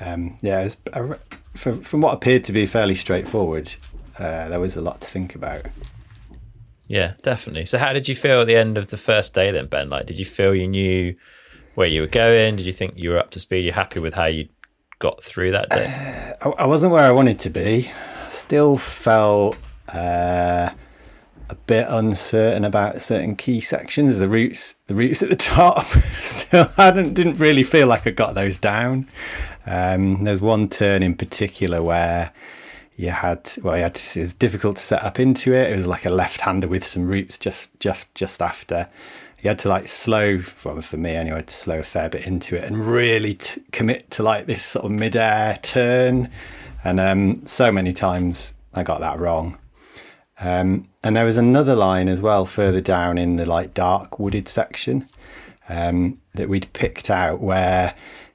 Um, 0.00 0.36
yeah, 0.42 0.62
was, 0.62 0.76
uh, 0.92 1.14
from, 1.54 1.82
from 1.82 2.00
what 2.00 2.14
appeared 2.14 2.44
to 2.44 2.52
be 2.52 2.66
fairly 2.66 2.94
straightforward, 2.94 3.74
uh, 4.18 4.48
there 4.48 4.60
was 4.60 4.76
a 4.76 4.80
lot 4.80 5.00
to 5.00 5.08
think 5.08 5.34
about. 5.34 5.62
Yeah, 6.92 7.14
definitely. 7.22 7.64
So, 7.64 7.78
how 7.78 7.94
did 7.94 8.06
you 8.06 8.14
feel 8.14 8.42
at 8.42 8.46
the 8.46 8.54
end 8.54 8.76
of 8.76 8.88
the 8.88 8.98
first 8.98 9.32
day 9.32 9.50
then, 9.50 9.66
Ben? 9.66 9.88
Like, 9.88 10.04
did 10.04 10.18
you 10.18 10.26
feel 10.26 10.54
you 10.54 10.68
knew 10.68 11.16
where 11.74 11.86
you 11.86 12.02
were 12.02 12.06
going? 12.06 12.56
Did 12.56 12.66
you 12.66 12.72
think 12.74 12.92
you 12.96 13.08
were 13.08 13.18
up 13.18 13.30
to 13.30 13.40
speed? 13.40 13.64
You 13.64 13.72
happy 13.72 13.98
with 13.98 14.12
how 14.12 14.26
you 14.26 14.50
got 14.98 15.24
through 15.24 15.52
that 15.52 15.70
day? 15.70 15.86
Uh, 16.42 16.50
I, 16.50 16.66
wasn't 16.66 16.92
where 16.92 17.02
I 17.02 17.10
wanted 17.10 17.38
to 17.40 17.48
be. 17.48 17.90
Still 18.28 18.76
felt 18.76 19.56
uh, 19.94 20.68
a 21.48 21.54
bit 21.66 21.86
uncertain 21.88 22.62
about 22.62 23.00
certain 23.00 23.36
key 23.36 23.62
sections. 23.62 24.18
The 24.18 24.28
routes, 24.28 24.74
the 24.84 24.94
routes 24.94 25.22
at 25.22 25.30
the 25.30 25.36
top, 25.36 25.86
still 26.12 26.66
hadn't 26.76 27.14
didn't 27.14 27.38
really 27.38 27.62
feel 27.62 27.86
like 27.86 28.06
I 28.06 28.10
got 28.10 28.34
those 28.34 28.58
down. 28.58 29.08
Um, 29.64 30.24
there's 30.24 30.42
one 30.42 30.68
turn 30.68 31.02
in 31.02 31.14
particular 31.14 31.82
where 31.82 32.34
you 32.96 33.10
had 33.10 33.50
well, 33.62 33.76
you 33.76 33.82
had 33.84 33.94
to, 33.94 34.20
it 34.20 34.22
was 34.22 34.34
difficult 34.34 34.76
to 34.76 34.82
set 34.82 35.02
up 35.02 35.18
into 35.18 35.52
it. 35.52 35.70
It 35.70 35.74
was 35.74 35.86
like 35.86 36.04
a 36.04 36.10
left-hander 36.10 36.68
with 36.68 36.84
some 36.84 37.06
roots 37.06 37.38
just 37.38 37.68
just 37.80 38.12
just 38.14 38.42
after. 38.42 38.88
You 39.40 39.48
had 39.48 39.58
to 39.60 39.68
like 39.68 39.88
slow, 39.88 40.40
well, 40.64 40.80
for 40.82 40.96
me 40.96 41.10
anyway, 41.16 41.42
to 41.42 41.52
slow 41.52 41.80
a 41.80 41.82
fair 41.82 42.08
bit 42.08 42.28
into 42.28 42.54
it 42.54 42.62
and 42.62 42.86
really 42.86 43.34
t- 43.34 43.60
commit 43.72 44.08
to 44.12 44.22
like 44.22 44.46
this 44.46 44.64
sort 44.64 44.84
of 44.84 44.92
mid-air 44.92 45.58
turn. 45.62 46.30
And 46.84 47.00
um, 47.00 47.44
so 47.46 47.72
many 47.72 47.92
times 47.92 48.54
I 48.72 48.84
got 48.84 49.00
that 49.00 49.18
wrong. 49.18 49.58
Um, 50.38 50.88
and 51.02 51.16
there 51.16 51.24
was 51.24 51.38
another 51.38 51.74
line 51.74 52.08
as 52.08 52.20
well 52.20 52.46
further 52.46 52.80
down 52.80 53.18
in 53.18 53.34
the 53.34 53.44
like 53.44 53.74
dark 53.74 54.20
wooded 54.20 54.48
section 54.48 55.08
um, 55.68 56.20
that 56.34 56.48
we'd 56.48 56.72
picked 56.72 57.10
out 57.10 57.40
where 57.40 57.94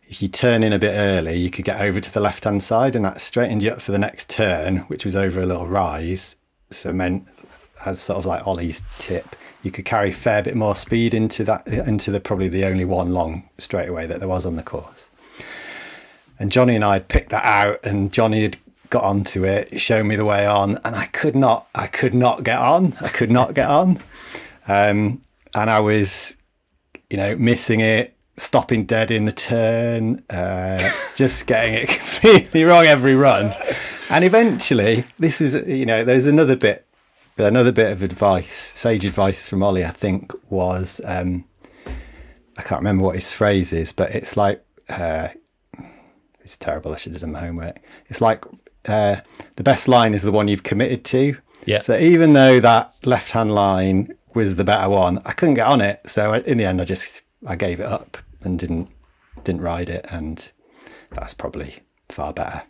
if 0.09 0.21
you 0.21 0.27
turn 0.27 0.63
in 0.63 0.71
a 0.71 0.79
bit 0.79 0.93
early, 0.93 1.35
you 1.35 1.49
could 1.49 1.65
get 1.65 1.81
over 1.81 1.99
to 1.99 2.13
the 2.13 2.21
left 2.21 2.45
hand 2.45 2.63
side, 2.63 2.95
and 2.95 3.03
that 3.03 3.19
straightened 3.19 3.61
you 3.61 3.71
up 3.71 3.81
for 3.81 3.91
the 3.91 3.99
next 3.99 4.29
turn, 4.29 4.79
which 4.87 5.03
was 5.03 5.15
over 5.15 5.41
a 5.41 5.45
little 5.45 5.67
rise. 5.67 6.37
So 6.71 6.93
meant 6.93 7.27
as 7.85 7.99
sort 7.99 8.17
of 8.17 8.25
like 8.25 8.47
Ollie's 8.47 8.83
tip, 8.99 9.35
you 9.63 9.71
could 9.71 9.85
carry 9.85 10.09
a 10.09 10.13
fair 10.13 10.41
bit 10.41 10.55
more 10.55 10.75
speed 10.75 11.13
into 11.13 11.43
that 11.43 11.67
into 11.67 12.11
the 12.11 12.19
probably 12.19 12.47
the 12.47 12.65
only 12.65 12.85
one 12.85 13.13
long 13.13 13.49
straightaway 13.57 14.07
that 14.07 14.19
there 14.19 14.27
was 14.27 14.45
on 14.45 14.55
the 14.55 14.63
course. 14.63 15.09
And 16.39 16.51
Jonny 16.51 16.75
and 16.75 16.85
I 16.85 16.93
had 16.93 17.07
picked 17.09 17.29
that 17.29 17.45
out, 17.45 17.79
and 17.83 18.11
Jonny 18.13 18.43
had 18.43 18.57
got 18.89 19.03
onto 19.03 19.43
it, 19.43 19.79
shown 19.79 20.07
me 20.07 20.15
the 20.15 20.25
way 20.25 20.45
on, 20.45 20.79
and 20.85 20.95
I 20.95 21.07
could 21.07 21.35
not, 21.35 21.67
I 21.75 21.87
could 21.87 22.13
not 22.13 22.43
get 22.43 22.59
on. 22.59 22.95
I 23.01 23.09
could 23.09 23.31
not 23.31 23.53
get 23.53 23.67
on, 23.67 23.99
um, 24.67 25.21
and 25.53 25.69
I 25.69 25.81
was, 25.81 26.37
you 27.09 27.17
know, 27.17 27.35
missing 27.35 27.81
it 27.81 28.16
stopping 28.37 28.85
dead 28.85 29.09
in 29.09 29.25
the 29.25 29.31
turn, 29.31 30.23
uh, 30.29 30.91
just 31.15 31.47
getting 31.47 31.73
it 31.73 31.89
completely 31.89 32.63
wrong 32.63 32.85
every 32.85 33.15
run. 33.15 33.51
And 34.09 34.23
eventually, 34.23 35.03
this 35.19 35.39
was, 35.39 35.55
you 35.55 35.85
know, 35.85 36.03
there's 36.03 36.27
another 36.27 36.55
bit, 36.55 36.87
another 37.37 37.71
bit 37.71 37.91
of 37.91 38.01
advice, 38.03 38.55
sage 38.55 39.05
advice 39.05 39.49
from 39.49 39.63
Ollie, 39.63 39.83
I 39.83 39.89
think, 39.89 40.33
was, 40.49 41.01
um, 41.03 41.45
I 42.57 42.61
can't 42.61 42.79
remember 42.79 43.03
what 43.03 43.15
his 43.15 43.31
phrase 43.31 43.73
is, 43.73 43.91
but 43.91 44.11
it's 44.11 44.37
like, 44.37 44.63
uh, 44.89 45.29
it's 46.41 46.55
terrible. 46.55 46.93
I 46.93 46.97
should 46.97 47.11
have 47.11 47.21
done 47.21 47.33
my 47.33 47.41
homework. 47.41 47.79
It's 48.07 48.21
like, 48.21 48.45
uh, 48.87 49.17
the 49.57 49.63
best 49.63 49.87
line 49.87 50.13
is 50.13 50.23
the 50.23 50.31
one 50.31 50.47
you've 50.47 50.63
committed 50.63 51.03
to. 51.05 51.35
Yeah. 51.65 51.81
So 51.81 51.97
even 51.97 52.33
though 52.33 52.61
that 52.61 52.93
left 53.03 53.31
hand 53.31 53.53
line 53.53 54.13
was 54.33 54.55
the 54.55 54.63
better 54.63 54.89
one, 54.89 55.21
I 55.25 55.33
couldn't 55.33 55.55
get 55.55 55.67
on 55.67 55.81
it. 55.81 56.01
So 56.05 56.33
in 56.33 56.57
the 56.57 56.63
end, 56.63 56.79
I 56.79 56.85
just 56.85 57.21
I 57.45 57.57
gave 57.57 57.81
it 57.81 57.85
up 57.85 58.17
and 58.41 58.59
didn't 58.59 58.89
didn't 59.43 59.61
ride 59.61 59.89
it, 59.89 60.05
and 60.09 60.51
that's 61.11 61.33
probably 61.33 61.77
far 62.09 62.33
better. 62.33 62.63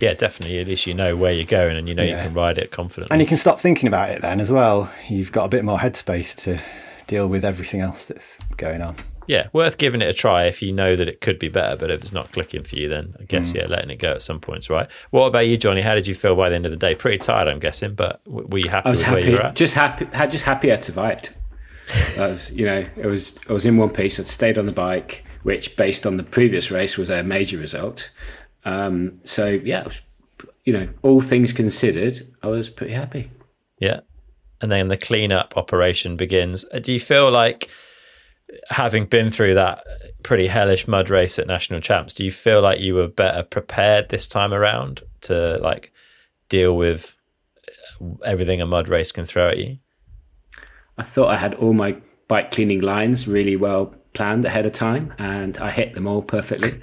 Yeah, 0.00 0.14
definitely. 0.14 0.58
At 0.58 0.68
least 0.68 0.86
you 0.86 0.94
know 0.94 1.16
where 1.16 1.32
you're 1.32 1.44
going, 1.44 1.76
and 1.76 1.88
you 1.88 1.94
know 1.94 2.02
yeah. 2.02 2.18
you 2.18 2.28
can 2.28 2.34
ride 2.34 2.58
it 2.58 2.70
confidently. 2.70 3.12
And 3.12 3.20
you 3.20 3.26
can 3.26 3.36
stop 3.36 3.58
thinking 3.58 3.88
about 3.88 4.10
it 4.10 4.22
then 4.22 4.40
as 4.40 4.52
well. 4.52 4.90
You've 5.08 5.32
got 5.32 5.44
a 5.44 5.48
bit 5.48 5.64
more 5.64 5.78
headspace 5.78 6.36
to 6.44 6.60
deal 7.06 7.26
with 7.28 7.44
everything 7.44 7.80
else 7.80 8.06
that's 8.06 8.38
going 8.56 8.80
on. 8.82 8.96
Yeah, 9.26 9.48
worth 9.52 9.76
giving 9.76 10.00
it 10.00 10.08
a 10.08 10.14
try 10.14 10.44
if 10.44 10.62
you 10.62 10.72
know 10.72 10.96
that 10.96 11.06
it 11.06 11.20
could 11.20 11.38
be 11.38 11.48
better. 11.48 11.76
But 11.76 11.90
if 11.90 12.00
it's 12.02 12.12
not 12.12 12.32
clicking 12.32 12.62
for 12.62 12.76
you, 12.76 12.88
then 12.88 13.14
I 13.20 13.24
guess 13.24 13.52
mm. 13.52 13.56
yeah, 13.56 13.66
letting 13.66 13.90
it 13.90 13.96
go 13.96 14.12
at 14.12 14.22
some 14.22 14.40
points, 14.40 14.70
right? 14.70 14.88
What 15.10 15.26
about 15.26 15.46
you, 15.46 15.58
Jonny? 15.58 15.82
How 15.82 15.94
did 15.94 16.06
you 16.06 16.14
feel 16.14 16.34
by 16.34 16.48
the 16.48 16.54
end 16.54 16.64
of 16.64 16.72
the 16.72 16.78
day? 16.78 16.94
Pretty 16.94 17.18
tired, 17.18 17.46
I'm 17.46 17.58
guessing, 17.58 17.94
but 17.94 18.22
were 18.26 18.58
you 18.58 18.70
happy? 18.70 18.86
I 18.86 18.90
was 18.90 19.02
happy. 19.02 19.36
Just 19.54 19.74
happy. 19.74 20.06
Just 20.28 20.44
happy 20.44 20.72
I'd 20.72 20.82
survived. 20.82 21.34
Was, 22.18 22.50
you 22.50 22.66
know, 22.66 22.84
it 22.96 23.06
was. 23.06 23.38
I 23.48 23.52
was 23.52 23.66
in 23.66 23.76
one 23.76 23.90
piece. 23.90 24.20
I'd 24.20 24.28
stayed 24.28 24.58
on 24.58 24.66
the 24.66 24.72
bike 24.72 25.24
which, 25.42 25.76
based 25.76 26.06
on 26.06 26.16
the 26.16 26.22
previous 26.22 26.70
race, 26.70 26.98
was 26.98 27.10
a 27.10 27.22
major 27.22 27.58
result. 27.58 28.10
Um, 28.64 29.20
so 29.24 29.46
yeah, 29.46 29.84
was, 29.84 30.02
you 30.64 30.72
know, 30.72 30.88
all 31.02 31.20
things 31.20 31.52
considered, 31.52 32.26
I 32.42 32.48
was 32.48 32.68
pretty 32.68 32.92
happy. 32.92 33.30
Yeah, 33.78 34.00
and 34.60 34.70
then 34.70 34.88
the 34.88 34.96
cleanup 34.96 35.56
operation 35.56 36.16
begins. 36.16 36.64
Uh, 36.72 36.80
do 36.80 36.92
you 36.92 37.00
feel 37.00 37.30
like, 37.30 37.70
having 38.68 39.06
been 39.06 39.30
through 39.30 39.54
that 39.54 39.84
pretty 40.22 40.48
hellish 40.48 40.88
mud 40.88 41.10
race 41.10 41.38
at 41.38 41.46
national 41.46 41.80
champs, 41.80 42.14
do 42.14 42.24
you 42.24 42.32
feel 42.32 42.60
like 42.60 42.80
you 42.80 42.94
were 42.94 43.08
better 43.08 43.42
prepared 43.42 44.08
this 44.08 44.26
time 44.26 44.52
around 44.52 45.02
to 45.22 45.58
like 45.62 45.92
deal 46.48 46.76
with 46.76 47.16
everything 48.24 48.60
a 48.60 48.66
mud 48.66 48.88
race 48.88 49.12
can 49.12 49.24
throw 49.24 49.48
at 49.48 49.58
you? 49.58 49.78
I 50.98 51.02
thought 51.02 51.28
I 51.28 51.36
had 51.36 51.54
all 51.54 51.72
my 51.72 51.96
bike 52.26 52.50
cleaning 52.50 52.80
lines 52.80 53.26
really 53.26 53.56
well 53.56 53.94
planned 54.12 54.44
ahead 54.44 54.66
of 54.66 54.72
time, 54.72 55.14
and 55.18 55.56
I 55.58 55.70
hit 55.70 55.94
them 55.94 56.06
all 56.06 56.22
perfectly. 56.22 56.80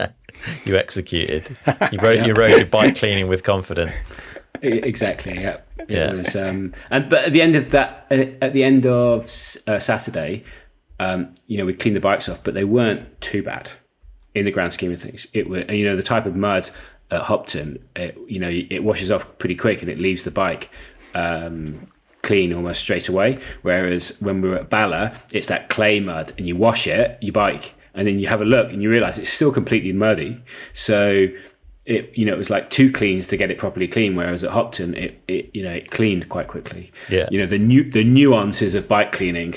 you 0.64 0.76
executed. 0.76 1.48
You 1.66 1.98
yeah. 2.02 2.26
You 2.26 2.34
rode 2.34 2.50
your 2.50 2.66
bike 2.66 2.96
cleaning 2.96 3.28
with 3.28 3.42
confidence. 3.42 4.16
Exactly. 4.62 5.40
Yeah. 5.40 5.58
It 5.78 5.90
yeah. 5.90 6.12
Was, 6.12 6.36
um, 6.36 6.72
and 6.90 7.08
but 7.08 7.24
at 7.24 7.32
the 7.32 7.42
end 7.42 7.56
of 7.56 7.70
that, 7.70 8.06
uh, 8.10 8.26
at 8.42 8.52
the 8.52 8.64
end 8.64 8.86
of 8.86 9.24
uh, 9.66 9.78
Saturday, 9.78 10.44
um, 11.00 11.32
you 11.46 11.58
know, 11.58 11.64
we 11.64 11.74
cleaned 11.74 11.96
the 11.96 12.00
bikes 12.00 12.28
off, 12.28 12.42
but 12.42 12.54
they 12.54 12.64
weren't 12.64 13.20
too 13.20 13.42
bad 13.42 13.70
in 14.34 14.44
the 14.44 14.50
grand 14.50 14.72
scheme 14.72 14.92
of 14.92 15.00
things. 15.00 15.26
It 15.32 15.48
were, 15.48 15.60
you 15.72 15.84
know, 15.84 15.96
the 15.96 16.02
type 16.02 16.26
of 16.26 16.36
mud 16.36 16.70
at 17.10 17.22
Hopton, 17.22 17.78
it, 17.96 18.18
you 18.26 18.38
know, 18.38 18.50
it 18.50 18.84
washes 18.84 19.10
off 19.10 19.38
pretty 19.38 19.54
quick 19.54 19.80
and 19.80 19.90
it 19.90 19.98
leaves 19.98 20.24
the 20.24 20.30
bike 20.30 20.70
um, 21.14 21.88
clean 22.28 22.52
almost 22.52 22.80
straight 22.80 23.08
away. 23.08 23.38
Whereas 23.62 24.14
when 24.20 24.42
we 24.42 24.50
were 24.50 24.56
at 24.56 24.68
Bala, 24.68 25.18
it's 25.32 25.46
that 25.46 25.70
clay 25.70 25.98
mud, 25.98 26.34
and 26.36 26.46
you 26.46 26.54
wash 26.56 26.86
it, 26.86 27.18
you 27.22 27.32
bike, 27.32 27.74
and 27.94 28.06
then 28.06 28.18
you 28.18 28.28
have 28.28 28.42
a 28.42 28.44
look 28.44 28.70
and 28.72 28.82
you 28.82 28.90
realize 28.90 29.18
it's 29.18 29.32
still 29.32 29.50
completely 29.50 29.92
muddy. 29.92 30.40
So 30.74 31.28
it 31.86 32.16
you 32.18 32.26
know 32.26 32.34
it 32.34 32.38
was 32.38 32.50
like 32.50 32.68
two 32.68 32.92
cleans 32.92 33.26
to 33.28 33.36
get 33.38 33.50
it 33.50 33.56
properly 33.56 33.88
clean. 33.88 34.14
Whereas 34.14 34.44
at 34.44 34.50
Hopton, 34.50 34.94
it, 34.94 35.20
it 35.26 35.50
you 35.54 35.62
know 35.62 35.72
it 35.72 35.90
cleaned 35.90 36.28
quite 36.28 36.48
quickly. 36.48 36.92
Yeah, 37.08 37.26
you 37.30 37.38
know 37.40 37.46
the 37.46 37.58
new 37.58 37.90
the 37.90 38.04
nuances 38.04 38.74
of 38.74 38.86
bike 38.86 39.10
cleaning, 39.12 39.54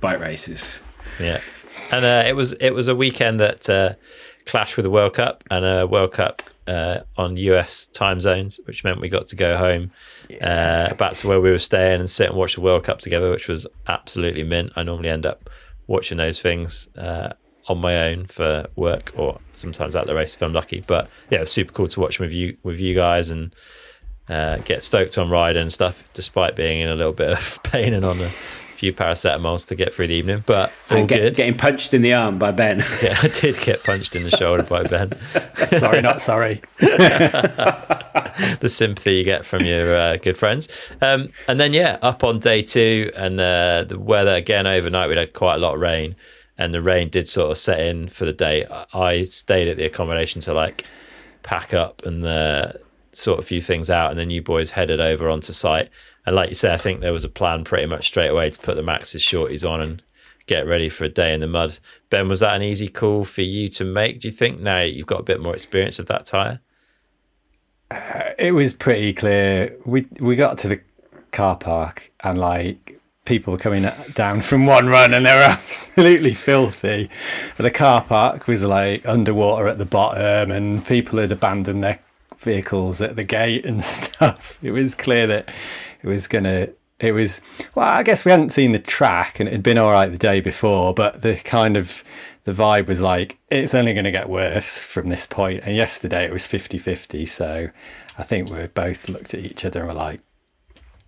bike 0.00 0.20
races. 0.20 0.78
Yeah, 1.18 1.40
and 1.90 2.04
uh, 2.04 2.24
it 2.26 2.36
was 2.36 2.52
it 2.52 2.72
was 2.74 2.88
a 2.88 2.94
weekend 2.94 3.40
that 3.40 3.70
uh, 3.70 3.94
clashed 4.44 4.76
with 4.76 4.84
the 4.84 4.90
World 4.90 5.14
Cup 5.14 5.42
and 5.50 5.64
a 5.64 5.86
World 5.86 6.12
Cup 6.12 6.42
uh, 6.70 7.02
on 7.16 7.36
US 7.36 7.86
time 7.86 8.20
zones, 8.20 8.60
which 8.64 8.84
meant 8.84 9.00
we 9.00 9.08
got 9.08 9.26
to 9.28 9.36
go 9.36 9.56
home 9.56 9.90
yeah. 10.28 10.88
uh, 10.90 10.94
back 10.94 11.16
to 11.16 11.28
where 11.28 11.40
we 11.40 11.50
were 11.50 11.58
staying 11.58 11.98
and 11.98 12.08
sit 12.08 12.28
and 12.28 12.38
watch 12.38 12.54
the 12.54 12.60
World 12.60 12.84
Cup 12.84 13.00
together, 13.00 13.30
which 13.30 13.48
was 13.48 13.66
absolutely 13.88 14.44
mint. 14.44 14.72
I 14.76 14.84
normally 14.84 15.08
end 15.08 15.26
up 15.26 15.50
watching 15.88 16.18
those 16.18 16.40
things 16.40 16.88
uh, 16.96 17.32
on 17.66 17.78
my 17.78 18.10
own 18.10 18.26
for 18.26 18.68
work 18.76 19.12
or 19.16 19.40
sometimes 19.54 19.96
at 19.96 20.06
the 20.06 20.14
race 20.14 20.36
if 20.36 20.42
I'm 20.42 20.52
lucky. 20.52 20.84
But 20.86 21.08
yeah, 21.30 21.40
it's 21.40 21.50
super 21.50 21.72
cool 21.72 21.88
to 21.88 22.00
watch 22.00 22.20
with 22.20 22.32
you 22.32 22.56
with 22.62 22.78
you 22.78 22.94
guys 22.94 23.30
and 23.30 23.52
uh, 24.28 24.58
get 24.58 24.80
stoked 24.80 25.18
on 25.18 25.28
ride 25.28 25.56
and 25.56 25.72
stuff, 25.72 26.04
despite 26.12 26.54
being 26.54 26.80
in 26.80 26.88
a 26.88 26.94
little 26.94 27.12
bit 27.12 27.30
of 27.30 27.60
pain 27.64 27.94
and 27.94 28.04
on 28.04 28.20
a 28.20 28.30
few 28.80 28.94
paracetamols 28.94 29.68
to 29.68 29.74
get 29.74 29.92
through 29.92 30.06
the 30.06 30.14
evening, 30.14 30.42
but 30.46 30.72
all 30.90 31.04
get, 31.04 31.18
good. 31.18 31.34
Getting 31.34 31.58
punched 31.58 31.92
in 31.92 32.00
the 32.00 32.14
arm 32.14 32.38
by 32.38 32.50
Ben. 32.50 32.78
yeah, 33.02 33.18
I 33.22 33.28
did 33.28 33.60
get 33.60 33.84
punched 33.84 34.16
in 34.16 34.24
the 34.24 34.30
shoulder 34.30 34.62
by 34.62 34.84
Ben. 34.84 35.12
sorry, 35.78 36.00
not 36.00 36.22
sorry. 36.22 36.62
the 36.78 38.68
sympathy 38.68 39.16
you 39.16 39.24
get 39.24 39.44
from 39.44 39.64
your 39.64 39.94
uh, 39.94 40.16
good 40.16 40.38
friends. 40.38 40.66
Um, 41.02 41.30
and 41.46 41.60
then, 41.60 41.74
yeah, 41.74 41.98
up 42.00 42.24
on 42.24 42.38
day 42.38 42.62
two, 42.62 43.12
and 43.14 43.38
uh, 43.38 43.84
the 43.86 43.98
weather 43.98 44.34
again 44.34 44.66
overnight, 44.66 45.10
we 45.10 45.16
had 45.16 45.34
quite 45.34 45.56
a 45.56 45.58
lot 45.58 45.74
of 45.74 45.80
rain, 45.80 46.16
and 46.56 46.72
the 46.72 46.80
rain 46.80 47.10
did 47.10 47.28
sort 47.28 47.50
of 47.50 47.58
set 47.58 47.80
in 47.80 48.08
for 48.08 48.24
the 48.24 48.32
day. 48.32 48.64
I 48.94 49.24
stayed 49.24 49.68
at 49.68 49.76
the 49.76 49.84
accommodation 49.84 50.40
to 50.42 50.54
like 50.54 50.86
pack 51.42 51.74
up 51.74 52.06
and 52.06 52.24
uh, 52.24 52.72
sort 53.12 53.40
a 53.40 53.42
few 53.42 53.60
things 53.60 53.90
out, 53.90 54.10
and 54.10 54.18
then 54.18 54.30
you 54.30 54.40
boys 54.40 54.70
headed 54.70 55.00
over 55.00 55.28
onto 55.28 55.52
site. 55.52 55.90
And 56.26 56.36
like 56.36 56.48
you 56.48 56.54
say, 56.54 56.72
I 56.72 56.76
think 56.76 57.00
there 57.00 57.12
was 57.12 57.24
a 57.24 57.28
plan 57.28 57.64
pretty 57.64 57.86
much 57.86 58.08
straight 58.08 58.28
away 58.28 58.50
to 58.50 58.58
put 58.58 58.76
the 58.76 58.82
Maxxis 58.82 59.20
shorties 59.20 59.68
on 59.68 59.80
and 59.80 60.02
get 60.46 60.66
ready 60.66 60.88
for 60.88 61.04
a 61.04 61.08
day 61.08 61.32
in 61.32 61.40
the 61.40 61.46
mud. 61.46 61.78
Ben, 62.10 62.28
was 62.28 62.40
that 62.40 62.56
an 62.56 62.62
easy 62.62 62.88
call 62.88 63.24
for 63.24 63.42
you 63.42 63.68
to 63.68 63.84
make? 63.84 64.20
Do 64.20 64.28
you 64.28 64.32
think 64.32 64.60
now 64.60 64.80
you've 64.80 65.06
got 65.06 65.20
a 65.20 65.24
bit 65.24 65.40
more 65.40 65.54
experience 65.54 65.98
of 65.98 66.06
that 66.06 66.26
tire? 66.26 66.60
Uh, 67.90 68.30
it 68.38 68.52
was 68.52 68.72
pretty 68.72 69.12
clear. 69.12 69.76
We 69.84 70.06
we 70.18 70.36
got 70.36 70.58
to 70.58 70.68
the 70.68 70.80
car 71.32 71.56
park 71.56 72.12
and 72.20 72.38
like 72.38 73.00
people 73.24 73.52
were 73.52 73.58
coming 73.58 73.88
down 74.14 74.42
from 74.42 74.66
one 74.66 74.86
run 74.86 75.14
and 75.14 75.26
they 75.26 75.34
were 75.34 75.42
absolutely 75.42 76.34
filthy. 76.34 77.08
The 77.56 77.70
car 77.70 78.02
park 78.02 78.46
was 78.46 78.64
like 78.64 79.06
underwater 79.06 79.68
at 79.68 79.78
the 79.78 79.86
bottom 79.86 80.50
and 80.50 80.84
people 80.84 81.18
had 81.18 81.32
abandoned 81.32 81.84
their 81.84 82.00
vehicles 82.38 83.00
at 83.02 83.16
the 83.16 83.24
gate 83.24 83.64
and 83.66 83.84
stuff. 83.96 84.58
It 84.62 84.72
was 84.72 84.94
clear 84.94 85.26
that 85.28 85.52
it 86.02 86.06
was 86.06 86.26
going 86.26 86.44
to 86.44 86.72
it 86.98 87.12
was 87.12 87.40
well 87.74 87.86
i 87.86 88.02
guess 88.02 88.24
we 88.24 88.30
hadn't 88.30 88.50
seen 88.50 88.72
the 88.72 88.78
track 88.78 89.40
and 89.40 89.48
it 89.48 89.52
had 89.52 89.62
been 89.62 89.78
all 89.78 89.90
right 89.90 90.10
the 90.10 90.18
day 90.18 90.40
before 90.40 90.92
but 90.92 91.22
the 91.22 91.36
kind 91.36 91.76
of 91.76 92.04
the 92.44 92.52
vibe 92.52 92.86
was 92.86 93.02
like 93.02 93.38
it's 93.50 93.74
only 93.74 93.92
going 93.92 94.04
to 94.04 94.10
get 94.10 94.28
worse 94.28 94.84
from 94.84 95.08
this 95.08 95.26
point. 95.26 95.62
And 95.64 95.76
yesterday 95.76 96.24
it 96.24 96.32
was 96.32 96.46
50-50 96.46 97.28
so 97.28 97.70
i 98.18 98.22
think 98.22 98.50
we 98.50 98.66
both 98.66 99.08
looked 99.08 99.34
at 99.34 99.40
each 99.40 99.64
other 99.64 99.80
and 99.80 99.88
were 99.88 99.94
like 99.94 100.20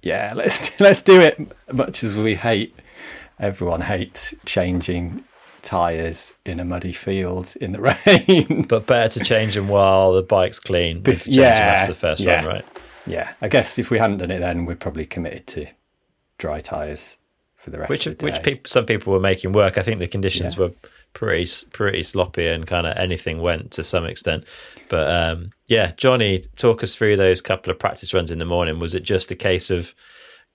yeah 0.02 0.32
let's 0.34 0.80
let's 0.80 1.02
do 1.02 1.20
it. 1.20 1.40
Much 1.72 2.02
as 2.02 2.16
we 2.16 2.34
hate 2.34 2.74
everyone 3.38 3.82
hates 3.82 4.34
changing 4.44 5.24
tires 5.62 6.34
in 6.44 6.58
a 6.58 6.64
muddy 6.64 6.92
field 6.92 7.54
in 7.60 7.72
the 7.72 7.80
rain. 8.06 8.62
But 8.62 8.86
better 8.86 9.18
to 9.18 9.24
change 9.24 9.54
them 9.54 9.68
while 9.68 10.12
the 10.12 10.22
bike's 10.22 10.58
clean 10.58 11.02
Bef- 11.02 11.28
yeah 11.28 11.44
after 11.46 11.92
the 11.92 11.98
first 11.98 12.20
yeah. 12.20 12.36
run 12.36 12.46
right 12.46 12.66
yeah 13.06 13.34
i 13.40 13.48
guess 13.48 13.78
if 13.78 13.90
we 13.90 13.98
hadn't 13.98 14.18
done 14.18 14.30
it 14.30 14.38
then 14.38 14.64
we're 14.64 14.76
probably 14.76 15.06
committed 15.06 15.46
to 15.46 15.66
dry 16.38 16.60
tires 16.60 17.18
for 17.62 17.70
the 17.70 17.78
rest 17.78 17.90
which, 17.90 18.06
of 18.08 18.18
the 18.18 18.24
Which 18.24 18.42
people, 18.42 18.62
some 18.66 18.86
people 18.86 19.12
were 19.12 19.20
making 19.20 19.52
work. 19.52 19.78
I 19.78 19.82
think 19.82 20.00
the 20.00 20.08
conditions 20.08 20.56
yeah. 20.56 20.64
were 20.64 20.70
pretty 21.12 21.48
pretty 21.72 22.02
sloppy 22.02 22.48
and 22.48 22.66
kind 22.66 22.88
of 22.88 22.96
anything 22.96 23.40
went 23.40 23.70
to 23.72 23.84
some 23.84 24.04
extent. 24.04 24.44
But 24.88 25.08
um, 25.08 25.52
yeah, 25.68 25.92
Jonny, 25.96 26.40
talk 26.56 26.82
us 26.82 26.96
through 26.96 27.16
those 27.16 27.40
couple 27.40 27.70
of 27.70 27.78
practice 27.78 28.12
runs 28.12 28.32
in 28.32 28.40
the 28.40 28.44
morning. 28.44 28.80
Was 28.80 28.96
it 28.96 29.04
just 29.04 29.30
a 29.30 29.36
case 29.36 29.70
of 29.70 29.94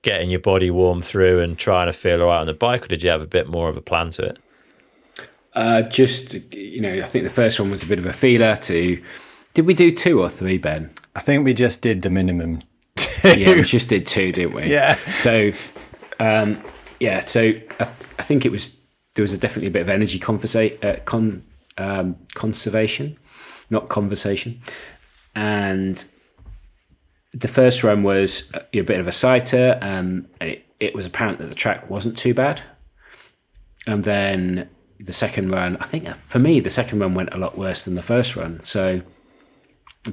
getting 0.02 0.30
your 0.30 0.42
body 0.42 0.70
warm 0.70 1.02
through 1.02 1.40
and 1.40 1.58
trying 1.58 1.88
to 1.88 1.94
feel 1.94 2.22
all 2.22 2.28
right 2.28 2.42
on 2.42 2.48
the 2.48 2.54
bike, 2.54 2.84
or 2.84 2.88
did 2.88 3.04
you 3.04 3.10
have 3.10 3.22
a 3.22 3.28
bit 3.28 3.48
more 3.48 3.70
of 3.70 3.78
a 3.78 3.82
plan 3.82 4.10
to 4.12 4.24
it? 4.24 4.40
Uh, 5.54 5.84
just 5.84 6.34
you 6.54 6.82
know, 6.82 6.94
I 6.94 7.04
think 7.04 7.24
the 7.24 7.30
first 7.30 7.58
one 7.58 7.72
was 7.72 7.84
a 7.84 7.88
bit 7.88 8.00
of 8.00 8.06
a 8.06 8.14
feeler. 8.14 8.58
To 8.58 9.02
did 9.54 9.66
we 9.66 9.74
do 9.74 9.92
two 9.92 10.20
or 10.22 10.28
three, 10.28 10.58
Ben? 10.58 10.90
I 11.18 11.20
think 11.20 11.44
we 11.44 11.56
just 11.56 11.82
did 11.82 12.04
the 12.04 12.12
minimum. 12.12 12.62
yeah, 13.24 13.56
we 13.56 13.62
just 13.64 13.90
did 13.90 14.06
two, 14.06 14.32
didn't 14.32 14.54
we? 14.54 14.68
Yeah. 14.68 14.96
So 14.96 15.52
um, 16.20 16.62
yeah, 17.00 17.22
so 17.22 17.42
I, 17.42 17.84
I, 18.20 18.24
think 18.24 18.46
it 18.46 18.52
was 18.52 18.78
there 19.16 19.24
was 19.24 19.34
a 19.34 19.38
definitely 19.38 19.68
a 19.68 19.72
bit 19.72 19.82
of 19.82 19.90
energy 19.90 20.20
conversa- 20.20 20.84
uh, 20.84 21.00
con, 21.06 21.44
um, 21.80 22.18
conservation, 22.36 23.18
not 23.72 23.90
conversation, 23.90 24.62
and 25.36 26.06
the 27.34 27.48
first 27.48 27.84
run 27.84 28.04
was 28.04 28.52
a, 28.54 28.80
a 28.80 28.82
bit 28.82 29.00
of 29.00 29.08
a 29.08 29.12
sighter, 29.12 29.80
um, 29.82 30.28
and 30.40 30.52
it, 30.52 30.66
it 30.80 30.96
was 30.96 31.08
apparent 31.08 31.40
that 31.40 31.50
the 31.50 31.56
track 31.56 31.90
wasn't 31.90 32.16
too 32.16 32.36
bad, 32.36 32.62
and 33.88 34.04
then 34.04 34.70
the 35.00 35.14
second 35.14 35.50
run, 35.50 35.78
I 35.78 35.86
think 35.86 36.08
for 36.16 36.40
me 36.40 36.60
the 36.60 36.70
second 36.70 37.00
run 37.00 37.16
went 37.16 37.34
a 37.34 37.38
lot 37.38 37.58
worse 37.58 37.86
than 37.86 37.96
the 37.96 38.04
first 38.04 38.36
run. 38.36 38.64
So, 38.64 39.02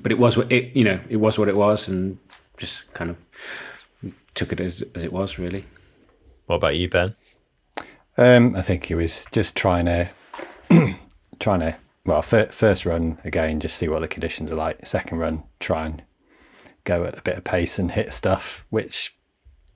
but 0.03 0.13
it 0.13 0.19
was 0.19 0.37
what 0.37 0.51
it 0.51 0.75
you 0.77 0.85
know 0.85 1.01
it 1.09 1.17
was 1.17 1.39
what 1.39 1.49
it 1.49 1.57
was, 1.57 1.89
and 1.89 2.19
just 2.57 2.93
kind 2.95 3.11
of 3.11 3.19
took 4.35 4.53
it 4.53 4.61
as 4.61 4.83
as 4.95 5.05
it 5.05 5.13
was 5.13 5.39
really. 5.39 5.65
What 6.47 6.57
about 6.57 6.77
you, 6.77 6.89
Ben? 6.89 7.17
Um, 8.17 8.55
I 8.55 8.63
think 8.63 8.85
he 8.87 8.95
was 8.95 9.27
just 9.33 9.57
trying 9.57 9.87
to, 9.87 10.11
trying 11.41 11.61
to. 11.61 11.77
Well, 12.07 12.21
first 12.21 12.85
run 12.85 13.19
again, 13.25 13.61
just 13.61 13.79
see 13.79 13.89
what 13.89 14.01
the 14.01 14.09
conditions 14.09 14.53
are 14.53 14.57
like. 14.57 14.85
Second 14.85 15.19
run, 15.19 15.43
try 15.59 15.87
and 15.87 16.03
go 16.85 17.05
at 17.05 17.19
a 17.19 17.23
bit 17.23 17.39
of 17.39 17.45
pace 17.45 17.79
and 17.79 17.91
hit 17.91 18.13
stuff, 18.13 18.67
which 18.69 19.17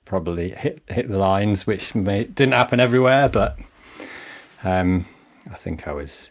probably 0.05 0.51
hit 0.51 0.83
hit 0.89 1.11
the 1.11 1.19
lines, 1.19 1.67
which 1.67 1.95
may, 1.95 2.25
didn't 2.25 2.53
happen 2.53 2.81
everywhere, 2.81 3.31
but 3.31 3.59
um, 4.63 5.07
I 5.51 5.55
think 5.55 5.89
I 5.89 5.93
was 5.93 6.31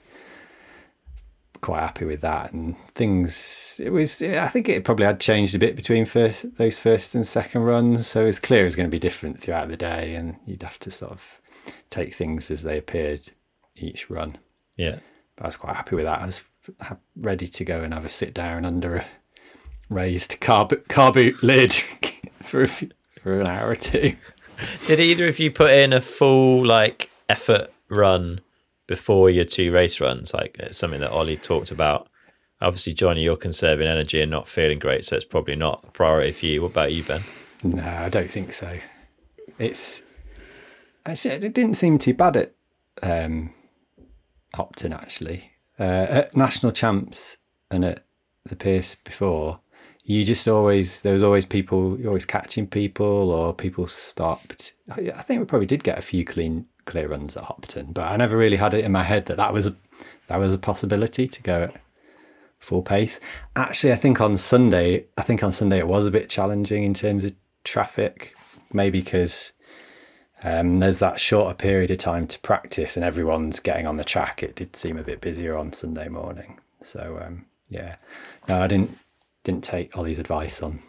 quite 1.62 1.82
happy 1.82 2.06
with 2.06 2.22
that. 2.22 2.54
And 2.54 2.78
things, 2.94 3.80
it 3.84 3.90
was, 3.90 4.22
I 4.22 4.48
think 4.48 4.70
it 4.70 4.84
probably 4.84 5.06
had 5.06 5.20
changed 5.20 5.56
a 5.56 5.60
bit 5.60 5.76
between 5.76 6.06
first 6.06 6.58
those 6.58 6.80
first 6.80 7.16
and 7.16 7.26
second 7.26 7.64
runs. 7.64 8.08
So 8.08 8.24
it 8.24 8.26
was 8.26 8.40
clear 8.40 8.62
it 8.62 8.66
was 8.66 8.76
going 8.76 8.90
to 8.90 8.96
be 8.96 9.00
different 9.00 9.42
throughout 9.42 9.70
the 9.70 9.78
day, 9.78 10.16
and 10.16 10.38
you'd 10.46 10.64
have 10.64 10.80
to 10.80 10.92
sort 10.92 11.12
of 11.12 11.42
take 11.90 12.14
things 12.14 12.52
as 12.52 12.64
they 12.64 12.78
appeared 12.78 13.32
each 13.76 14.10
run. 14.10 14.38
Yeah, 14.76 15.00
but 15.36 15.46
I 15.46 15.48
was 15.48 15.56
quite 15.56 15.76
happy 15.76 15.96
with 15.96 16.06
that. 16.06 16.22
I 16.22 16.26
was 16.26 16.44
ready 17.16 17.48
to 17.48 17.66
go 17.66 17.82
and 17.82 17.94
have 17.94 18.06
a 18.06 18.10
sit 18.10 18.34
down 18.34 18.66
under 18.66 18.98
a 18.98 19.06
raised 19.90 20.40
car, 20.40 20.68
car 20.88 21.12
boot 21.12 21.42
lid 21.44 21.72
for 22.44 22.64
a 22.64 22.68
few, 22.68 22.90
for 23.12 23.40
an 23.40 23.48
hour 23.48 23.72
or 23.72 23.76
two. 23.76 24.16
Did 24.88 25.00
either 25.00 25.28
of 25.28 25.40
you 25.40 25.52
put 25.52 25.72
in 25.72 25.94
a 25.94 26.02
full 26.02 26.66
like 26.66 27.10
effort 27.30 27.72
run 27.90 28.42
before 28.88 29.30
your 29.30 29.46
two 29.46 29.72
race 29.72 30.02
runs. 30.02 30.34
Like 30.34 30.58
it's 30.60 30.78
something 30.78 31.02
that 31.02 31.12
Ollie 31.12 31.38
talked 31.38 31.72
about. 31.72 32.10
Obviously, 32.60 32.94
Jonny, 32.94 33.22
you're 33.22 33.38
conserving 33.38 33.88
energy 33.88 34.22
and 34.22 34.32
not 34.32 34.48
feeling 34.48 34.80
great, 34.80 35.06
so 35.06 35.16
it's 35.16 35.26
probably 35.26 35.56
not 35.56 35.86
a 35.88 35.92
priority 35.92 36.32
for 36.32 36.46
you. 36.48 36.62
What 36.64 36.72
about 36.72 36.92
you, 36.92 37.04
Ben? 37.04 37.22
No, 37.64 37.86
I 37.86 38.10
don't 38.10 38.30
think 38.30 38.54
so. 38.54 38.80
It's 39.60 40.04
I 41.06 41.14
said 41.14 41.44
it 41.44 41.54
didn't 41.54 41.76
seem 41.76 41.98
too 41.98 42.14
bad 42.14 42.36
at 42.36 42.54
um, 43.04 43.54
Hopton 44.56 44.94
actually. 44.94 45.52
Uh, 45.80 46.08
at 46.10 46.36
national 46.36 46.72
champs 46.72 47.38
and 47.70 47.86
at 47.86 48.04
the 48.46 48.56
Pearce 48.56 48.96
before, 48.96 49.60
you 50.04 50.24
just 50.24 50.48
always 50.48 51.02
there 51.02 51.14
was 51.14 51.24
always 51.24 51.46
people 51.46 52.00
you're 52.00 52.10
always 52.10 52.26
catching 52.26 52.66
people 52.66 53.32
or 53.32 53.54
people 53.54 53.88
stopped. 53.88 54.74
I 54.90 55.22
think 55.22 55.40
we 55.40 55.46
probably 55.46 55.68
did 55.68 55.84
get 55.84 56.00
a 56.00 56.02
few 56.02 56.26
clean 56.26 56.66
clear 56.88 57.08
runs 57.08 57.38
at 57.38 57.44
Hopton, 57.44 57.92
but 57.92 58.10
I 58.12 58.18
never 58.18 58.36
really 58.36 58.58
had 58.58 58.74
it 58.74 58.84
in 58.84 58.92
my 58.92 59.04
head 59.04 59.28
that 59.28 59.38
that 59.38 59.54
was 59.54 59.72
that 60.28 60.38
was 60.38 60.54
a 60.54 60.58
possibility 60.58 61.28
to 61.28 61.42
go 61.44 61.64
at 61.64 61.82
full 62.60 62.82
pace. 62.82 63.20
Actually, 63.56 63.94
I 63.94 63.98
think 63.98 64.20
on 64.20 64.38
Sunday, 64.38 65.06
I 65.18 65.22
think 65.22 65.44
on 65.44 65.52
Sunday 65.52 65.78
it 65.78 65.88
was 65.88 66.08
a 66.08 66.12
bit 66.12 66.30
challenging 66.30 66.84
in 66.84 66.94
terms 66.94 67.26
of 67.26 67.34
traffic, 67.64 68.36
maybe 68.74 69.02
because 69.02 69.52
um, 70.44 70.80
there's 70.80 71.00
that 71.00 71.20
shorter 71.20 71.54
period 71.54 71.92
of 71.92 71.98
time 71.98 72.28
to 72.28 72.40
practice 72.40 72.98
and 72.98 73.06
everyone's 73.06 73.60
getting 73.60 73.88
on 73.88 73.98
the 73.98 74.04
track. 74.04 74.44
It 74.44 74.56
did 74.56 74.76
seem 74.76 74.98
a 74.98 75.04
bit 75.04 75.22
busier 75.22 75.56
on 75.56 75.74
Sunday 75.74 76.08
morning. 76.08 76.60
So 76.82 77.22
um, 77.24 77.46
yeah, 77.70 77.96
no, 78.48 78.62
I 78.62 78.68
didn't 78.68 78.98
didn't 79.44 79.64
take 79.64 79.98
Ollie's 79.98 80.20
advice 80.20 80.62
on 80.62 80.82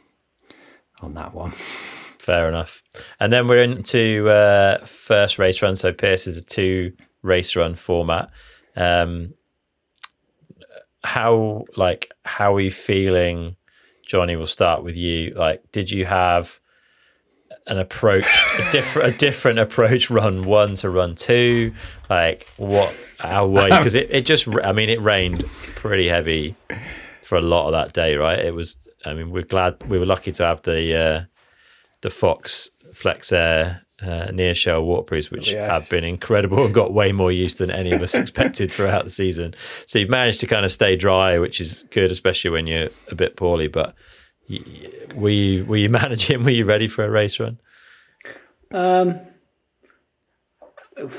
on 1.01 1.14
that 1.14 1.34
one. 1.34 1.53
Fair 2.29 2.47
enough. 2.47 2.83
And 3.20 3.33
then 3.33 3.49
we're 3.49 3.62
into 3.62 4.29
uh, 4.29 4.85
first 4.85 5.39
race 5.39 5.62
run. 5.62 5.76
So 5.76 5.95
Pearce 5.95 6.26
is 6.26 6.37
a 6.37 6.45
two 6.45 6.93
race 7.22 7.57
run 7.57 7.74
format. 7.74 8.29
Um, 8.76 9.33
how 11.03 11.64
like 11.74 12.12
how 12.26 12.55
are 12.55 12.61
you 12.61 12.70
feeling? 12.70 13.57
Jonny, 14.07 14.37
we'll 14.37 14.47
start 14.47 14.85
with 14.85 14.95
you. 14.95 15.33
Like, 15.37 15.72
did 15.72 15.91
you 15.91 16.05
have 16.05 16.61
an 17.66 17.79
approach, 17.79 18.26
a 18.59 18.72
different, 18.72 19.14
a 19.14 19.18
different 19.18 19.59
approach, 19.59 20.11
run 20.11 20.45
one 20.45 20.74
to 20.74 20.91
run 20.91 21.14
two? 21.14 21.72
Like, 22.11 22.47
what? 22.59 22.95
How 23.18 23.47
way? 23.47 23.70
Because 23.70 23.95
it, 23.95 24.11
it 24.11 24.26
just, 24.26 24.47
I 24.62 24.72
mean, 24.72 24.91
it 24.91 25.01
rained 25.01 25.47
pretty 25.76 26.09
heavy 26.09 26.57
for 27.22 27.39
a 27.39 27.43
lot 27.43 27.68
of 27.68 27.72
that 27.72 27.95
day, 27.95 28.16
right? 28.16 28.39
It 28.39 28.55
was. 28.55 28.76
I 29.07 29.14
mean, 29.14 29.31
we're 29.31 29.45
glad 29.45 29.83
we 29.89 29.99
were 29.99 30.05
lucky 30.05 30.33
to 30.33 30.45
have 30.45 30.61
the 30.61 30.95
uh, 30.95 31.24
the 32.03 32.11
Fox 32.11 32.70
Flexair 32.92 33.80
uh, 34.01 34.28
Neoshell 34.28 34.84
waterproofs, 34.84 35.30
which 35.30 35.53
yes. 35.53 35.70
have 35.70 35.90
been 35.90 36.05
incredible 36.05 36.64
and 36.64 36.72
got 36.74 36.92
way 36.92 37.12
more 37.12 37.32
use 37.32 37.57
than 37.57 37.70
any 37.70 37.92
of 37.92 38.01
us 38.01 38.14
expected 38.14 38.70
throughout 38.70 39.05
the 39.05 39.11
season. 39.11 39.55
So 39.86 39.99
you've 39.99 40.11
managed 40.11 40.40
to 40.40 40.46
kind 40.46 40.64
of 40.64 40.70
stay 40.70 40.96
dry, 40.96 41.38
which 41.38 41.61
is 41.61 41.84
good, 41.90 42.11
especially 42.11 42.51
when 42.51 42.66
you're 42.66 42.88
a 43.11 43.14
bit 43.14 43.36
poorly. 43.36 43.68
But 43.68 43.94
were 45.14 45.30
you 45.30 45.64
were 45.64 45.76
you 45.76 45.88
managing? 45.90 46.44
Were 46.44 46.51
you 46.51 46.64
ready 46.64 46.86
for 46.86 47.05
a 47.05 47.11
race 47.11 47.40
run? 47.40 47.59
Um, 48.70 49.18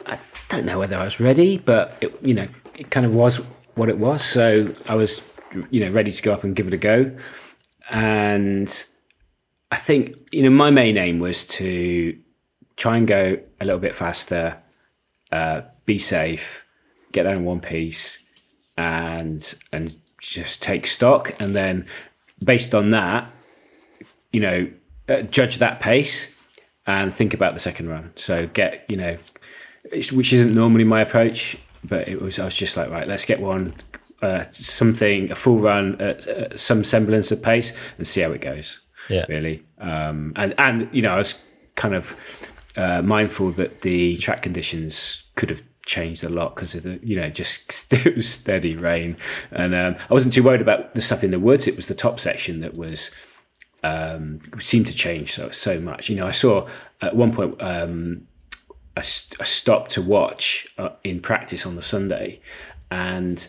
I 0.05 0.19
don't 0.49 0.65
know 0.65 0.79
whether 0.79 0.97
I 0.97 1.03
was 1.03 1.19
ready, 1.19 1.57
but 1.57 1.97
it, 2.01 2.17
you 2.21 2.33
know, 2.33 2.47
it 2.77 2.91
kind 2.91 3.05
of 3.05 3.13
was 3.13 3.37
what 3.75 3.89
it 3.89 3.97
was. 3.97 4.23
So 4.23 4.73
I 4.87 4.95
was, 4.95 5.21
you 5.69 5.79
know, 5.79 5.89
ready 5.89 6.11
to 6.11 6.21
go 6.21 6.33
up 6.33 6.43
and 6.43 6.55
give 6.55 6.67
it 6.67 6.73
a 6.73 6.77
go, 6.77 7.15
and 7.89 8.85
I 9.71 9.75
think 9.75 10.15
you 10.31 10.43
know 10.43 10.49
my 10.49 10.69
main 10.71 10.97
aim 10.97 11.19
was 11.19 11.45
to 11.47 12.17
try 12.75 12.97
and 12.97 13.07
go 13.07 13.37
a 13.59 13.65
little 13.65 13.79
bit 13.79 13.93
faster, 13.93 14.57
uh, 15.31 15.61
be 15.85 15.99
safe, 15.99 16.63
get 17.11 17.23
there 17.23 17.35
in 17.35 17.43
one 17.43 17.59
piece, 17.59 18.23
and 18.77 19.53
and 19.71 19.95
just 20.19 20.61
take 20.61 20.87
stock, 20.87 21.35
and 21.39 21.55
then 21.55 21.85
based 22.43 22.73
on 22.73 22.89
that, 22.91 23.31
you 24.31 24.39
know, 24.39 24.71
uh, 25.07 25.21
judge 25.23 25.57
that 25.59 25.79
pace 25.79 26.35
and 26.87 27.13
think 27.13 27.33
about 27.33 27.53
the 27.53 27.59
second 27.59 27.89
run. 27.89 28.11
So 28.15 28.47
get 28.47 28.85
you 28.89 28.97
know, 28.97 29.17
which 29.91 30.33
isn't 30.33 30.55
normally 30.55 30.85
my 30.85 31.01
approach, 31.01 31.57
but 31.83 32.07
it 32.07 32.19
was. 32.21 32.39
I 32.39 32.45
was 32.45 32.55
just 32.55 32.75
like, 32.75 32.89
right, 32.89 33.07
let's 33.07 33.25
get 33.25 33.39
one. 33.39 33.75
Uh, 34.21 34.43
something 34.51 35.31
a 35.31 35.35
full 35.35 35.59
run 35.59 35.95
at, 36.01 36.59
some 36.59 36.83
semblance 36.83 37.31
of 37.31 37.41
pace 37.41 37.71
and 37.97 38.05
see 38.05 38.19
how 38.19 38.29
it 38.31 38.41
goes 38.41 38.81
Yeah. 39.09 39.25
really. 39.27 39.63
Um, 39.79 40.33
and 40.35 40.53
and 40.57 40.89
you 40.91 41.01
know, 41.01 41.13
I 41.13 41.17
was 41.17 41.35
kind 41.75 41.95
of 41.95 42.15
uh, 42.77 43.01
mindful 43.01 43.51
that 43.51 43.81
the 43.81 44.17
track 44.17 44.41
conditions 44.41 45.23
could 45.35 45.49
have 45.49 45.61
changed 45.85 46.23
a 46.23 46.29
lot 46.29 46.55
because 46.55 46.75
of 46.75 46.83
the 46.83 46.99
you 47.01 47.15
know 47.15 47.29
just 47.29 47.71
steady 48.21 48.75
rain, 48.75 49.17
and 49.51 49.73
um, 49.73 49.95
I 50.09 50.13
wasn't 50.13 50.33
too 50.33 50.43
worried 50.43 50.61
about 50.61 50.95
the 50.95 51.01
stuff 51.01 51.23
in 51.23 51.31
the 51.31 51.39
woods. 51.39 51.67
It 51.67 51.75
was 51.75 51.87
the 51.87 51.95
top 51.95 52.19
section 52.19 52.61
that 52.61 52.75
was 52.75 53.11
um, 53.83 54.39
seemed 54.59 54.87
to 54.87 54.95
change 54.95 55.33
so 55.33 55.49
so 55.49 55.79
much. 55.79 56.09
You 56.09 56.15
know, 56.15 56.27
I 56.27 56.31
saw 56.31 56.67
at 57.01 57.15
one 57.15 57.33
point. 57.33 57.61
Um, 57.61 58.27
I, 58.97 59.01
I 59.01 59.43
stopped 59.43 59.91
to 59.91 60.01
watch 60.01 60.67
uh, 60.77 60.89
in 61.03 61.21
practice 61.21 61.65
on 61.65 61.75
the 61.75 61.81
Sunday, 61.81 62.41
and 62.91 63.47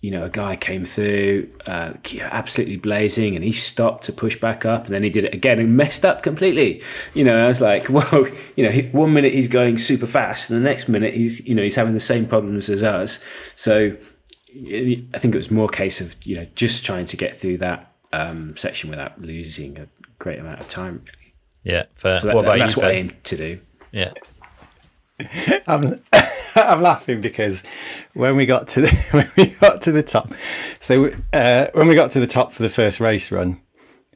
you 0.00 0.10
know, 0.10 0.24
a 0.24 0.30
guy 0.30 0.56
came 0.56 0.84
through 0.84 1.50
uh, 1.66 1.92
absolutely 2.22 2.76
blazing 2.76 3.34
and 3.34 3.44
he 3.44 3.52
stopped 3.52 4.04
to 4.04 4.12
push 4.12 4.38
back 4.40 4.64
up 4.64 4.86
and 4.86 4.94
then 4.94 5.02
he 5.02 5.10
did 5.10 5.24
it 5.24 5.34
again 5.34 5.58
and 5.58 5.76
messed 5.76 6.06
up 6.06 6.22
completely. 6.22 6.82
You 7.12 7.22
know, 7.22 7.36
I 7.36 7.46
was 7.46 7.60
like, 7.60 7.86
whoa, 7.88 8.26
you 8.56 8.64
know, 8.64 8.88
one 8.92 9.12
minute 9.12 9.34
he's 9.34 9.48
going 9.48 9.76
super 9.76 10.06
fast 10.06 10.50
and 10.50 10.58
the 10.58 10.68
next 10.68 10.88
minute 10.88 11.12
he's, 11.12 11.46
you 11.46 11.54
know, 11.54 11.62
he's 11.62 11.76
having 11.76 11.92
the 11.92 12.00
same 12.00 12.26
problems 12.26 12.70
as 12.70 12.82
us. 12.82 13.22
So 13.56 13.94
I 14.54 15.18
think 15.18 15.34
it 15.34 15.38
was 15.38 15.50
more 15.50 15.66
a 15.66 15.72
case 15.72 16.00
of, 16.00 16.16
you 16.24 16.36
know, 16.36 16.44
just 16.54 16.84
trying 16.84 17.04
to 17.04 17.16
get 17.18 17.36
through 17.36 17.58
that 17.58 17.92
um, 18.12 18.56
section 18.56 18.88
without 18.88 19.20
losing 19.20 19.78
a 19.78 19.86
great 20.18 20.38
amount 20.38 20.60
of 20.60 20.68
time. 20.68 21.04
Really. 21.04 21.34
Yeah. 21.62 21.82
Fair. 21.94 22.20
So 22.20 22.28
that, 22.28 22.36
what 22.36 22.46
about 22.46 22.58
that's 22.58 22.76
you? 22.76 22.82
what 22.82 22.90
I 22.90 22.94
Ben? 22.94 23.04
aim 23.04 23.12
to 23.24 23.36
do. 23.36 23.60
Yeah. 23.92 24.12
I'm, 25.66 26.00
I'm 26.54 26.80
laughing 26.80 27.20
because 27.20 27.62
when 28.14 28.36
we 28.36 28.46
got 28.46 28.68
to 28.68 28.82
the 28.82 28.90
when 29.10 29.30
we 29.36 29.46
got 29.46 29.82
to 29.82 29.92
the 29.92 30.02
top, 30.02 30.32
so 30.80 31.12
uh, 31.32 31.66
when 31.72 31.88
we 31.88 31.94
got 31.94 32.10
to 32.12 32.20
the 32.20 32.26
top 32.26 32.52
for 32.52 32.62
the 32.62 32.68
first 32.68 33.00
race 33.00 33.30
run, 33.30 33.60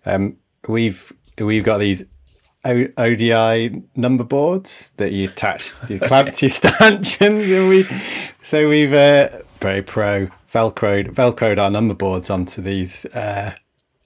um, 0.04 0.36
we've 0.68 1.12
we've 1.38 1.64
got 1.64 1.78
these 1.78 2.04
o- 2.64 2.88
ODI 2.96 3.82
number 3.96 4.24
boards 4.24 4.90
that 4.96 5.12
you 5.12 5.28
attach, 5.28 5.72
you 5.88 6.00
clamp 6.00 6.32
to 6.34 6.46
your 6.46 6.50
stanchions, 6.50 7.50
and 7.50 7.68
we 7.68 7.86
so 8.42 8.68
we've 8.68 8.92
uh, 8.92 9.28
very 9.60 9.82
pro 9.82 10.28
velcroed 10.52 11.12
velcroed 11.12 11.58
our 11.58 11.70
number 11.70 11.94
boards 11.94 12.30
onto 12.30 12.62
these 12.62 13.06
uh, 13.06 13.52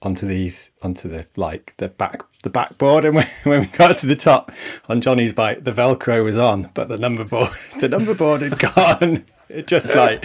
onto 0.01 0.25
these 0.25 0.71
onto 0.81 1.09
the 1.09 1.25
like 1.35 1.73
the 1.77 1.89
back 1.89 2.23
the 2.43 2.49
backboard. 2.49 3.05
And 3.05 3.15
when, 3.15 3.27
when 3.43 3.59
we 3.61 3.65
got 3.67 3.97
to 3.97 4.07
the 4.07 4.15
top 4.15 4.51
on 4.87 5.01
Jonny's 5.01 5.33
bike 5.33 5.63
the 5.63 5.71
velcro 5.71 6.23
was 6.23 6.37
on 6.37 6.69
but 6.73 6.87
the 6.87 6.97
number 6.97 7.23
board 7.23 7.49
the 7.79 7.89
number 7.89 8.15
board 8.15 8.41
had 8.41 8.59
gone. 8.59 9.25
It 9.51 9.65
just 9.65 9.95
like 9.95 10.21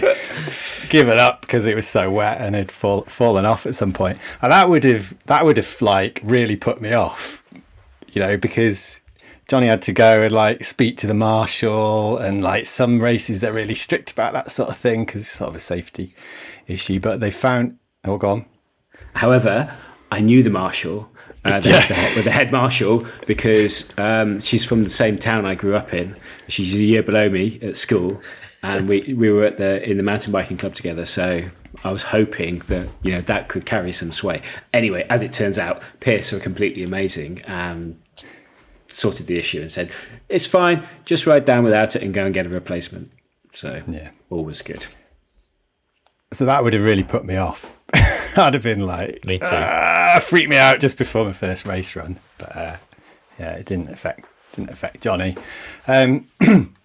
given 0.89 1.17
up 1.17 1.41
because 1.41 1.65
it 1.65 1.75
was 1.75 1.87
so 1.87 2.11
wet 2.11 2.39
and 2.39 2.53
had 2.53 2.71
fall, 2.71 3.05
fallen 3.05 3.43
off 3.43 3.65
at 3.65 3.73
some 3.73 3.91
point. 3.91 4.19
And 4.39 4.51
that 4.51 4.69
would 4.69 4.83
have 4.83 5.15
that 5.25 5.43
would 5.43 5.57
have 5.57 5.81
like 5.81 6.21
really 6.23 6.55
put 6.55 6.79
me 6.79 6.93
off 6.93 7.43
you 8.13 8.21
know 8.21 8.37
because 8.37 9.01
Jonny 9.47 9.65
had 9.65 9.81
to 9.81 9.93
go 9.93 10.21
and 10.21 10.31
like 10.31 10.63
speak 10.63 10.97
to 10.97 11.07
the 11.07 11.15
marshal 11.15 12.19
and 12.19 12.43
like 12.43 12.67
some 12.67 13.01
races 13.01 13.41
they're 13.41 13.51
really 13.51 13.73
strict 13.73 14.11
about 14.11 14.33
that 14.33 14.51
sort 14.51 14.69
of 14.69 14.77
thing 14.77 15.05
because 15.05 15.21
it's 15.21 15.31
sort 15.31 15.49
of 15.49 15.55
a 15.55 15.59
safety 15.59 16.13
issue. 16.67 16.99
But 16.99 17.19
they 17.19 17.31
found 17.31 17.79
oh 18.03 18.19
go 18.19 18.29
on 18.29 18.45
However, 19.15 19.73
I 20.11 20.19
knew 20.19 20.43
the 20.43 20.49
marshal, 20.49 21.09
uh, 21.45 21.59
the, 21.59 21.69
Yeah. 21.71 21.87
the, 22.15 22.21
the 22.23 22.31
head 22.31 22.51
marshal, 22.51 23.05
because 23.25 23.91
um, 23.97 24.39
she's 24.41 24.63
from 24.65 24.83
the 24.83 24.89
same 24.89 25.17
town 25.17 25.45
I 25.45 25.55
grew 25.55 25.75
up 25.75 25.93
in. 25.93 26.15
She's 26.47 26.73
a 26.75 26.79
year 26.83 27.01
below 27.03 27.29
me 27.29 27.59
at 27.61 27.75
school, 27.75 28.21
and 28.61 28.87
we, 28.87 29.13
we 29.13 29.29
were 29.31 29.43
at 29.45 29.57
the 29.57 29.81
in 29.89 29.97
the 29.97 30.03
mountain 30.03 30.31
biking 30.31 30.57
club 30.57 30.75
together. 30.75 31.05
So 31.05 31.43
I 31.83 31.91
was 31.91 32.03
hoping 32.03 32.59
that 32.67 32.87
you 33.03 33.11
know 33.11 33.21
that 33.21 33.47
could 33.49 33.65
carry 33.65 33.91
some 33.91 34.11
sway. 34.11 34.41
Anyway, 34.73 35.05
as 35.09 35.23
it 35.23 35.31
turns 35.31 35.57
out, 35.59 35.81
Pearce 35.99 36.33
are 36.33 36.39
completely 36.39 36.83
amazing 36.83 37.41
and 37.47 37.99
sorted 38.87 39.27
the 39.27 39.37
issue 39.37 39.59
and 39.61 39.71
said 39.71 39.91
it's 40.29 40.45
fine, 40.45 40.85
just 41.05 41.27
ride 41.27 41.43
down 41.45 41.63
without 41.63 41.95
it 41.95 42.01
and 42.03 42.13
go 42.13 42.23
and 42.25 42.33
get 42.33 42.45
a 42.45 42.49
replacement. 42.49 43.11
So 43.51 43.81
Yeah. 43.87 44.11
all 44.29 44.45
was 44.45 44.61
good. 44.61 44.85
So 46.31 46.45
that 46.45 46.63
would 46.63 46.73
have 46.73 46.83
really 46.83 47.03
put 47.03 47.25
me 47.25 47.35
off. 47.35 47.73
I'd 48.37 48.53
have 48.53 48.63
been 48.63 48.85
like, 48.85 49.25
Me 49.25 49.37
too. 49.39 49.45
ah, 49.49 50.19
freak 50.21 50.49
me 50.49 50.57
out 50.57 50.79
just 50.79 50.97
before 50.97 51.25
my 51.25 51.33
first 51.33 51.65
race 51.65 51.95
run. 51.95 52.17
But 52.37 52.55
uh, 52.55 52.77
yeah, 53.39 53.53
it 53.53 53.65
didn't 53.65 53.89
affect 53.89 54.27
didn't 54.51 54.69
affect 54.71 55.01
Jonny. 55.01 55.35
Um, 55.87 56.27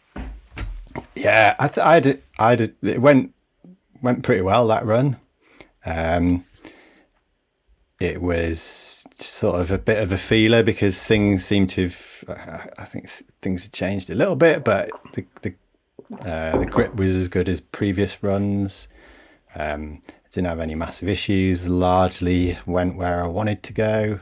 yeah, 1.15 1.55
I 1.59 1.69
th- 1.69 1.87
I'd 1.87 2.23
I'd 2.39 2.61
it 2.83 3.01
went 3.01 3.35
went 4.03 4.23
pretty 4.23 4.43
well 4.43 4.67
that 4.69 4.85
run. 4.85 5.17
Um, 5.85 6.45
it 8.01 8.21
was 8.23 9.05
sort 9.19 9.61
of 9.61 9.71
a 9.71 9.79
bit 9.79 9.99
of 10.03 10.11
a 10.13 10.17
feeler 10.17 10.63
because 10.63 11.05
things 11.05 11.45
seem 11.45 11.67
to 11.69 11.91
have. 12.29 12.73
I 12.79 12.85
think 12.85 13.09
things 13.43 13.65
had 13.65 13.73
changed 13.73 14.11
a 14.11 14.15
little 14.15 14.37
bit, 14.37 14.65
but 14.65 14.91
the 15.13 15.27
the 15.43 15.55
uh, 16.25 16.59
the 16.59 16.67
grip 16.67 16.97
was 16.97 17.15
as 17.15 17.29
good 17.29 17.49
as 17.49 17.61
previous 17.61 18.23
runs. 18.23 18.89
Um, 19.55 20.03
didn't 20.33 20.47
have 20.49 20.61
any 20.61 20.75
massive 20.75 21.09
issues. 21.09 21.69
Largely 21.69 22.59
went 22.67 22.97
where 22.97 23.23
I 23.23 23.27
wanted 23.27 23.63
to 23.65 23.73
go. 23.73 24.21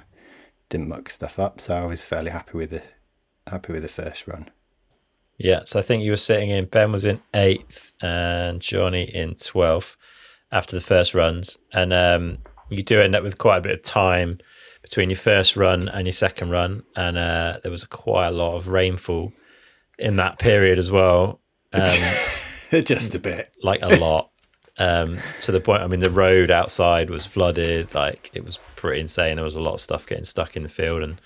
Didn't 0.69 0.89
muck 0.89 1.11
stuff 1.11 1.39
up, 1.39 1.61
so 1.61 1.75
I 1.75 1.85
was 1.87 2.05
fairly 2.05 2.31
happy 2.31 2.57
with 2.59 2.71
the 2.71 2.83
happy 3.47 3.73
with 3.73 3.83
the 3.83 3.89
first 3.89 4.27
run. 4.27 4.51
Yeah, 5.39 5.61
so 5.65 5.79
I 5.79 5.83
think 5.83 6.03
you 6.03 6.11
were 6.11 6.17
sitting 6.17 6.51
in. 6.51 6.65
Ben 6.67 6.93
was 6.93 7.05
in 7.05 7.21
eighth, 7.35 7.93
and 8.03 8.61
Jonny 8.61 9.05
in 9.05 9.35
twelfth 9.35 9.97
after 10.51 10.77
the 10.77 10.83
first 10.83 11.15
runs, 11.15 11.57
and 11.73 11.93
um, 11.93 12.39
you 12.71 12.83
do 12.83 13.01
end 13.01 13.15
up 13.15 13.23
with 13.23 13.39
quite 13.39 13.59
a 13.59 13.63
bit 13.63 13.73
of 13.73 13.83
time 13.83 14.39
between 14.83 15.11
your 15.11 15.19
first 15.19 15.57
run 15.57 15.89
and 15.89 16.07
your 16.07 16.13
second 16.13 16.51
run, 16.51 16.83
and 16.97 17.19
uh, 17.19 17.59
there 17.63 17.71
was 17.71 17.85
quite 17.85 18.29
a 18.29 18.33
lot 18.33 18.57
of 18.57 18.69
rainfall 18.69 19.33
in 19.99 20.17
that 20.17 20.39
period 20.39 20.79
as 20.79 20.91
well, 20.91 21.41
um, 21.73 21.85
Just 22.85 23.15
a 23.15 23.19
bit. 23.19 23.55
like 23.63 23.81
a 23.83 23.97
lot. 23.97 24.31
Um, 24.79 25.19
to 25.43 25.53
the 25.53 25.61
point, 25.61 25.83
I 25.83 25.89
mean, 25.89 26.01
the 26.01 26.11
road 26.11 26.51
outside 26.51 27.11
was 27.11 27.27
flooded. 27.27 27.95
Like 27.95 28.31
it 28.33 28.45
was 28.45 28.59
pretty 28.77 29.01
insane. 29.01 29.37
There 29.37 29.45
was 29.45 29.57
a 29.57 29.61
lot 29.61 29.75
of 29.75 29.81
stuff 29.81 30.07
getting 30.07 30.25
stuck 30.25 30.57
in 30.57 30.63
the 30.63 30.69
field, 30.69 31.03
and 31.03 31.21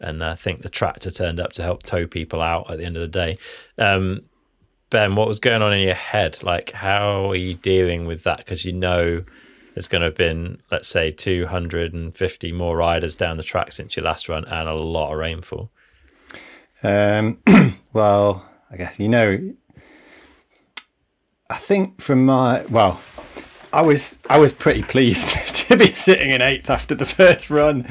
and 0.00 0.22
I 0.22 0.34
think 0.34 0.62
the 0.62 0.68
tractor 0.68 1.10
turned 1.10 1.40
up 1.40 1.52
to 1.54 1.62
help 1.62 1.82
tow 1.82 2.06
people 2.06 2.40
out 2.40 2.70
at 2.70 2.78
the 2.78 2.84
end 2.84 2.96
of 2.96 3.02
the 3.02 3.08
day. 3.08 3.38
Um, 3.78 4.22
ben, 4.90 5.14
what 5.14 5.28
was 5.28 5.38
going 5.38 5.62
on 5.62 5.72
in 5.72 5.80
your 5.80 5.94
head? 5.94 6.42
Like, 6.42 6.72
how 6.72 7.30
are 7.30 7.36
you 7.36 7.54
dealing 7.54 8.06
with 8.06 8.24
that? 8.24 8.38
Because 8.38 8.64
you 8.64 8.72
know 8.72 9.24
there's 9.74 9.88
going 9.88 10.00
to 10.00 10.06
have 10.06 10.14
been, 10.14 10.58
let's 10.70 10.88
say, 10.88 11.10
250 11.10 12.52
more 12.52 12.76
riders 12.76 13.14
down 13.14 13.36
the 13.36 13.42
track 13.42 13.72
since 13.72 13.96
your 13.96 14.04
last 14.04 14.28
run, 14.28 14.44
and 14.46 14.68
a 14.68 14.74
lot 14.74 15.12
of 15.12 15.18
rainfall. 15.18 15.70
Um, 16.82 17.38
well, 17.92 18.48
I 18.70 18.76
guess 18.76 18.98
you 18.98 19.08
know. 19.08 19.54
I 21.48 21.56
think 21.56 22.00
from 22.00 22.24
my 22.24 22.64
well, 22.66 23.00
I 23.72 23.82
was 23.82 24.18
I 24.28 24.38
was 24.38 24.52
pretty 24.52 24.82
pleased 24.82 25.28
to 25.68 25.76
be 25.76 25.86
sitting 25.92 26.30
in 26.30 26.42
eighth 26.42 26.70
after 26.70 26.94
the 26.94 27.04
first 27.06 27.50
run. 27.50 27.86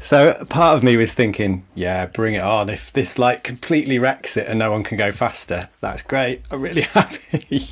So 0.00 0.34
part 0.48 0.76
of 0.76 0.82
me 0.82 0.96
was 0.96 1.14
thinking, 1.14 1.64
yeah, 1.74 2.06
bring 2.06 2.34
it 2.34 2.42
on. 2.42 2.68
If 2.68 2.92
this 2.92 3.18
like 3.18 3.42
completely 3.44 3.98
wrecks 3.98 4.36
it 4.36 4.46
and 4.48 4.58
no 4.58 4.72
one 4.72 4.82
can 4.82 4.96
go 4.96 5.12
faster, 5.12 5.68
that's 5.80 6.02
great. 6.02 6.42
I'm 6.50 6.60
really 6.60 6.82
happy. 6.98 7.68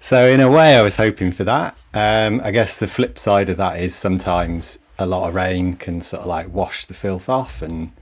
so 0.00 0.26
in 0.26 0.40
a 0.40 0.50
way, 0.50 0.76
I 0.76 0.82
was 0.82 0.96
hoping 0.96 1.32
for 1.32 1.44
that. 1.44 1.76
Um, 1.94 2.40
I 2.44 2.50
guess 2.50 2.78
the 2.78 2.86
flip 2.88 3.18
side 3.18 3.48
of 3.48 3.56
that 3.56 3.80
is 3.80 3.94
sometimes 3.94 4.78
a 4.98 5.06
lot 5.06 5.28
of 5.28 5.34
rain 5.34 5.74
can 5.76 6.02
sort 6.02 6.22
of 6.22 6.28
like 6.28 6.52
wash 6.52 6.84
the 6.84 6.94
filth 6.94 7.28
off 7.28 7.62
and 7.62 7.92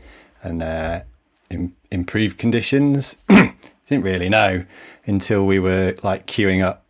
and 0.43 0.63
uh, 0.63 1.01
im- 1.51 1.77
improve 1.91 2.37
conditions. 2.37 3.17
Didn't 3.91 4.05
really 4.05 4.29
know 4.29 4.65
until 5.05 5.45
we 5.45 5.59
were 5.59 5.97
like 6.05 6.27
queuing 6.27 6.65
up 6.65 6.87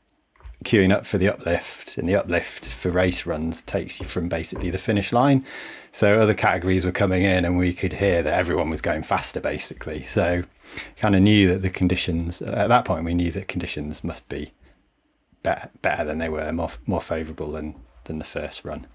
queuing 0.64 0.94
up 0.94 1.06
for 1.06 1.16
the 1.16 1.30
uplift 1.30 1.96
and 1.96 2.06
the 2.06 2.14
uplift 2.14 2.70
for 2.70 2.90
race 2.90 3.24
runs 3.24 3.62
takes 3.62 3.98
you 3.98 4.04
from 4.04 4.28
basically 4.28 4.68
the 4.68 4.76
finish 4.76 5.10
line. 5.10 5.42
So 5.92 6.20
other 6.20 6.34
categories 6.34 6.84
were 6.84 6.92
coming 6.92 7.22
in 7.22 7.46
and 7.46 7.56
we 7.56 7.72
could 7.72 7.94
hear 7.94 8.22
that 8.22 8.34
everyone 8.34 8.68
was 8.68 8.82
going 8.82 9.02
faster 9.02 9.40
basically. 9.40 10.02
So 10.02 10.42
kind 10.98 11.16
of 11.16 11.22
knew 11.22 11.48
that 11.48 11.62
the 11.62 11.70
conditions 11.70 12.42
at 12.42 12.68
that 12.68 12.84
point 12.84 13.06
we 13.06 13.14
knew 13.14 13.30
that 13.32 13.48
conditions 13.48 14.04
must 14.04 14.28
be 14.28 14.52
better, 15.42 15.70
better 15.80 16.04
than 16.04 16.18
they 16.18 16.28
were 16.28 16.52
more 16.52 16.70
more 16.84 17.00
favorable 17.00 17.50
than 17.50 17.74
than 18.04 18.18
the 18.18 18.26
first 18.26 18.62
run. 18.62 18.86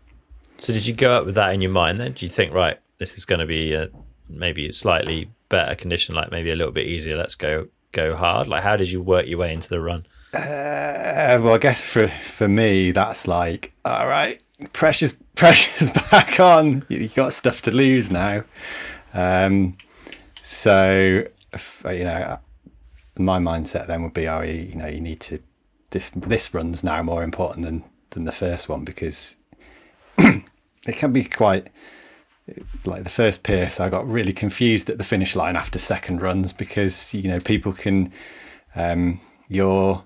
So 0.59 0.73
did 0.73 0.85
you 0.85 0.93
go 0.93 1.17
up 1.17 1.25
with 1.25 1.33
that 1.33 1.53
in 1.55 1.61
your 1.61 1.71
mind 1.71 1.99
then? 1.99 2.13
Do 2.13 2.25
you 2.25 2.29
think, 2.29 2.53
right, 2.53 2.79
this 2.99 3.17
is 3.17 3.25
going 3.25 3.39
to 3.39 3.45
be 3.45 3.73
a, 3.73 3.89
maybe 4.29 4.71
slightly 4.71 5.29
better 5.49 5.75
condition, 5.75 6.15
like 6.15 6.31
maybe 6.31 6.51
a 6.51 6.55
little 6.55 6.71
bit 6.71 6.87
easier, 6.87 7.17
let's 7.17 7.35
go 7.35 7.67
go 7.95 8.15
hard? 8.15 8.47
Like 8.47 8.63
how 8.63 8.75
did 8.77 8.91
you 8.91 9.01
work 9.01 9.27
your 9.27 9.39
way 9.39 9.53
into 9.53 9.69
the 9.69 9.79
run? 9.79 10.05
Uh, 10.33 11.39
well, 11.41 11.53
I 11.53 11.57
guess 11.57 11.85
for 11.85 12.07
for 12.07 12.47
me, 12.47 12.91
that's 12.91 13.27
like 13.27 13.73
all 13.85 14.07
right. 14.07 14.41
pressure's 14.73 15.13
pressure's 15.35 15.91
back 15.91 16.39
on. 16.39 16.85
You 16.89 17.07
got 17.09 17.33
stuff 17.33 17.61
to 17.63 17.71
lose 17.71 18.11
now. 18.11 18.43
Um, 19.13 19.77
so 20.41 21.23
you 21.85 22.03
know, 22.03 22.39
my 23.17 23.39
mindset 23.39 23.87
then 23.87 24.03
would 24.03 24.13
be, 24.13 24.27
oh, 24.27 24.41
you 24.41 24.75
know, 24.75 24.87
you 24.87 25.01
need 25.01 25.21
to 25.21 25.39
this 25.91 26.09
this 26.09 26.53
run's 26.53 26.83
now 26.83 27.01
more 27.01 27.23
important 27.23 27.65
than 27.65 27.83
than 28.11 28.25
the 28.25 28.31
first 28.31 28.67
one 28.67 28.83
because 28.83 29.37
it 30.17 30.97
can 30.97 31.13
be 31.13 31.23
quite 31.23 31.69
like 32.85 33.03
the 33.03 33.09
first 33.09 33.43
Pearce. 33.43 33.79
I 33.79 33.89
got 33.89 34.07
really 34.07 34.33
confused 34.33 34.89
at 34.89 34.97
the 34.97 35.03
finish 35.03 35.35
line 35.35 35.55
after 35.55 35.79
second 35.79 36.21
runs 36.21 36.53
because 36.53 37.13
you 37.13 37.29
know 37.29 37.39
people 37.39 37.73
can 37.73 38.11
um, 38.75 39.19
you're 39.47 40.03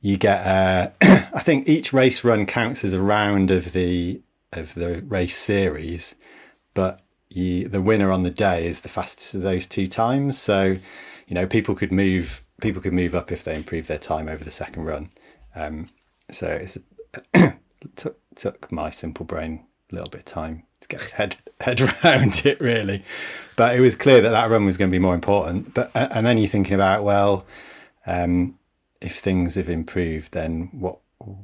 you 0.00 0.16
get 0.16 0.46
uh, 0.46 0.90
I 1.02 1.40
think 1.40 1.68
each 1.68 1.92
race 1.92 2.22
run 2.22 2.46
counts 2.46 2.84
as 2.84 2.94
a 2.94 3.00
round 3.00 3.50
of 3.50 3.72
the 3.72 4.20
of 4.52 4.74
the 4.74 5.02
race 5.02 5.36
series, 5.36 6.14
but 6.74 7.02
you, 7.28 7.68
the 7.68 7.82
winner 7.82 8.12
on 8.12 8.22
the 8.22 8.30
day 8.30 8.66
is 8.66 8.80
the 8.80 8.88
fastest 8.88 9.34
of 9.34 9.42
those 9.42 9.66
two 9.66 9.86
times. 9.86 10.38
So, 10.38 10.76
you 11.26 11.34
know, 11.34 11.46
people 11.46 11.74
could 11.74 11.92
move 11.92 12.44
people 12.60 12.80
could 12.80 12.92
move 12.92 13.14
up 13.14 13.32
if 13.32 13.42
they 13.42 13.56
improve 13.56 13.88
their 13.88 13.98
time 13.98 14.28
over 14.28 14.44
the 14.44 14.50
second 14.50 14.84
run. 14.84 15.10
Um, 15.54 15.88
so 16.30 16.46
it's 16.46 16.78
took 17.96 18.18
took 18.36 18.70
my 18.70 18.90
simple 18.90 19.26
brain 19.26 19.66
a 19.90 19.94
little 19.94 20.10
bit 20.10 20.20
of 20.20 20.26
time 20.26 20.65
to 20.80 20.88
get 20.88 21.02
his 21.02 21.12
head 21.12 21.36
head 21.60 21.80
around 21.80 22.42
it 22.44 22.60
really, 22.60 23.04
but 23.56 23.76
it 23.76 23.80
was 23.80 23.96
clear 23.96 24.20
that 24.20 24.30
that 24.30 24.50
run 24.50 24.64
was 24.64 24.76
going 24.76 24.90
to 24.90 24.94
be 24.94 24.98
more 24.98 25.14
important. 25.14 25.74
But 25.74 25.90
and 25.94 26.26
then 26.26 26.38
you're 26.38 26.48
thinking 26.48 26.74
about 26.74 27.04
well, 27.04 27.46
um, 28.06 28.58
if 29.00 29.18
things 29.18 29.54
have 29.54 29.68
improved, 29.68 30.32
then 30.32 30.68
what 30.72 30.98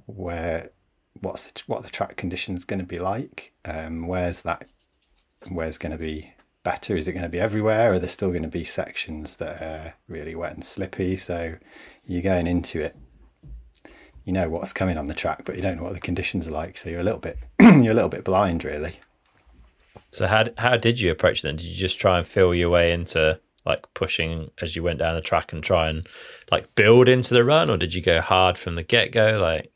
where 0.06 0.70
what's 1.20 1.48
the, 1.48 1.62
what 1.66 1.82
the 1.82 1.90
track 1.90 2.16
conditions 2.16 2.64
going 2.64 2.80
to 2.80 2.86
be 2.86 2.98
like? 2.98 3.52
Um, 3.64 4.06
where's 4.06 4.42
that 4.42 4.68
where's 5.48 5.78
going 5.78 5.92
to 5.92 5.98
be 5.98 6.32
better? 6.62 6.96
Is 6.96 7.08
it 7.08 7.12
going 7.12 7.24
to 7.24 7.28
be 7.28 7.40
everywhere? 7.40 7.92
Are 7.92 7.98
there 7.98 8.08
still 8.08 8.30
going 8.30 8.42
to 8.42 8.48
be 8.48 8.64
sections 8.64 9.36
that 9.36 9.62
are 9.62 9.94
really 10.08 10.34
wet 10.34 10.54
and 10.54 10.64
slippy? 10.64 11.16
So 11.16 11.56
you're 12.06 12.22
going 12.22 12.46
into 12.46 12.80
it, 12.80 12.96
you 14.24 14.32
know 14.32 14.48
what's 14.48 14.72
coming 14.72 14.98
on 14.98 15.06
the 15.06 15.14
track, 15.14 15.42
but 15.44 15.56
you 15.56 15.62
don't 15.62 15.76
know 15.76 15.84
what 15.84 15.94
the 15.94 16.00
conditions 16.00 16.46
are 16.46 16.52
like. 16.52 16.76
So 16.76 16.90
you're 16.90 17.00
a 17.00 17.04
little 17.04 17.20
bit 17.20 17.38
you're 17.60 17.92
a 17.92 17.94
little 17.94 18.08
bit 18.08 18.24
blind, 18.24 18.64
really. 18.64 18.98
So 20.12 20.26
how 20.26 20.44
how 20.58 20.76
did 20.76 21.00
you 21.00 21.10
approach 21.10 21.42
them? 21.42 21.56
Did 21.56 21.66
you 21.66 21.74
just 21.74 21.98
try 21.98 22.18
and 22.18 22.26
feel 22.26 22.54
your 22.54 22.70
way 22.70 22.92
into 22.92 23.40
like 23.64 23.92
pushing 23.94 24.50
as 24.60 24.76
you 24.76 24.82
went 24.82 24.98
down 24.98 25.16
the 25.16 25.22
track 25.22 25.52
and 25.52 25.62
try 25.62 25.88
and 25.88 26.06
like 26.50 26.74
build 26.74 27.08
into 27.08 27.34
the 27.34 27.44
run, 27.44 27.70
or 27.70 27.76
did 27.76 27.94
you 27.94 28.02
go 28.02 28.20
hard 28.20 28.58
from 28.58 28.74
the 28.74 28.82
get 28.82 29.10
go? 29.10 29.38
Like, 29.40 29.72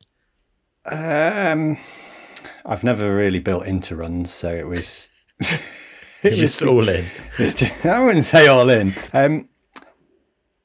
um, 0.85 1.79
I've 2.65 2.85
never 2.85 3.15
really 3.15 3.39
built 3.39 3.67
into 3.67 3.97
runs, 3.97 4.33
so 4.33 4.55
it 4.55 4.67
was 4.67 5.09
it 5.41 6.31
was 6.31 6.37
just 6.37 6.63
all 6.63 6.89
in. 6.89 7.07
I 7.85 8.03
wouldn't 8.03 8.25
say 8.25 8.47
all 8.47 8.69
in. 8.69 8.95
Um, 9.15 9.49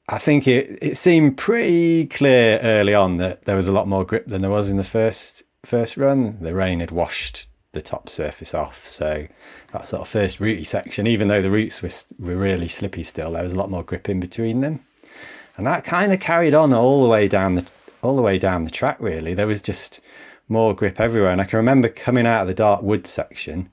I 0.08 0.18
think 0.18 0.46
it 0.46 0.78
it 0.82 0.96
seemed 0.96 1.38
pretty 1.38 2.06
clear 2.06 2.58
early 2.58 2.94
on 2.94 3.16
that 3.18 3.46
there 3.46 3.56
was 3.56 3.68
a 3.68 3.72
lot 3.72 3.88
more 3.88 4.04
grip 4.04 4.26
than 4.26 4.42
there 4.42 4.50
was 4.50 4.68
in 4.68 4.76
the 4.76 4.84
first 4.84 5.44
first 5.64 5.96
run. 5.96 6.38
The 6.40 6.54
rain 6.54 6.80
had 6.80 6.90
washed 6.90 7.46
the 7.72 7.82
top 7.82 8.08
surface 8.08 8.54
off, 8.54 8.86
so 8.86 9.26
that 9.72 9.86
sort 9.86 10.02
of 10.02 10.08
first 10.08 10.40
rooty 10.40 10.64
section, 10.64 11.06
even 11.06 11.28
though 11.28 11.42
the 11.42 11.50
roots 11.50 11.82
were 11.82 11.90
were 12.18 12.36
really 12.36 12.68
slippy 12.68 13.02
still, 13.02 13.32
there 13.32 13.42
was 13.42 13.52
a 13.52 13.58
lot 13.58 13.70
more 13.70 13.82
grip 13.82 14.08
in 14.08 14.20
between 14.20 14.60
them, 14.60 14.84
and 15.56 15.66
that 15.66 15.84
kind 15.84 16.12
of 16.12 16.20
carried 16.20 16.54
on 16.54 16.72
all 16.72 17.02
the 17.02 17.08
way 17.08 17.28
down 17.28 17.54
the 17.54 17.66
all 18.02 18.16
the 18.16 18.22
way 18.22 18.38
down 18.38 18.64
the 18.64 18.70
track. 18.70 18.98
Really, 19.00 19.34
there 19.34 19.46
was 19.46 19.62
just 19.62 20.00
more 20.48 20.74
grip 20.74 21.00
everywhere, 21.00 21.30
and 21.30 21.40
I 21.40 21.44
can 21.44 21.56
remember 21.56 21.88
coming 21.88 22.26
out 22.26 22.42
of 22.42 22.48
the 22.48 22.54
dark 22.54 22.82
wood 22.82 23.06
section 23.06 23.70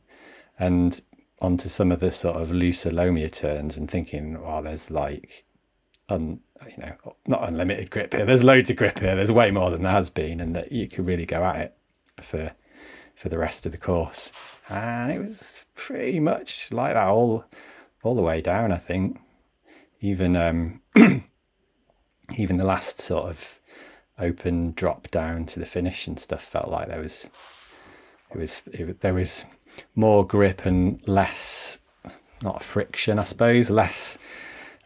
and 0.57 0.99
onto 1.41 1.69
some 1.69 1.91
of 1.91 1.99
the 1.99 2.11
sort 2.11 2.35
of 2.37 2.51
looser 2.51 2.91
loamier 2.91 3.31
turns 3.31 3.77
and 3.77 3.89
thinking, 3.89 4.37
oh, 4.43 4.61
there's 4.61 4.91
like, 4.91 5.45
un, 6.09 6.39
you 6.67 6.83
know, 6.83 7.15
not 7.27 7.47
unlimited 7.47 7.89
grip 7.89 8.13
here. 8.13 8.25
There's 8.25 8.43
loads 8.43 8.69
of 8.69 8.75
grip 8.75 8.99
here. 8.99 9.15
There's 9.15 9.31
way 9.31 9.51
more 9.51 9.71
than 9.71 9.83
there 9.83 9.91
has 9.91 10.09
been, 10.09 10.39
and 10.41 10.55
that 10.55 10.71
you 10.71 10.87
could 10.87 11.05
really 11.05 11.25
go 11.25 11.43
at 11.43 11.57
it 11.57 11.75
for 12.23 12.51
for 13.19 13.27
the 13.27 13.37
rest 13.37 13.65
of 13.65 13.73
the 13.73 13.77
course. 13.77 14.31
And 14.69 15.11
it 15.11 15.19
was 15.19 15.65
pretty 15.75 16.21
much 16.21 16.71
like 16.71 16.93
that 16.93 17.07
all 17.07 17.43
all 18.01 18.15
the 18.15 18.21
way 18.21 18.39
down. 18.39 18.71
I 18.71 18.77
think 18.77 19.19
even 19.99 20.37
um, 20.37 20.81
even 22.37 22.55
the 22.55 22.63
last 22.63 23.01
sort 23.01 23.29
of 23.29 23.59
open 24.17 24.71
drop 24.71 25.11
down 25.11 25.45
to 25.47 25.59
the 25.59 25.65
finish 25.65 26.07
and 26.07 26.17
stuff 26.17 26.43
felt 26.43 26.69
like 26.69 26.87
there 26.87 27.01
was 27.01 27.29
it 28.31 28.37
was 28.37 28.61
it, 28.71 29.01
there 29.01 29.13
was 29.13 29.43
more 29.95 30.25
grip 30.25 30.65
and 30.65 31.05
less 31.05 31.79
not 32.41 32.63
friction, 32.63 33.19
I 33.19 33.25
suppose, 33.25 33.69
less 33.69 34.17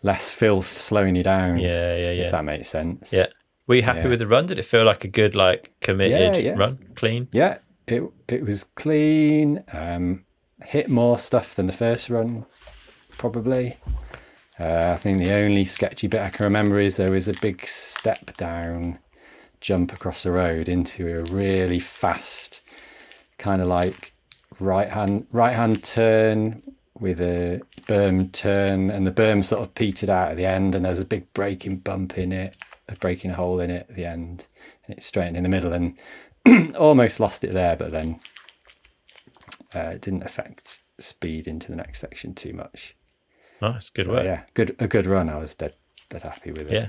less 0.02 0.32
filth 0.32 0.66
slowing 0.66 1.16
you 1.16 1.24
down. 1.24 1.60
Yeah, 1.60 1.96
yeah, 1.96 2.12
yeah. 2.12 2.24
If 2.24 2.32
that 2.32 2.46
makes 2.46 2.68
sense. 2.68 3.14
Yeah. 3.14 3.28
Were 3.68 3.76
you 3.76 3.84
happy 3.84 4.00
yeah. 4.00 4.08
with 4.08 4.20
the 4.20 4.28
run? 4.28 4.48
Did 4.48 4.58
it 4.58 4.66
feel 4.66 4.86
like 4.86 5.04
a 5.04 5.08
good, 5.08 5.36
like 5.36 5.72
committed 5.82 6.36
yeah, 6.36 6.52
yeah. 6.52 6.58
run? 6.58 6.80
Clean? 6.96 7.30
Yeah, 7.32 7.60
it 7.88 8.04
it 8.28 8.44
was 8.44 8.64
clean. 8.76 9.64
Um, 9.72 10.26
hit 10.64 10.90
more 10.90 11.20
stuff 11.20 11.56
than 11.56 11.68
the 11.68 11.74
first 11.74 12.10
run, 12.10 12.46
probably. 13.18 13.78
Uh, 14.60 14.92
I 14.94 14.98
think 14.98 15.18
the 15.18 15.36
only 15.36 15.66
sketchy 15.66 16.08
bit 16.08 16.22
I 16.22 16.30
can 16.30 16.44
remember 16.44 16.80
is 16.80 16.98
there 16.98 17.12
was 17.12 17.28
a 17.28 17.34
big 17.34 17.66
step 17.68 18.38
down 18.38 19.00
jump 19.62 19.94
across 19.94 20.24
the 20.24 20.32
road 20.32 20.70
into 20.70 21.20
a 21.20 21.24
really 21.24 21.80
fast, 21.80 22.62
kind 23.38 23.62
of 23.62 23.68
like 23.68 24.14
right 24.60 24.90
hand 24.90 25.26
right 25.32 25.54
hand 25.54 25.84
turn 25.84 26.62
with 27.00 27.20
a 27.20 27.62
berm 27.88 28.32
turn, 28.32 28.92
and 28.92 29.08
the 29.08 29.12
berm 29.12 29.44
sort 29.44 29.62
of 29.62 29.74
petered 29.76 30.10
out 30.10 30.32
at 30.32 30.38
the 30.38 30.46
end, 30.46 30.76
and 30.76 30.86
there's 30.86 31.00
a 31.00 31.06
big 31.06 31.32
braking 31.34 31.78
bump 31.78 32.18
in 32.18 32.32
it, 32.32 32.56
a 32.88 32.96
braking 32.96 33.32
hole 33.32 33.60
in 33.60 33.72
it 33.72 33.88
at 33.90 33.96
the 33.96 34.06
end, 34.06 34.48
and 34.86 34.98
it's 34.98 35.08
straight 35.08 35.36
in 35.36 35.44
the 35.44 35.50
middle, 35.50 35.74
and 35.74 35.98
almost 36.78 37.20
lost 37.20 37.44
it 37.44 37.54
there, 37.54 37.76
but 37.76 37.92
then 37.92 38.20
uh, 39.76 39.92
it 39.96 40.02
didn't 40.02 40.24
affect 40.24 40.80
speed 41.00 41.48
into 41.48 41.70
the 41.70 41.76
next 41.76 42.00
section 42.00 42.34
too 42.34 42.54
much. 42.54 42.96
Nice, 43.62 43.90
good 43.90 44.06
so, 44.06 44.12
work. 44.12 44.26
Yeah, 44.26 44.44
good 44.54 44.76
a 44.80 44.88
good 44.88 45.06
run. 45.06 45.30
I 45.30 45.38
was 45.38 45.54
dead 45.54 45.74
dead 46.10 46.24
happy 46.24 46.52
with 46.52 46.72
it. 46.72 46.74
Yeah, 46.74 46.88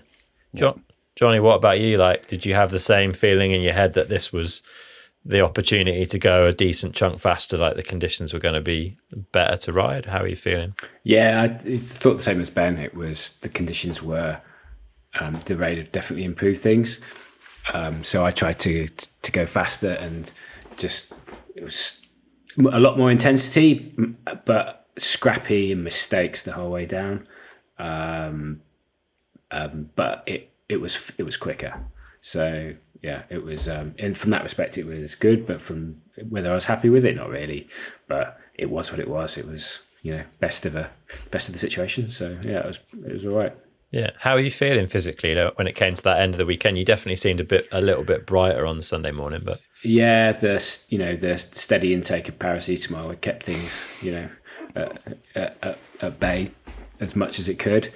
John, 0.55 0.83
Jonny, 1.17 1.41
what 1.41 1.55
about 1.57 1.81
you? 1.81 1.99
Like, 1.99 2.27
did 2.27 2.45
you 2.45 2.55
have 2.55 2.71
the 2.71 2.79
same 2.79 3.13
feeling 3.13 3.53
in 3.53 3.61
your 3.63 3.75
head 3.75 3.95
that 3.95 4.09
this 4.09 4.33
was 4.33 4.63
the 5.25 5.41
opportunity 5.41 6.05
to 6.05 6.19
go 6.19 6.47
a 6.47 6.53
decent 6.53 6.95
chunk 6.95 7.19
faster, 7.19 7.57
like 7.57 7.77
the 7.77 7.83
conditions 7.83 8.35
were 8.35 8.39
going 8.39 8.55
to 8.55 8.61
be 8.61 8.97
better 9.33 9.57
to 9.57 9.73
ride. 9.73 10.05
How 10.05 10.21
are 10.21 10.29
you 10.29 10.37
feeling? 10.37 10.75
Yeah, 11.03 11.43
I 11.43 11.79
thought 11.79 12.17
the 12.17 12.23
same 12.23 12.41
as 12.41 12.51
Ben. 12.51 12.77
It 12.77 12.95
was 12.95 13.39
the 13.41 13.49
conditions 13.49 14.03
were 14.03 14.41
um, 15.19 15.41
the 15.47 15.57
rain 15.57 15.79
had 15.79 15.93
definitely 15.93 16.25
improved 16.25 16.61
things. 16.61 17.01
Um, 17.73 18.05
so 18.05 18.25
I 18.25 18.31
tried 18.31 18.59
to 18.61 18.89
to 18.89 19.33
go 19.33 19.47
faster 19.47 19.93
and 19.93 20.33
just 20.77 21.15
it 21.55 21.65
was 21.65 22.03
a 22.59 22.81
lot 22.81 22.99
more 22.99 23.11
intensity, 23.11 23.95
but 24.45 24.87
scrappy 24.97 25.73
and 25.73 25.83
mistakes 25.83 26.43
the 26.43 26.53
whole 26.53 26.71
way 26.71 26.87
down. 26.87 27.27
Um, 27.79 28.61
um 29.51 29.91
but 29.97 30.23
it 30.27 30.53
it 30.69 30.81
was 30.81 31.13
it 31.19 31.23
was 31.23 31.37
quicker. 31.37 31.87
So 32.21 32.75
yeah, 33.03 33.25
it 33.29 33.45
was. 33.45 33.69
Um, 33.69 33.95
and 33.99 34.17
from 34.17 34.31
that 34.31 34.43
respect, 34.43 34.79
it 34.79 34.87
was 34.87 35.15
good. 35.15 35.47
But 35.47 35.61
from 35.61 36.01
whether 36.29 36.51
I 36.51 36.55
was 36.55 36.65
happy 36.65 36.89
with 36.89 37.05
it, 37.05 37.17
not 37.17 37.29
really. 37.29 37.69
But 38.09 38.41
it 38.55 38.71
was 38.71 38.91
what 38.91 38.99
it 38.99 39.09
was. 39.09 39.37
It 39.37 39.47
was 39.47 39.81
you 40.03 40.17
know 40.17 40.25
best 40.41 40.65
of 40.65 40.75
a 40.75 40.91
best 41.31 41.49
of 41.49 41.53
the 41.53 41.59
situation. 41.59 42.11
So 42.11 42.39
yeah, 42.43 42.61
it 42.61 42.67
was 42.67 42.81
it 43.07 43.13
was 43.13 43.27
all 43.27 43.39
right. 43.39 43.55
Yeah, 43.95 44.11
how 44.19 44.33
are 44.33 44.41
you 44.41 44.51
feeling 44.51 44.89
physically 44.89 45.37
when 45.55 45.69
it 45.69 45.77
came 45.77 45.95
to 45.95 46.03
that 46.03 46.19
end 46.21 46.35
of 46.35 46.39
the 46.39 46.47
weekend? 46.47 46.77
You 46.77 46.85
definitely 46.85 47.15
seemed 47.15 47.39
a 47.39 47.45
bit 47.45 47.69
a 47.71 47.81
little 47.81 48.03
bit 48.03 48.27
brighter 48.27 48.67
on 48.67 48.83
Sunday 48.83 49.13
morning, 49.13 49.43
but 49.45 49.61
yeah, 49.85 50.33
the 50.33 50.85
you 50.89 50.99
know 50.99 51.15
the 51.15 51.39
steady 51.39 51.95
intake 51.95 52.29
of 52.29 52.37
paracetamol 52.41 53.21
kept 53.21 53.45
things 53.45 53.87
you 54.03 54.11
know 54.11 54.29
at, 54.75 55.17
at, 55.37 55.79
at 56.01 56.19
bay 56.19 56.51
as 56.99 57.15
much 57.15 57.39
as 57.39 57.49
it 57.49 57.61
could. 57.61 57.89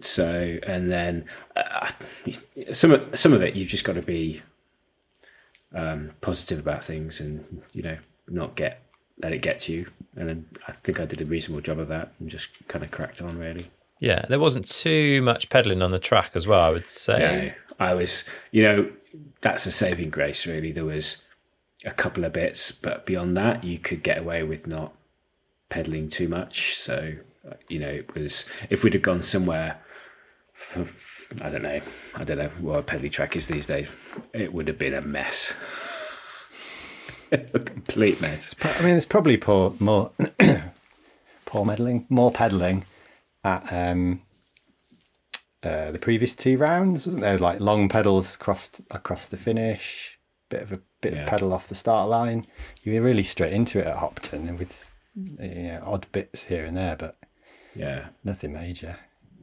So 0.00 0.58
and 0.62 0.90
then 0.90 1.26
uh, 1.54 1.90
some 2.72 2.92
of 2.92 3.18
some 3.18 3.34
of 3.34 3.42
it 3.42 3.54
you've 3.54 3.68
just 3.68 3.84
got 3.84 3.96
to 3.96 4.02
be 4.02 4.40
um, 5.74 6.12
positive 6.22 6.60
about 6.60 6.82
things 6.82 7.20
and 7.20 7.60
you 7.74 7.82
know 7.82 7.98
not 8.26 8.56
get 8.56 8.84
let 9.20 9.34
it 9.34 9.42
get 9.42 9.60
to 9.60 9.72
you. 9.74 9.86
And 10.16 10.30
then 10.30 10.46
I 10.66 10.72
think 10.72 10.98
I 10.98 11.04
did 11.04 11.20
a 11.20 11.26
reasonable 11.26 11.60
job 11.60 11.78
of 11.78 11.88
that 11.88 12.14
and 12.20 12.30
just 12.30 12.66
kind 12.68 12.82
of 12.82 12.90
cracked 12.90 13.20
on 13.20 13.38
really. 13.38 13.66
Yeah, 14.02 14.24
there 14.28 14.40
wasn't 14.40 14.66
too 14.66 15.22
much 15.22 15.48
pedaling 15.48 15.80
on 15.80 15.92
the 15.92 16.00
track 16.00 16.32
as 16.34 16.44
well. 16.44 16.60
I 16.60 16.70
would 16.70 16.88
say. 16.88 17.54
No, 17.78 17.86
I 17.86 17.94
was, 17.94 18.24
you 18.50 18.64
know, 18.64 18.90
that's 19.42 19.64
a 19.64 19.70
saving 19.70 20.10
grace. 20.10 20.44
Really, 20.44 20.72
there 20.72 20.84
was 20.84 21.22
a 21.86 21.92
couple 21.92 22.24
of 22.24 22.32
bits, 22.32 22.72
but 22.72 23.06
beyond 23.06 23.36
that, 23.36 23.62
you 23.62 23.78
could 23.78 24.02
get 24.02 24.18
away 24.18 24.42
with 24.42 24.66
not 24.66 24.92
pedaling 25.68 26.08
too 26.08 26.26
much. 26.26 26.74
So, 26.74 27.14
you 27.68 27.78
know, 27.78 27.90
it 27.90 28.12
was 28.12 28.44
if 28.70 28.82
we'd 28.82 28.94
have 28.94 29.02
gone 29.02 29.22
somewhere 29.22 29.78
I 31.40 31.48
don't 31.48 31.62
know. 31.62 31.80
I 32.16 32.24
don't 32.24 32.38
know 32.38 32.50
what 32.60 32.80
a 32.80 32.82
pedally 32.82 33.10
track 33.10 33.36
is 33.36 33.46
these 33.46 33.66
days. 33.66 33.86
It 34.32 34.52
would 34.52 34.66
have 34.66 34.78
been 34.78 34.94
a 34.94 35.00
mess. 35.00 35.54
a 37.32 37.38
complete 37.38 38.20
mess. 38.20 38.54
I 38.62 38.80
mean, 38.80 38.90
there's 38.90 39.04
probably 39.04 39.36
poor, 39.36 39.74
more 39.78 40.10
poor 41.46 41.64
medaling, 41.64 42.04
more 42.10 42.32
pedaling 42.32 42.84
at 43.44 43.72
um, 43.72 44.22
uh, 45.62 45.90
the 45.92 45.98
previous 45.98 46.34
two 46.34 46.58
rounds, 46.58 47.06
wasn't 47.06 47.22
there? 47.22 47.38
Like 47.38 47.60
long 47.60 47.88
pedals 47.88 48.36
crossed 48.36 48.80
across 48.90 49.28
the 49.28 49.36
finish, 49.36 50.18
bit 50.48 50.62
of 50.62 50.72
a 50.72 50.80
bit 51.00 51.14
Yeah. 51.14 51.20
of 51.24 51.28
pedal 51.28 51.52
off 51.52 51.68
the 51.68 51.74
start 51.74 52.08
line. 52.08 52.46
You 52.82 52.94
were 52.94 53.00
really 53.06 53.22
straight 53.22 53.52
into 53.52 53.78
it 53.80 53.86
at 53.86 53.96
Hopton, 53.96 54.48
and 54.48 54.58
with 54.58 54.94
you 55.14 55.28
know, 55.62 55.82
odd 55.86 56.06
bits 56.12 56.44
here 56.44 56.64
and 56.64 56.76
there, 56.76 56.96
but 56.96 57.16
Yeah, 57.74 58.08
nothing 58.24 58.52
major, 58.52 58.96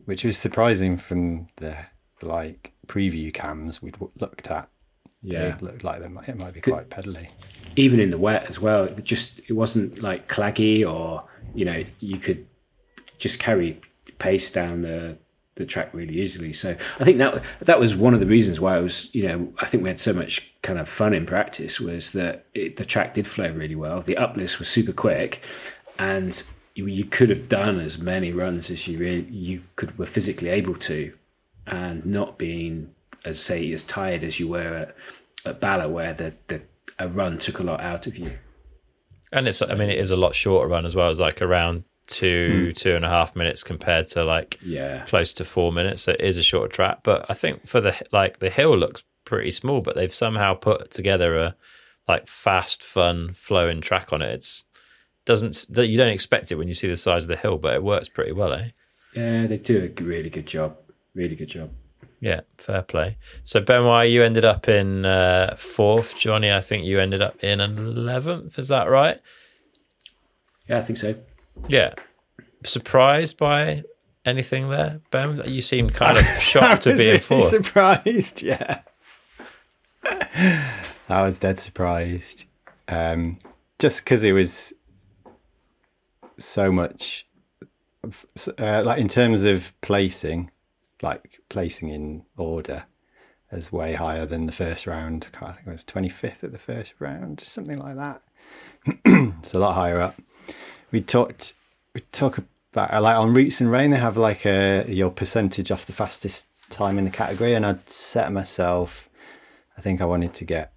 which 0.06 0.24
was 0.26 0.38
surprising 0.38 0.98
from 0.98 1.48
the, 1.58 1.78
the 2.20 2.28
like 2.28 2.74
preview 2.88 3.34
cams 3.34 3.82
we'd 3.82 3.94
w- 3.94 4.12
looked 4.20 4.50
at. 4.50 4.68
yeah. 5.22 5.56
They 5.58 5.66
looked 5.66 5.84
like 5.84 6.02
they 6.02 6.08
might, 6.08 6.28
it 6.28 6.40
might 6.40 6.54
be 6.54 6.62
quite 6.62 6.90
pedally. 6.90 7.30
even 7.76 8.00
in 8.00 8.10
the 8.10 8.18
wet 8.18 8.50
as 8.50 8.60
well. 8.60 8.86
It 8.86 9.04
just 9.04 9.40
it 9.50 9.54
wasn't 9.54 10.02
like 10.02 10.28
claggy 10.28 10.86
or 10.92 11.24
you 11.54 11.66
know 11.66 11.84
you 12.00 12.18
could 12.18 12.48
just 13.20 13.38
carry 13.40 13.80
pace 14.20 14.50
down 14.50 14.82
the 14.82 15.18
the 15.56 15.66
track 15.66 15.94
really 15.94 16.22
easily. 16.22 16.54
So 16.54 16.78
I 17.00 17.04
think 17.04 17.18
that 17.18 17.44
that 17.60 17.80
was 17.82 17.94
one 17.94 18.14
of 18.14 18.22
the 18.22 18.26
reasons 18.26 18.62
why 18.62 18.78
I 18.78 18.80
was 18.80 19.14
you 19.14 19.28
know 19.28 19.54
I 19.60 19.66
think 19.66 19.84
we 19.84 19.90
had 19.90 20.00
so 20.00 20.14
much 20.14 20.54
kind 20.62 20.80
of 20.80 20.88
fun 20.88 21.14
in 21.14 21.26
practice 21.26 21.80
was 21.80 22.14
that 22.14 22.46
it, 22.54 22.78
the 22.78 22.86
track 22.86 23.14
did 23.14 23.28
flow 23.28 23.52
really 23.52 23.76
well. 23.76 24.02
The 24.02 24.18
uplifts 24.18 24.60
were 24.60 24.66
super 24.66 24.94
quick, 24.94 25.44
and 25.98 26.42
you, 26.76 26.86
you 26.86 27.06
could 27.06 27.30
have 27.30 27.50
done 27.50 27.80
as 27.80 27.98
many 27.98 28.32
runs 28.32 28.70
as 28.70 28.88
you 28.88 29.00
really 29.00 29.26
you 29.30 29.64
could 29.76 29.98
were 29.98 30.06
physically 30.06 30.50
able 30.50 30.76
to, 30.76 31.14
and 31.68 32.06
not 32.06 32.38
being 32.38 32.94
as 33.26 33.40
say 33.40 33.72
as 33.74 33.84
tired 33.84 34.24
as 34.24 34.40
you 34.40 34.48
were 34.48 34.74
at, 34.74 34.96
at 35.46 35.60
Bala, 35.60 35.90
where 35.90 36.14
the, 36.14 36.34
the 36.48 36.62
a 36.98 37.08
run 37.08 37.38
took 37.38 37.60
a 37.60 37.64
lot 37.64 37.82
out 37.82 38.08
of 38.08 38.18
you. 38.18 38.38
And 39.32 39.48
it's, 39.48 39.62
I 39.62 39.76
mean, 39.76 39.90
it 39.90 40.00
is 40.00 40.12
a 40.12 40.18
lot 40.18 40.36
shorter 40.36 40.68
run 40.68 40.86
as 40.86 40.96
well. 40.96 41.10
It's 41.10 41.20
like 41.20 41.42
around 41.42 41.84
two, 42.10 42.74
two 42.74 42.96
and 42.96 43.06
a 43.06 43.10
half 43.10 43.36
minutes 43.36 43.64
compared 43.64 44.08
to 44.10 44.26
like 44.26 44.60
Yeah, 44.62 45.06
close 45.06 45.34
to 45.36 45.46
four 45.46 45.72
minutes. 45.72 46.02
So 46.02 46.12
it 46.12 46.22
is 46.22 46.38
a 46.38 46.44
shorter 46.44 46.68
track. 46.68 47.00
But 47.04 47.26
I 47.30 47.34
think 47.34 47.68
for 47.68 47.80
the, 47.80 47.96
like, 48.12 48.40
the 48.40 48.50
hill 48.50 48.76
looks 48.78 49.04
pretty 49.24 49.52
small, 49.52 49.80
but 49.82 49.96
they've 49.96 50.14
somehow 50.14 50.56
put 50.56 50.92
together 50.92 51.38
a 51.38 51.56
like 52.08 52.28
fast, 52.28 52.84
fun, 52.84 53.32
flowing 53.32 53.80
track 53.82 54.12
on 54.12 54.22
it. 54.22 54.34
It's, 54.34 54.66
doesn't, 55.26 55.68
that 55.70 55.88
you 55.88 55.98
don't 55.98 56.10
expect 56.10 56.52
it 56.52 56.56
when 56.56 56.68
you 56.68 56.74
see 56.74 56.88
the 56.88 56.98
size 56.98 57.24
of 57.24 57.30
the 57.30 57.36
hill, 57.36 57.58
but 57.58 57.76
it 57.76 57.84
works 57.84 58.10
pretty 58.10 58.32
well, 58.32 58.52
eh? 58.54 58.70
yeah, 59.16 59.46
they 59.48 59.58
do 59.58 59.94
a 59.98 60.04
really 60.04 60.30
good 60.30 60.48
job. 60.48 60.76
Really 61.14 61.36
good 61.36 61.50
job. 61.50 61.70
Yeah, 62.20 62.42
fair 62.58 62.82
play. 62.82 63.18
So 63.44 63.60
Benoit, 63.62 64.10
you 64.10 64.24
ended 64.24 64.44
up 64.44 64.68
in 64.68 65.06
uh, 65.06 65.56
fourth. 65.58 66.18
Jonny, 66.18 66.52
I 66.52 66.62
think 66.62 66.84
you 66.84 67.00
ended 67.00 67.22
up 67.22 67.44
in 67.44 67.62
eleventh. 67.62 68.60
Is 68.60 68.68
that 68.68 68.90
right? 68.90 69.20
Yeah, 70.68 70.78
I 70.78 70.82
think 70.82 70.98
so. 70.98 71.16
Yeah. 71.68 71.94
Surprised 72.66 73.38
by 73.38 73.84
anything 74.26 74.70
there, 74.70 75.02
Ben? 75.12 75.42
You 75.46 75.62
seemed 75.62 75.94
kind 75.94 76.18
of 76.18 76.26
shocked 76.40 76.84
to 76.84 76.96
be 76.96 77.06
really 77.06 77.20
fourth. 77.20 77.46
Surprised, 77.46 78.42
yeah. 78.42 78.82
I 81.10 81.22
was 81.24 81.40
dead 81.40 81.60
surprised. 81.60 82.46
Um, 82.88 83.40
just 83.80 84.04
because 84.04 84.24
it 84.24 84.32
was 84.34 84.74
so 86.38 86.72
much, 86.72 87.28
uh, 88.58 88.84
like 88.86 89.00
in 89.00 89.08
terms 89.08 89.44
of 89.44 89.74
placing, 89.82 90.52
like 91.02 91.40
placing 91.50 91.90
in 91.90 92.26
order, 92.38 92.86
is 93.52 93.72
way 93.72 93.94
higher 93.94 94.26
than 94.26 94.46
the 94.46 94.52
first 94.52 94.86
round. 94.86 95.30
I 95.42 95.52
think 95.52 95.68
it 95.68 95.72
was 95.72 95.84
twenty 95.84 96.10
fifth 96.10 96.44
at 96.44 96.52
the 96.52 96.58
first 96.60 96.94
round, 97.00 97.40
something 97.42 97.78
like 97.78 97.96
that. 97.96 98.22
it's 99.06 99.54
a 99.54 99.60
lot 99.60 99.74
higher 99.74 100.00
up. 100.00 100.16
We 100.92 101.02
talked. 101.02 101.56
We 101.94 102.02
talk 102.12 102.38
about 102.38 103.02
like 103.02 103.16
on 103.16 103.34
Roots 103.34 103.62
and 103.62 103.72
Rain. 103.72 103.92
They 103.92 103.98
have 103.98 104.18
like 104.18 104.46
a 104.46 104.86
your 104.88 105.12
percentage 105.12 105.72
off 105.72 105.86
the 105.86 105.94
fastest 105.94 106.48
time 106.70 106.98
in 106.98 107.06
the 107.06 107.12
category, 107.12 107.54
and 107.54 107.66
I'd 107.66 107.90
set 107.90 108.32
myself. 108.32 109.10
I 109.78 109.82
think 109.82 110.02
I 110.02 110.06
wanted 110.06 110.34
to 110.36 110.46
get 110.46 110.74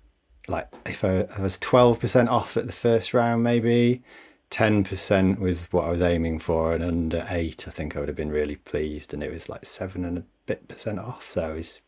like 0.49 0.69
if 0.87 1.05
I, 1.05 1.27
I 1.37 1.41
was 1.41 1.57
twelve 1.59 2.01
percent 2.01 2.29
off 2.29 2.57
at 2.57 2.67
the 2.67 2.73
first 2.73 3.15
round, 3.15 3.43
maybe 3.43 4.03
ten 4.51 4.85
percent 4.85 5.41
was 5.41 5.67
what 5.73 5.85
I 5.85 5.91
was 5.91 6.03
aiming 6.03 6.41
for, 6.41 6.75
and 6.75 6.85
under 6.85 7.27
eight, 7.31 7.67
I 7.67 7.71
think 7.71 7.97
I 7.97 8.01
would 8.01 8.09
have 8.09 8.17
been 8.17 8.31
really 8.31 8.57
pleased. 8.57 9.15
And 9.15 9.23
it 9.23 9.33
was 9.33 9.49
like 9.49 9.65
seven 9.65 10.05
and 10.05 10.19
a 10.19 10.25
bit 10.47 10.69
percent 10.69 10.99
off, 10.99 11.31
so 11.31 11.51
I 11.51 11.53
was 11.55 11.81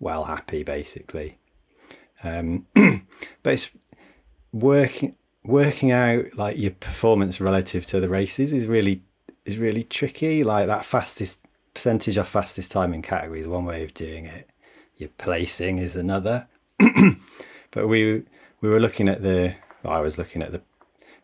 well 0.00 0.24
happy 0.24 0.62
basically. 0.62 1.38
Um, 2.22 2.66
but 3.42 3.54
it's 3.54 3.70
working 4.52 5.14
working 5.44 5.90
out 5.90 6.26
like 6.36 6.58
your 6.58 6.72
performance 6.72 7.40
relative 7.40 7.86
to 7.86 8.00
the 8.00 8.08
races 8.08 8.52
is 8.52 8.66
really 8.66 9.02
is 9.44 9.58
really 9.58 9.82
tricky. 9.84 10.44
Like 10.44 10.66
that 10.66 10.84
fastest 10.84 11.40
percentage 11.74 12.16
of 12.16 12.28
fastest 12.28 12.70
time 12.70 12.92
in 12.92 13.02
category 13.02 13.40
is 13.40 13.48
one 13.48 13.64
way 13.64 13.82
of 13.84 13.94
doing 13.94 14.26
it. 14.26 14.48
Your 14.96 15.10
placing 15.18 15.78
is 15.78 15.96
another. 15.96 16.46
but 17.70 17.88
we 17.88 18.22
we 18.60 18.68
were 18.68 18.80
looking 18.80 19.08
at 19.08 19.22
the 19.22 19.54
I 19.84 20.00
was 20.00 20.18
looking 20.18 20.42
at 20.42 20.52
the 20.52 20.60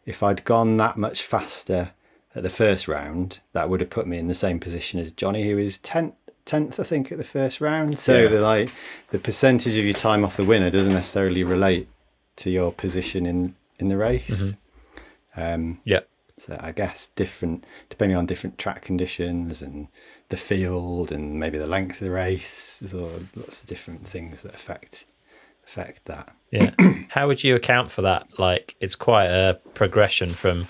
if 0.07 0.23
I'd 0.23 0.45
gone 0.45 0.77
that 0.77 0.97
much 0.97 1.23
faster 1.23 1.91
at 2.35 2.43
the 2.43 2.51
first 2.51 2.87
round, 2.87 3.41
that 3.53 3.69
would 3.69 3.81
have 3.81 3.91
put 3.91 4.07
me 4.07 4.19
in 4.19 4.29
the 4.29 4.35
same 4.35 4.61
position 4.61 5.01
as 5.01 5.11
Jonny, 5.11 5.49
who 5.49 5.59
is 5.59 5.79
tenth 5.79 6.15
tenth, 6.45 6.79
I 6.79 6.85
think, 6.85 7.11
at 7.11 7.19
the 7.19 7.25
first 7.25 7.61
round. 7.61 7.99
So 7.99 8.23
Yeah. 8.23 8.29
the 8.29 8.41
like 8.41 8.71
the 9.11 9.19
percentage 9.19 9.77
of 9.77 9.85
your 9.85 9.95
time 9.95 10.25
off 10.25 10.37
the 10.37 10.45
winner 10.45 10.71
doesn't 10.71 10.93
necessarily 10.95 11.43
relate 11.45 11.89
to 12.37 12.51
your 12.51 12.73
position 12.73 13.27
in 13.27 13.55
in 13.79 13.89
the 13.89 13.97
race. 13.97 14.55
Um, 15.37 15.81
Yeah. 15.85 16.01
so 16.39 16.57
I 16.61 16.73
guess 16.73 17.07
different 17.09 17.65
depending 17.89 18.17
on 18.17 18.27
different 18.27 18.59
track 18.59 18.83
conditions 18.83 19.63
and 19.63 19.89
the 20.29 20.37
field 20.37 21.13
and 21.13 21.39
maybe 21.39 21.59
the 21.59 21.67
length 21.67 22.01
of 22.01 22.07
the 22.07 22.11
race. 22.11 22.79
There's 22.81 22.95
lots 22.95 23.63
of 23.63 23.69
different 23.69 24.07
things 24.07 24.43
that 24.43 24.55
affect 24.55 25.05
affect 25.67 26.05
that. 26.07 26.35
Yeah. 26.51 26.71
How 27.11 27.27
would 27.27 27.43
you 27.43 27.55
account 27.57 27.91
for 27.91 28.03
that? 28.03 28.39
Like, 28.39 28.77
it's 28.81 28.95
quite 28.95 29.27
a 29.27 29.59
progression 29.75 30.31
from 30.31 30.69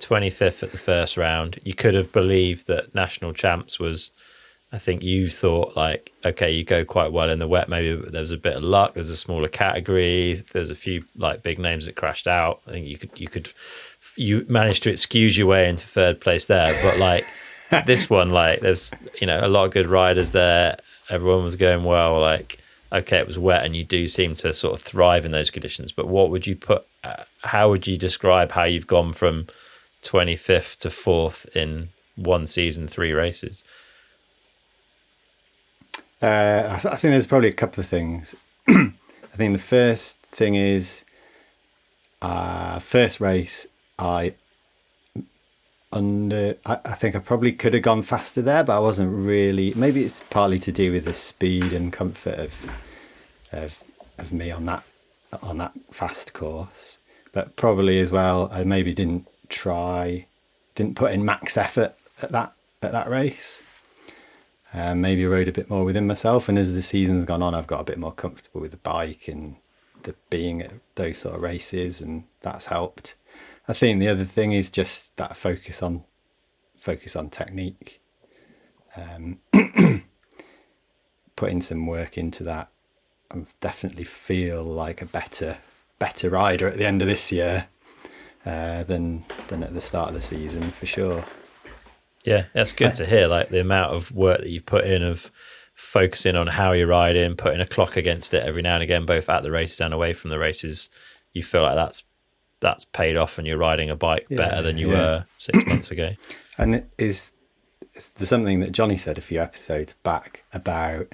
25th 0.00 0.62
at 0.62 0.72
the 0.72 0.78
first 0.78 1.16
round. 1.16 1.58
You 1.64 1.72
could 1.74 1.94
have 1.94 2.12
believed 2.12 2.66
that 2.66 2.94
national 2.94 3.32
champs 3.32 3.78
was, 3.78 4.10
I 4.72 4.78
think 4.78 5.02
you 5.02 5.28
thought, 5.28 5.76
like, 5.76 6.12
okay, 6.24 6.50
you 6.50 6.64
go 6.64 6.84
quite 6.84 7.12
well 7.12 7.30
in 7.30 7.38
the 7.38 7.46
wet. 7.46 7.68
Maybe 7.68 7.94
there's 8.10 8.32
a 8.32 8.36
bit 8.36 8.56
of 8.56 8.64
luck. 8.64 8.94
There's 8.94 9.10
a 9.10 9.16
smaller 9.16 9.48
category. 9.48 10.44
There's 10.52 10.70
a 10.70 10.74
few, 10.74 11.04
like, 11.16 11.42
big 11.42 11.58
names 11.58 11.86
that 11.86 11.94
crashed 11.94 12.26
out. 12.26 12.60
I 12.66 12.72
think 12.72 12.86
you 12.86 12.98
could, 12.98 13.10
you 13.14 13.28
could, 13.28 13.52
you 14.16 14.44
managed 14.48 14.82
to 14.82 14.90
excuse 14.90 15.38
your 15.38 15.46
way 15.46 15.68
into 15.68 15.86
third 15.86 16.20
place 16.20 16.46
there. 16.46 16.74
But, 16.82 16.98
like, 16.98 17.24
this 17.86 18.10
one, 18.10 18.30
like, 18.30 18.60
there's, 18.60 18.92
you 19.20 19.26
know, 19.26 19.38
a 19.40 19.48
lot 19.48 19.66
of 19.66 19.70
good 19.70 19.86
riders 19.86 20.32
there. 20.32 20.78
Everyone 21.08 21.44
was 21.44 21.54
going 21.54 21.84
well. 21.84 22.20
Like, 22.20 22.58
okay, 22.92 23.18
it 23.18 23.26
was 23.26 23.38
wet, 23.38 23.64
and 23.64 23.76
you 23.76 23.84
do 23.84 24.08
seem 24.08 24.34
to 24.34 24.52
sort 24.52 24.74
of 24.74 24.82
thrive 24.82 25.24
in 25.24 25.30
those 25.30 25.50
conditions. 25.50 25.92
But 25.92 26.08
what 26.08 26.30
would 26.30 26.46
you 26.46 26.56
put? 26.56 26.84
Uh, 27.04 27.22
how 27.42 27.70
would 27.70 27.86
you 27.86 27.96
describe 27.96 28.50
how 28.52 28.64
you've 28.64 28.88
gone 28.88 29.12
from 29.12 29.46
25th 30.02 30.78
to 30.78 30.90
fourth 30.90 31.46
in 31.54 31.90
one 32.16 32.46
season, 32.46 32.88
three 32.88 33.12
races? 33.12 33.62
Uh, 36.22 36.68
I, 36.70 36.78
th- 36.78 36.94
I 36.94 36.96
think 36.96 37.12
there's 37.12 37.26
probably 37.26 37.48
a 37.48 37.52
couple 37.52 37.80
of 37.80 37.86
things. 37.86 38.34
I 38.68 39.36
think 39.36 39.52
the 39.52 39.58
first 39.58 40.18
thing 40.32 40.54
is, 40.54 41.04
uh, 42.22 42.78
first 42.78 43.20
race, 43.20 43.66
I 43.98 44.34
under. 45.92 46.56
I, 46.64 46.78
I 46.84 46.92
think 46.94 47.14
I 47.14 47.18
probably 47.18 47.52
could 47.52 47.74
have 47.74 47.82
gone 47.82 48.02
faster 48.02 48.40
there, 48.42 48.64
but 48.64 48.76
I 48.76 48.80
wasn't 48.80 49.12
really. 49.14 49.74
Maybe 49.74 50.04
it's 50.04 50.20
partly 50.20 50.58
to 50.60 50.72
do 50.72 50.92
with 50.92 51.04
the 51.04 51.14
speed 51.14 51.72
and 51.72 51.92
comfort 51.92 52.38
of 52.38 52.70
of 53.52 53.82
of 54.18 54.32
me 54.32 54.50
on 54.50 54.64
that 54.66 54.84
on 55.42 55.58
that 55.58 55.72
fast 55.90 56.32
course, 56.32 56.98
but 57.32 57.56
probably 57.56 57.98
as 57.98 58.10
well. 58.10 58.48
I 58.52 58.64
maybe 58.64 58.94
didn't 58.94 59.28
try, 59.48 60.26
didn't 60.74 60.96
put 60.96 61.12
in 61.12 61.24
max 61.24 61.56
effort 61.56 61.94
at 62.22 62.32
that 62.32 62.52
at 62.82 62.92
that 62.92 63.10
race. 63.10 63.62
Um, 64.74 65.00
maybe 65.00 65.24
rode 65.24 65.48
a 65.48 65.52
bit 65.52 65.70
more 65.70 65.84
within 65.84 66.06
myself, 66.06 66.48
and 66.48 66.58
as 66.58 66.74
the 66.74 66.82
season's 66.82 67.24
gone 67.24 67.42
on, 67.42 67.54
I've 67.54 67.66
got 67.66 67.80
a 67.80 67.84
bit 67.84 67.98
more 67.98 68.12
comfortable 68.12 68.60
with 68.60 68.72
the 68.72 68.76
bike 68.78 69.28
and 69.28 69.56
the 70.02 70.14
being 70.28 70.60
at 70.60 70.72
those 70.96 71.18
sort 71.18 71.36
of 71.36 71.42
races, 71.42 72.00
and 72.00 72.24
that's 72.40 72.66
helped. 72.66 73.14
I 73.68 73.72
think 73.72 74.00
the 74.00 74.08
other 74.08 74.24
thing 74.24 74.52
is 74.52 74.70
just 74.70 75.16
that 75.16 75.36
focus 75.36 75.82
on 75.82 76.04
focus 76.76 77.16
on 77.16 77.30
technique. 77.30 78.00
Um, 78.96 79.40
putting 81.36 81.60
some 81.60 81.86
work 81.86 82.16
into 82.16 82.42
that, 82.44 82.68
I 83.30 83.44
definitely 83.60 84.04
feel 84.04 84.62
like 84.62 85.02
a 85.02 85.06
better 85.06 85.58
better 85.98 86.30
rider 86.30 86.68
at 86.68 86.76
the 86.76 86.86
end 86.86 87.02
of 87.02 87.08
this 87.08 87.32
year 87.32 87.66
uh, 88.44 88.84
than 88.84 89.24
than 89.48 89.62
at 89.62 89.74
the 89.74 89.80
start 89.80 90.08
of 90.08 90.14
the 90.14 90.22
season 90.22 90.70
for 90.70 90.86
sure. 90.86 91.24
Yeah, 92.26 92.44
that's 92.52 92.72
good 92.72 92.94
to 92.94 93.06
hear. 93.06 93.26
Like 93.28 93.50
the 93.50 93.60
amount 93.60 93.94
of 93.94 94.10
work 94.12 94.38
that 94.40 94.48
you've 94.50 94.66
put 94.66 94.84
in 94.84 95.02
of 95.02 95.30
focusing 95.74 96.36
on 96.36 96.46
how 96.46 96.72
you're 96.72 96.86
riding, 96.86 97.36
putting 97.36 97.60
a 97.60 97.66
clock 97.66 97.96
against 97.96 98.34
it 98.34 98.42
every 98.42 98.62
now 98.62 98.74
and 98.74 98.82
again, 98.82 99.06
both 99.06 99.28
at 99.28 99.42
the 99.42 99.50
races 99.50 99.80
and 99.80 99.92
away 99.94 100.12
from 100.12 100.30
the 100.30 100.38
races. 100.38 100.88
you 101.32 101.42
feel 101.42 101.62
like 101.62 101.74
that's 101.76 102.02
that's 102.60 102.84
paid 102.86 103.16
off 103.16 103.36
and 103.38 103.46
you're 103.46 103.58
riding 103.58 103.90
a 103.90 103.96
bike 103.96 104.26
Yeah, 104.30 104.38
better 104.38 104.62
than 104.62 104.78
you 104.78 104.90
yeah. 104.90 104.98
were 104.98 105.26
six 105.38 105.64
months 105.66 105.90
ago. 105.90 106.10
And 106.56 106.84
is, 106.96 107.32
is 107.94 108.08
there's 108.10 108.30
something 108.30 108.60
that 108.60 108.72
Jonny 108.72 108.96
said 108.96 109.18
a 109.18 109.20
few 109.20 109.40
episodes 109.40 109.92
back 110.02 110.42
about 110.54 111.12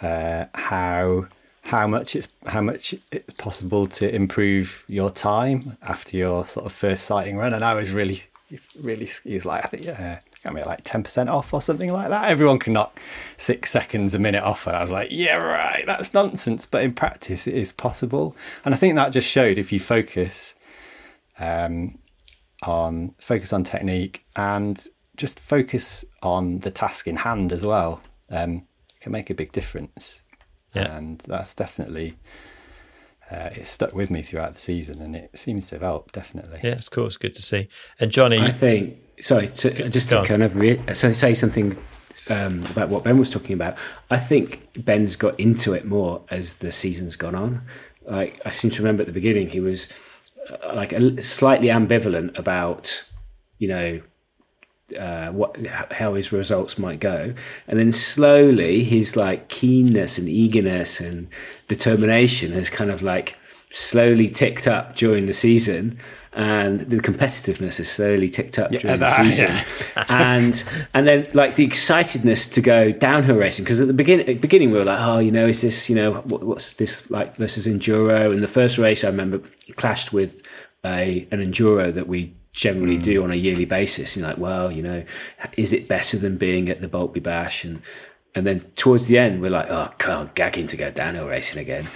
uh, 0.00 0.46
how 0.54 1.26
how 1.64 1.86
much 1.86 2.16
it's 2.16 2.28
how 2.46 2.60
much 2.60 2.94
it's 3.12 3.32
possible 3.34 3.86
to 3.86 4.14
improve 4.14 4.84
your 4.88 5.10
time 5.10 5.76
after 5.82 6.16
your 6.16 6.46
sort 6.46 6.66
of 6.66 6.72
first 6.72 7.04
sighting 7.04 7.36
run, 7.36 7.52
and 7.54 7.64
I 7.64 7.74
was 7.74 7.92
really 7.92 8.22
it's 8.54 8.74
really 8.76 9.08
he's 9.24 9.44
like 9.44 9.64
I 9.64 9.68
think 9.68 9.84
yeah. 9.84 10.20
Got 10.44 10.54
me 10.54 10.62
like 10.62 10.80
ten 10.84 11.02
percent 11.02 11.28
off 11.28 11.52
or 11.52 11.60
something 11.60 11.92
like 11.92 12.08
that. 12.08 12.30
Everyone 12.30 12.58
can 12.58 12.74
knock 12.74 13.00
six 13.36 13.70
seconds 13.70 14.14
a 14.14 14.18
minute 14.18 14.42
off, 14.42 14.66
and 14.66 14.76
I 14.76 14.82
was 14.82 14.92
like, 14.92 15.08
"Yeah, 15.10 15.36
right, 15.36 15.84
that's 15.86 16.14
nonsense." 16.14 16.66
But 16.66 16.84
in 16.84 16.94
practice, 16.94 17.46
it 17.46 17.54
is 17.54 17.72
possible, 17.72 18.36
and 18.64 18.74
I 18.74 18.76
think 18.76 18.94
that 18.94 19.10
just 19.10 19.28
showed 19.28 19.58
if 19.58 19.72
you 19.72 19.80
focus 19.80 20.54
um, 21.38 21.98
on 22.62 23.14
focus 23.18 23.52
on 23.52 23.64
technique 23.64 24.24
and 24.36 24.86
just 25.16 25.40
focus 25.40 26.04
on 26.22 26.60
the 26.60 26.70
task 26.70 27.06
in 27.06 27.16
hand 27.16 27.52
as 27.52 27.64
well 27.64 28.02
um, 28.30 28.66
can 29.00 29.12
make 29.12 29.30
a 29.30 29.34
big 29.34 29.52
difference. 29.52 30.22
Yeah. 30.74 30.96
And 30.96 31.20
that's 31.20 31.54
definitely 31.54 32.18
uh, 33.30 33.50
it 33.54 33.66
stuck 33.66 33.94
with 33.94 34.10
me 34.10 34.22
throughout 34.22 34.54
the 34.54 34.60
season, 34.60 35.00
and 35.00 35.16
it 35.16 35.30
seems 35.36 35.66
to 35.66 35.76
have 35.76 35.82
helped 35.82 36.14
definitely. 36.14 36.60
Yeah, 36.62 36.72
of 36.72 36.90
course, 36.90 37.16
good 37.16 37.32
to 37.34 37.42
see. 37.42 37.68
And 38.00 38.10
Jonny, 38.10 38.38
I 38.38 38.50
think. 38.50 38.98
Sorry, 39.20 39.46
to, 39.46 39.88
just 39.88 40.10
to 40.10 40.18
on. 40.18 40.26
kind 40.26 40.42
of 40.42 40.56
re- 40.56 40.80
so 40.92 41.12
say 41.12 41.34
something 41.34 41.76
um, 42.28 42.64
about 42.66 42.88
what 42.88 43.04
Ben 43.04 43.18
was 43.18 43.30
talking 43.30 43.54
about. 43.54 43.76
I 44.10 44.18
think 44.18 44.84
Ben's 44.84 45.16
got 45.16 45.38
into 45.38 45.72
it 45.72 45.84
more 45.84 46.22
as 46.30 46.58
the 46.58 46.72
season's 46.72 47.16
gone 47.16 47.34
on. 47.34 47.62
Like 48.04 48.40
I 48.44 48.50
seem 48.50 48.70
to 48.72 48.82
remember 48.82 49.02
at 49.02 49.06
the 49.06 49.12
beginning, 49.12 49.48
he 49.48 49.60
was 49.60 49.88
uh, 50.50 50.74
like 50.74 50.92
a, 50.92 51.22
slightly 51.22 51.68
ambivalent 51.68 52.36
about, 52.38 53.04
you 53.58 53.68
know, 53.68 54.02
uh, 54.96 55.30
what 55.32 55.56
how 55.92 56.14
his 56.14 56.32
results 56.32 56.78
might 56.78 57.00
go, 57.00 57.34
and 57.68 57.78
then 57.78 57.92
slowly 57.92 58.84
his 58.84 59.16
like 59.16 59.48
keenness 59.48 60.18
and 60.18 60.28
eagerness 60.28 61.00
and 61.00 61.28
determination 61.68 62.52
has 62.52 62.70
kind 62.70 62.90
of 62.90 63.02
like 63.02 63.36
slowly 63.70 64.28
ticked 64.28 64.68
up 64.68 64.94
during 64.94 65.26
the 65.26 65.32
season, 65.32 65.98
and 66.32 66.80
the 66.80 66.96
competitiveness 66.96 67.78
has 67.78 67.90
slowly 67.90 68.28
ticked 68.28 68.58
up 68.58 68.70
during 68.70 68.86
the 68.86 68.96
that- 68.96 69.16
season, 69.24 70.04
and 70.08 70.64
and 70.94 71.06
then 71.06 71.26
like 71.34 71.56
the 71.56 71.66
excitedness 71.66 72.50
to 72.52 72.60
go 72.60 72.92
downhill 72.92 73.36
racing. 73.36 73.64
Because 73.64 73.80
at 73.80 73.86
the 73.86 73.92
beginning 73.92 74.28
at 74.28 74.34
the 74.34 74.40
beginning 74.40 74.70
we 74.70 74.78
were 74.78 74.84
like 74.84 75.00
oh 75.00 75.18
you 75.18 75.32
know 75.32 75.46
is 75.46 75.60
this 75.60 75.88
you 75.88 75.96
know 75.96 76.12
what, 76.12 76.42
what's 76.44 76.74
this 76.74 77.10
like 77.10 77.34
versus 77.34 77.66
enduro? 77.66 78.32
And 78.32 78.40
the 78.40 78.48
first 78.48 78.78
race 78.78 79.04
I 79.04 79.08
remember 79.08 79.40
clashed 79.76 80.12
with 80.12 80.42
a 80.84 81.26
an 81.30 81.44
enduro 81.44 81.92
that 81.92 82.06
we 82.06 82.34
generally 82.54 82.96
do 82.96 83.18
hmm. 83.18 83.24
on 83.24 83.30
a 83.32 83.36
yearly 83.36 83.66
basis. 83.66 84.16
You're 84.16 84.26
like, 84.26 84.38
well, 84.38 84.72
you 84.72 84.82
know, 84.82 85.04
is 85.58 85.74
it 85.74 85.86
better 85.86 86.16
than 86.16 86.38
being 86.38 86.70
at 86.70 86.80
the 86.80 86.88
Boltby 86.88 87.22
Bash? 87.22 87.64
And 87.64 87.82
and 88.34 88.46
then 88.46 88.60
towards 88.74 89.06
the 89.06 89.18
end, 89.18 89.40
we're 89.40 89.50
like, 89.50 89.66
oh, 89.68 89.90
God, 89.98 90.34
gagging 90.34 90.66
to 90.68 90.76
go 90.76 90.90
downhill 90.90 91.28
racing 91.28 91.60
again. 91.60 91.86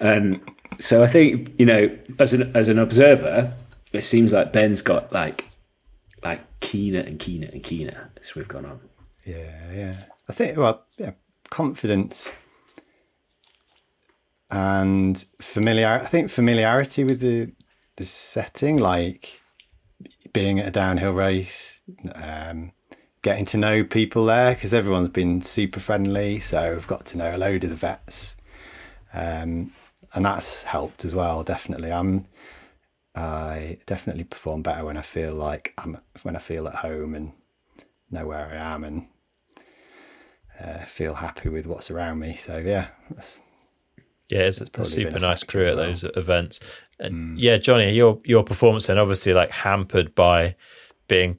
And 0.00 0.40
so 0.78 1.02
I 1.02 1.06
think 1.06 1.52
you 1.58 1.66
know, 1.66 1.90
as 2.18 2.32
an 2.32 2.50
as 2.56 2.68
an 2.68 2.78
observer, 2.78 3.52
it 3.92 4.02
seems 4.02 4.32
like 4.32 4.52
Ben's 4.52 4.80
got 4.80 5.12
like 5.12 5.44
like 6.22 6.40
keener 6.60 7.00
and 7.00 7.18
keener 7.18 7.48
and 7.52 7.62
keener 7.62 8.10
as 8.18 8.34
we've 8.34 8.48
gone 8.48 8.64
on. 8.64 8.80
Yeah, 9.26 9.72
yeah. 9.72 9.96
I 10.28 10.32
think 10.32 10.56
well, 10.56 10.84
yeah, 10.96 11.12
confidence 11.50 12.32
and 14.50 15.22
familiar. 15.40 15.88
I 15.88 16.06
think 16.06 16.30
familiarity 16.30 17.04
with 17.04 17.20
the 17.20 17.52
the 17.96 18.04
setting, 18.04 18.78
like 18.78 19.40
being 20.34 20.58
at 20.58 20.66
a 20.66 20.70
downhill 20.70 21.12
race, 21.12 21.80
um, 22.14 22.72
getting 23.22 23.46
to 23.46 23.56
know 23.56 23.82
people 23.84 24.26
there 24.26 24.54
because 24.54 24.74
everyone's 24.74 25.08
been 25.08 25.40
super 25.40 25.80
friendly. 25.80 26.40
So 26.40 26.58
I've 26.76 26.86
got 26.86 27.06
to 27.06 27.16
know 27.18 27.34
a 27.34 27.38
load 27.38 27.64
of 27.64 27.70
the 27.70 27.76
vets, 27.76 28.36
um, 29.14 29.72
and 30.12 30.26
that's 30.26 30.64
helped 30.64 31.06
as 31.06 31.14
well. 31.14 31.42
Definitely, 31.42 31.90
I'm. 31.90 32.26
I 33.16 33.78
definitely 33.86 34.24
perform 34.24 34.62
better 34.62 34.84
when 34.84 34.96
I 34.96 35.02
feel 35.02 35.34
like 35.34 35.72
I'm 35.78 35.98
when 36.22 36.34
I 36.36 36.40
feel 36.40 36.66
at 36.66 36.74
home 36.74 37.14
and 37.14 37.32
know 38.10 38.26
where 38.26 38.48
I 38.48 38.56
am 38.74 38.82
and 38.82 39.06
uh, 40.60 40.84
feel 40.84 41.14
happy 41.14 41.48
with 41.48 41.66
what's 41.66 41.90
around 41.92 42.18
me. 42.18 42.34
So 42.34 42.58
yeah, 42.58 42.88
that's 43.10 43.40
Yeah, 44.28 44.40
it's 44.40 44.60
a 44.60 44.84
super 44.84 45.20
nice 45.20 45.44
crew 45.44 45.66
at 45.66 45.76
well. 45.76 45.86
those 45.86 46.04
events. 46.16 46.60
And 46.98 47.38
yeah, 47.38 47.56
Jonny, 47.56 47.92
your 47.92 48.20
your 48.24 48.44
performance 48.44 48.86
then 48.86 48.98
obviously 48.98 49.32
like 49.32 49.50
hampered 49.50 50.14
by 50.14 50.56
being 51.08 51.38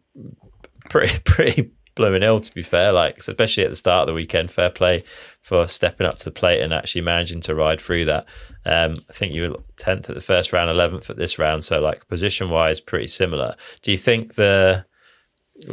pretty 0.90 1.20
pretty 1.24 1.72
blooming 1.96 2.24
ill 2.24 2.40
to 2.40 2.54
be 2.54 2.62
fair. 2.62 2.92
Like 2.92 3.18
especially 3.18 3.64
at 3.64 3.70
the 3.70 3.76
start 3.76 4.02
of 4.02 4.08
the 4.08 4.14
weekend, 4.14 4.52
fair 4.52 4.70
play 4.70 5.04
for 5.42 5.68
stepping 5.68 6.08
up 6.08 6.18
to 6.18 6.26
the 6.26 6.32
plate 6.32 6.62
and 6.62 6.74
actually 6.74 7.02
managing 7.02 7.40
to 7.40 7.56
ride 7.56 7.80
through 7.80 8.06
that. 8.06 8.28
Um, 8.66 8.96
I 9.10 9.14
think 9.14 9.34
you 9.34 9.50
were 9.50 9.58
tenth 9.78 10.10
at 10.10 10.16
the 10.16 10.22
first 10.22 10.52
round, 10.52 10.72
eleventh 10.72 11.10
at 11.10 11.18
this 11.18 11.38
round, 11.40 11.64
so 11.64 11.80
like 11.80 12.08
position 12.08 12.50
wise, 12.50 12.82
pretty 12.82 13.08
similar. 13.08 13.56
Do 13.82 13.92
you 13.92 13.98
think 13.98 14.36
the 14.36 14.86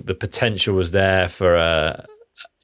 the 0.05 0.15
potential 0.15 0.75
was 0.75 0.93
there 0.93 1.29
for 1.29 1.57
a 1.57 2.07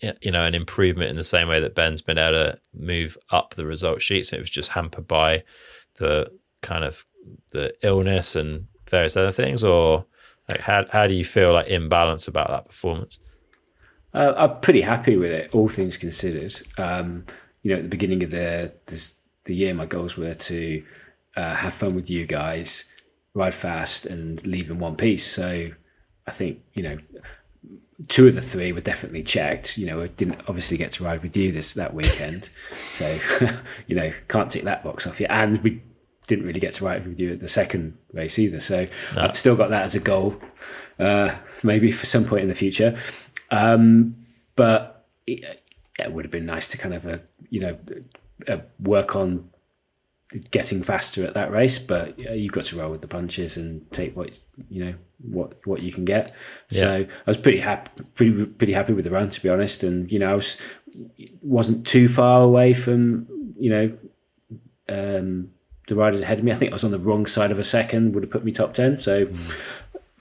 you 0.00 0.30
know 0.30 0.44
an 0.44 0.54
improvement 0.54 1.10
in 1.10 1.16
the 1.16 1.24
same 1.24 1.48
way 1.48 1.60
that 1.60 1.74
Ben's 1.74 2.00
been 2.00 2.18
able 2.18 2.32
to 2.32 2.60
move 2.72 3.18
up 3.30 3.54
the 3.54 3.66
result 3.66 4.00
sheets. 4.00 4.32
It 4.32 4.40
was 4.40 4.50
just 4.50 4.70
hampered 4.70 5.08
by 5.08 5.42
the 5.98 6.30
kind 6.62 6.84
of 6.84 7.04
the 7.52 7.72
illness 7.82 8.36
and 8.36 8.66
various 8.90 9.16
other 9.16 9.32
things, 9.32 9.62
or 9.64 10.04
like 10.48 10.61
how 10.61 10.84
how 10.90 11.06
do 11.06 11.14
you 11.14 11.24
feel 11.24 11.52
like 11.52 11.68
in 11.68 11.88
balance 11.88 12.28
about 12.28 12.48
that 12.48 12.66
performance? 12.66 13.18
Uh, 14.14 14.34
I'm 14.36 14.61
pretty 14.61 14.80
happy 14.80 15.16
with 15.16 15.30
it, 15.30 15.50
all 15.52 15.68
things 15.68 15.96
considered. 15.96 16.54
Um, 16.78 17.26
you 17.62 17.70
know, 17.70 17.76
at 17.76 17.82
the 17.82 17.88
beginning 17.88 18.22
of 18.22 18.30
the 18.30 18.72
this, 18.86 19.16
the 19.44 19.54
year, 19.54 19.74
my 19.74 19.86
goals 19.86 20.16
were 20.16 20.34
to 20.34 20.82
uh, 21.36 21.54
have 21.54 21.74
fun 21.74 21.94
with 21.94 22.09
you 22.09 22.24
guys, 22.26 22.84
ride 23.34 23.54
fast, 23.54 24.06
and 24.06 24.44
leave 24.46 24.70
in 24.70 24.78
one 24.78 24.96
piece. 24.96 25.26
So 25.26 25.68
I 26.26 26.30
think 26.30 26.62
you 26.72 26.82
know, 26.82 26.98
two 28.09 28.26
of 28.28 28.34
the 28.34 28.40
three 28.40 28.72
were 28.72 28.80
definitely 28.80 29.22
checked. 29.22 29.76
You 29.76 29.86
know, 29.86 30.02
I 30.02 30.06
didn't 30.06 30.40
obviously 30.48 30.78
get 30.78 30.92
to 30.92 31.04
ride 31.04 31.22
with 31.22 31.36
you 31.36 31.52
this 31.52 31.74
that 31.74 31.92
weekend, 31.92 32.48
so 32.90 33.18
you 33.86 33.94
know, 33.94 34.11
can't 34.28 34.50
tick 34.50 34.62
that 34.62 34.82
box 34.82 35.06
off 35.06 35.20
yet. 35.20 35.30
And 35.30 35.62
we 35.62 35.82
didn't 36.28 36.46
really 36.46 36.60
get 36.60 36.74
to 36.74 36.84
ride 36.84 37.04
with 37.06 37.18
you 37.18 37.32
at 37.32 37.40
the 37.40 37.48
second 37.48 37.98
race 38.12 38.38
either. 38.38 38.60
So 38.60 38.86
I've 39.16 39.36
still 39.36 39.56
got 39.56 39.70
that 39.70 39.82
as 39.84 39.96
a 39.96 40.00
goal, 40.00 40.40
uh, 41.00 41.34
maybe 41.64 41.90
for 41.90 42.06
some 42.06 42.24
point 42.24 42.42
in 42.42 42.48
the 42.48 42.54
future. 42.54 42.96
Um, 43.50 44.14
but 44.54 45.06
it, 45.26 45.64
it 45.98 46.12
would 46.12 46.24
have 46.24 46.30
been 46.30 46.46
nice 46.46 46.68
to 46.68 46.78
kind 46.78 46.94
of, 46.94 47.06
uh, 47.06 47.18
you 47.50 47.60
know, 47.60 47.78
uh, 48.46 48.58
work 48.78 49.16
on 49.16 49.48
getting 50.50 50.82
faster 50.82 51.26
at 51.26 51.34
that 51.34 51.50
race. 51.50 51.78
But 51.78 52.18
yeah, 52.18 52.34
you've 52.34 52.52
got 52.52 52.64
to 52.64 52.76
roll 52.76 52.90
with 52.90 53.00
the 53.00 53.08
punches 53.08 53.56
and 53.56 53.90
take 53.90 54.14
what 54.14 54.38
you 54.68 54.84
know 54.84 54.94
what 55.18 55.66
what 55.66 55.82
you 55.82 55.90
can 55.90 56.04
get. 56.04 56.34
So 56.70 57.00
I 57.00 57.08
was 57.26 57.38
pretty 57.38 57.60
happy, 57.60 58.04
pretty 58.14 58.44
pretty 58.44 58.74
happy 58.74 58.92
with 58.92 59.04
the 59.06 59.10
run 59.10 59.30
to 59.30 59.42
be 59.42 59.48
honest. 59.48 59.82
And 59.82 60.12
you 60.12 60.18
know, 60.18 60.30
I 60.30 60.34
was 60.34 60.58
wasn't 61.40 61.86
too 61.86 62.08
far 62.08 62.42
away 62.42 62.74
from 62.74 63.26
you 63.56 63.70
know. 63.70 63.98
Um, 64.90 65.50
the 65.89 65.97
riders 65.97 66.20
ahead 66.20 66.39
of 66.39 66.45
me. 66.45 66.53
I 66.53 66.55
think 66.55 66.72
I 66.72 66.74
was 66.74 66.84
on 66.84 66.93
the 66.93 66.99
wrong 66.99 67.26
side 67.26 67.51
of 67.51 67.59
a 67.59 67.64
second. 67.64 68.14
Would 68.14 68.22
have 68.22 68.30
put 68.30 68.45
me 68.45 68.53
top 68.53 68.74
ten. 68.74 68.99
So, 68.99 69.28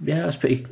yeah, 0.01 0.23
I 0.23 0.25
was 0.25 0.37
pretty 0.37 0.65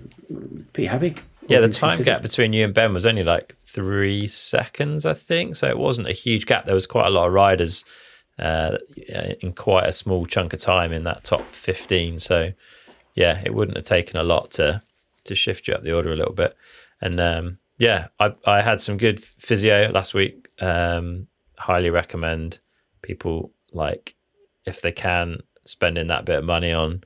pretty 0.74 0.88
happy. 0.88 1.16
Yeah, 1.48 1.60
the 1.60 1.70
time 1.70 1.98
considered. 1.98 2.06
gap 2.06 2.22
between 2.24 2.54
you 2.54 2.66
and 2.66 2.74
Ben 2.74 2.94
was 2.94 3.06
only 3.06 3.24
like 3.24 3.56
three 3.62 4.26
seconds, 4.26 5.06
I 5.06 5.14
think. 5.14 5.56
So 5.56 5.68
it 5.68 5.78
wasn't 5.78 6.08
a 6.08 6.14
huge 6.14 6.48
gap. 6.48 6.66
There 6.66 6.74
was 6.74 6.88
quite 6.88 7.06
a 7.06 7.12
lot 7.12 7.28
of 7.28 7.34
riders 7.34 7.86
uh, 8.40 8.78
in 9.42 9.54
quite 9.54 9.88
a 9.88 9.94
small 9.94 10.26
chunk 10.26 10.54
of 10.54 10.60
time 10.60 10.92
in 10.92 11.04
that 11.04 11.24
top 11.24 11.44
fifteen. 11.44 12.20
So 12.20 12.52
yeah, 13.16 13.42
it 13.46 13.54
wouldn't 13.54 13.78
have 13.78 13.86
taken 13.86 14.18
a 14.18 14.24
lot 14.24 14.52
to 14.52 14.82
to 15.26 15.36
shift 15.36 15.68
you 15.68 15.74
up 15.74 15.84
the 15.84 15.96
order 15.96 16.12
a 16.12 16.16
little 16.16 16.34
bit. 16.34 16.56
And 17.02 17.20
um, 17.20 17.60
yeah, 17.78 18.08
I 18.20 18.34
I 18.46 18.62
had 18.62 18.82
some 18.82 18.98
good 18.98 19.22
physio 19.22 19.92
last 19.92 20.14
week. 20.14 20.50
Um, 20.60 21.28
highly 21.58 21.90
recommend 21.90 22.60
people 23.02 23.52
like 23.72 24.16
if 24.66 24.82
they 24.82 24.92
can 24.92 25.42
spending 25.66 26.08
that 26.08 26.26
bit 26.26 26.40
of 26.40 26.46
money 26.46 26.72
on 26.72 27.04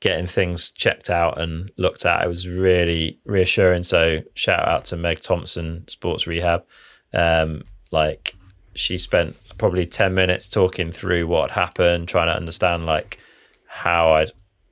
getting 0.00 0.26
things 0.26 0.70
checked 0.70 1.10
out 1.10 1.40
and 1.40 1.70
looked 1.76 2.06
at. 2.06 2.24
It 2.24 2.28
was 2.28 2.48
really 2.48 3.18
reassuring. 3.24 3.82
So 3.82 4.20
shout 4.34 4.68
out 4.68 4.84
to 4.86 4.96
Meg 4.96 5.20
Thompson, 5.20 5.86
Sports 5.88 6.26
Rehab. 6.26 6.64
Um, 7.12 7.62
like 7.90 8.34
she 8.74 8.98
spent 8.98 9.36
probably 9.56 9.86
ten 9.86 10.14
minutes 10.14 10.48
talking 10.48 10.92
through 10.92 11.26
what 11.26 11.50
happened, 11.50 12.08
trying 12.08 12.28
to 12.28 12.36
understand 12.36 12.86
like 12.86 13.18
how 13.66 14.12
I'd 14.12 14.30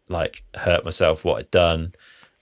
like 0.08 0.44
hurt 0.54 0.84
myself, 0.84 1.24
what 1.24 1.38
I'd 1.38 1.50
done. 1.50 1.94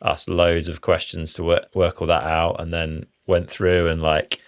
Asked 0.03 0.29
loads 0.29 0.69
of 0.69 0.83
questions 0.83 1.33
to 1.35 1.45
work, 1.45 1.67
work 1.75 2.03
all 2.03 2.09
that 2.09 2.25
out, 2.25 2.61
and 2.61 2.71
then 2.71 3.07
went 3.27 3.49
through 3.49 3.89
and 3.89 4.03
like 4.03 4.41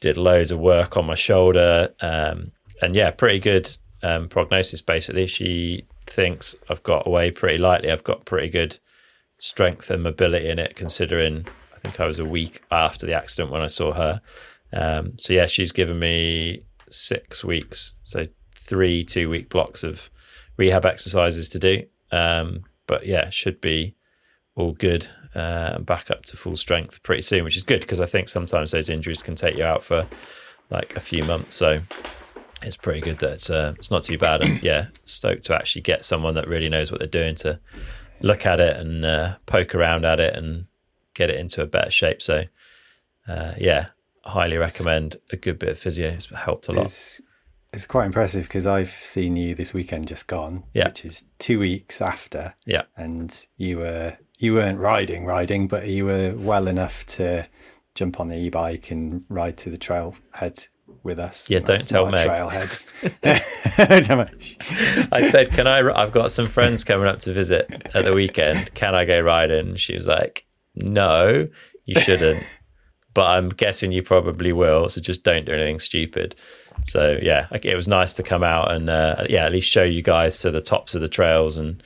did 0.00 0.16
loads 0.16 0.50
of 0.50 0.58
work 0.58 0.96
on 0.96 1.04
my 1.04 1.14
shoulder. 1.14 1.92
Um, 2.00 2.52
and 2.80 2.96
yeah, 2.96 3.10
pretty 3.10 3.40
good 3.40 3.76
um, 4.02 4.28
prognosis. 4.28 4.82
Basically, 4.82 5.26
she 5.26 5.86
thinks 6.06 6.56
I've 6.68 6.82
got 6.82 7.06
away 7.06 7.30
pretty 7.30 7.58
lightly. 7.58 7.90
I've 7.90 8.04
got 8.04 8.24
pretty 8.24 8.48
good 8.48 8.78
strength 9.38 9.90
and 9.90 10.02
mobility 10.02 10.48
in 10.48 10.58
it, 10.58 10.76
considering 10.76 11.46
I 11.74 11.78
think 11.78 12.00
I 12.00 12.06
was 12.06 12.18
a 12.18 12.24
week 12.24 12.62
after 12.70 13.06
the 13.06 13.14
accident 13.14 13.50
when 13.50 13.62
I 13.62 13.68
saw 13.68 13.92
her. 13.92 14.20
Um, 14.72 15.18
so 15.18 15.32
yeah, 15.32 15.46
she's 15.46 15.72
given 15.72 15.98
me 15.98 16.62
six 16.90 17.44
weeks, 17.44 17.94
so 18.02 18.24
three 18.54 19.04
two 19.04 19.28
week 19.28 19.48
blocks 19.48 19.82
of 19.82 20.10
rehab 20.56 20.84
exercises 20.84 21.48
to 21.50 21.58
do. 21.58 21.84
Um, 22.12 22.64
but 22.86 23.06
yeah, 23.06 23.30
should 23.30 23.60
be 23.60 23.94
all 24.56 24.72
good 24.72 25.06
uh, 25.34 25.72
and 25.74 25.86
back 25.86 26.10
up 26.10 26.24
to 26.24 26.36
full 26.36 26.56
strength 26.56 27.02
pretty 27.02 27.22
soon, 27.22 27.44
which 27.44 27.56
is 27.56 27.62
good 27.62 27.80
because 27.80 28.00
I 28.00 28.06
think 28.06 28.28
sometimes 28.28 28.70
those 28.70 28.88
injuries 28.88 29.22
can 29.22 29.36
take 29.36 29.56
you 29.56 29.64
out 29.64 29.82
for 29.82 30.06
like 30.70 30.96
a 30.96 31.00
few 31.00 31.22
months. 31.22 31.56
So 31.56 31.80
it's 32.62 32.76
pretty 32.76 33.00
good 33.00 33.18
that 33.20 33.32
it's 33.32 33.50
uh, 33.50 33.74
it's 33.78 33.90
not 33.90 34.02
too 34.02 34.18
bad. 34.18 34.42
And 34.42 34.62
yeah, 34.62 34.88
stoked 35.04 35.44
to 35.46 35.54
actually 35.54 35.82
get 35.82 36.04
someone 36.04 36.34
that 36.34 36.48
really 36.48 36.68
knows 36.68 36.90
what 36.90 36.98
they're 37.00 37.08
doing 37.08 37.34
to 37.36 37.60
look 38.20 38.44
at 38.46 38.60
it 38.60 38.76
and 38.76 39.04
uh, 39.04 39.36
poke 39.46 39.74
around 39.74 40.04
at 40.04 40.20
it 40.20 40.34
and 40.36 40.66
get 41.14 41.30
it 41.30 41.36
into 41.40 41.62
a 41.62 41.66
better 41.66 41.90
shape. 41.90 42.20
So 42.22 42.44
uh, 43.28 43.54
yeah, 43.58 43.86
highly 44.24 44.56
recommend 44.56 45.16
a 45.32 45.36
good 45.36 45.58
bit 45.58 45.70
of 45.70 45.78
physio. 45.78 46.08
It's 46.10 46.26
helped 46.26 46.68
a 46.68 46.72
lot. 46.72 46.86
It's, 46.86 47.20
it's 47.72 47.86
quite 47.86 48.06
impressive 48.06 48.44
because 48.44 48.66
I've 48.66 48.90
seen 48.90 49.36
you 49.36 49.54
this 49.54 49.72
weekend 49.72 50.08
just 50.08 50.26
gone, 50.26 50.64
Yeah. 50.74 50.88
which 50.88 51.04
is 51.04 51.24
two 51.38 51.58
weeks 51.58 52.02
after, 52.02 52.54
Yeah, 52.66 52.82
and 52.96 53.46
you 53.56 53.78
were 53.78 54.16
you 54.38 54.54
weren't 54.54 54.78
riding, 54.78 55.24
riding, 55.26 55.68
but 55.68 55.86
you 55.86 56.06
were 56.06 56.34
well 56.34 56.66
enough 56.66 57.04
to 57.06 57.46
jump 57.94 58.18
on 58.18 58.28
the 58.28 58.36
e-bike 58.36 58.90
and 58.90 59.24
ride 59.28 59.58
to 59.58 59.68
the 59.70 59.76
trailhead 59.76 60.68
with 61.02 61.18
us. 61.18 61.48
Yeah, 61.50 61.60
don't 61.60 61.80
tell 61.88 62.10
Meg. 62.10 62.28
Trailhead. 62.28 62.78
Me. 64.30 65.08
I 65.12 65.22
said, 65.22 65.50
"Can 65.50 65.66
I? 65.66 65.78
I've 65.90 66.12
got 66.12 66.30
some 66.30 66.48
friends 66.48 66.84
coming 66.84 67.06
up 67.06 67.18
to 67.20 67.32
visit 67.32 67.70
at 67.94 68.04
the 68.04 68.12
weekend. 68.12 68.74
Can 68.74 68.94
I 68.94 69.04
go 69.04 69.20
riding?" 69.20 69.76
She 69.76 69.94
was 69.94 70.06
like, 70.06 70.46
"No, 70.74 71.46
you 71.84 72.00
shouldn't." 72.00 72.60
but 73.14 73.26
I'm 73.26 73.48
guessing 73.48 73.92
you 73.92 74.02
probably 74.02 74.52
will. 74.52 74.88
So 74.88 75.00
just 75.00 75.24
don't 75.24 75.44
do 75.44 75.52
anything 75.52 75.78
stupid. 75.78 76.36
So 76.84 77.18
yeah, 77.20 77.46
it 77.50 77.74
was 77.74 77.88
nice 77.88 78.12
to 78.14 78.22
come 78.22 78.42
out 78.42 78.70
and 78.70 78.88
uh, 78.88 79.24
yeah, 79.28 79.44
at 79.44 79.52
least 79.52 79.70
show 79.70 79.82
you 79.82 80.02
guys 80.02 80.38
to 80.40 80.50
the 80.50 80.62
tops 80.62 80.94
of 80.94 81.00
the 81.00 81.08
trails 81.08 81.56
and 81.56 81.82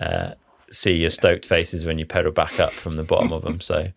uh, 0.00 0.32
see 0.70 0.96
your 0.96 1.10
stoked 1.10 1.46
faces 1.46 1.86
when 1.86 1.98
you 1.98 2.06
pedal 2.06 2.32
back 2.32 2.58
up 2.60 2.72
from 2.72 2.92
the 2.92 3.04
bottom 3.04 3.32
of 3.32 3.42
them. 3.42 3.60
So 3.60 3.88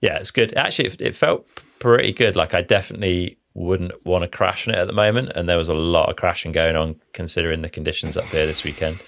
yeah, 0.00 0.16
it's 0.16 0.30
good. 0.30 0.54
Actually, 0.56 0.88
it, 0.90 1.02
it 1.02 1.16
felt 1.16 1.46
pretty 1.78 2.12
good. 2.12 2.36
Like 2.36 2.54
I 2.54 2.60
definitely 2.62 3.37
wouldn't 3.54 4.04
want 4.06 4.22
to 4.22 4.28
crash 4.28 4.68
on 4.68 4.74
it 4.74 4.78
at 4.78 4.86
the 4.86 4.92
moment, 4.92 5.32
and 5.34 5.48
there 5.48 5.58
was 5.58 5.68
a 5.68 5.74
lot 5.74 6.08
of 6.08 6.16
crashing 6.16 6.52
going 6.52 6.76
on 6.76 7.00
considering 7.12 7.62
the 7.62 7.68
conditions 7.68 8.16
up 8.16 8.24
here 8.26 8.46
this 8.46 8.64
weekend. 8.64 9.02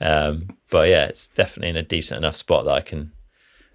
Um, 0.00 0.56
but 0.70 0.88
yeah, 0.88 1.06
it's 1.06 1.28
definitely 1.28 1.70
in 1.70 1.76
a 1.76 1.82
decent 1.82 2.18
enough 2.18 2.36
spot 2.36 2.64
that 2.64 2.72
I 2.72 2.80
can 2.80 3.12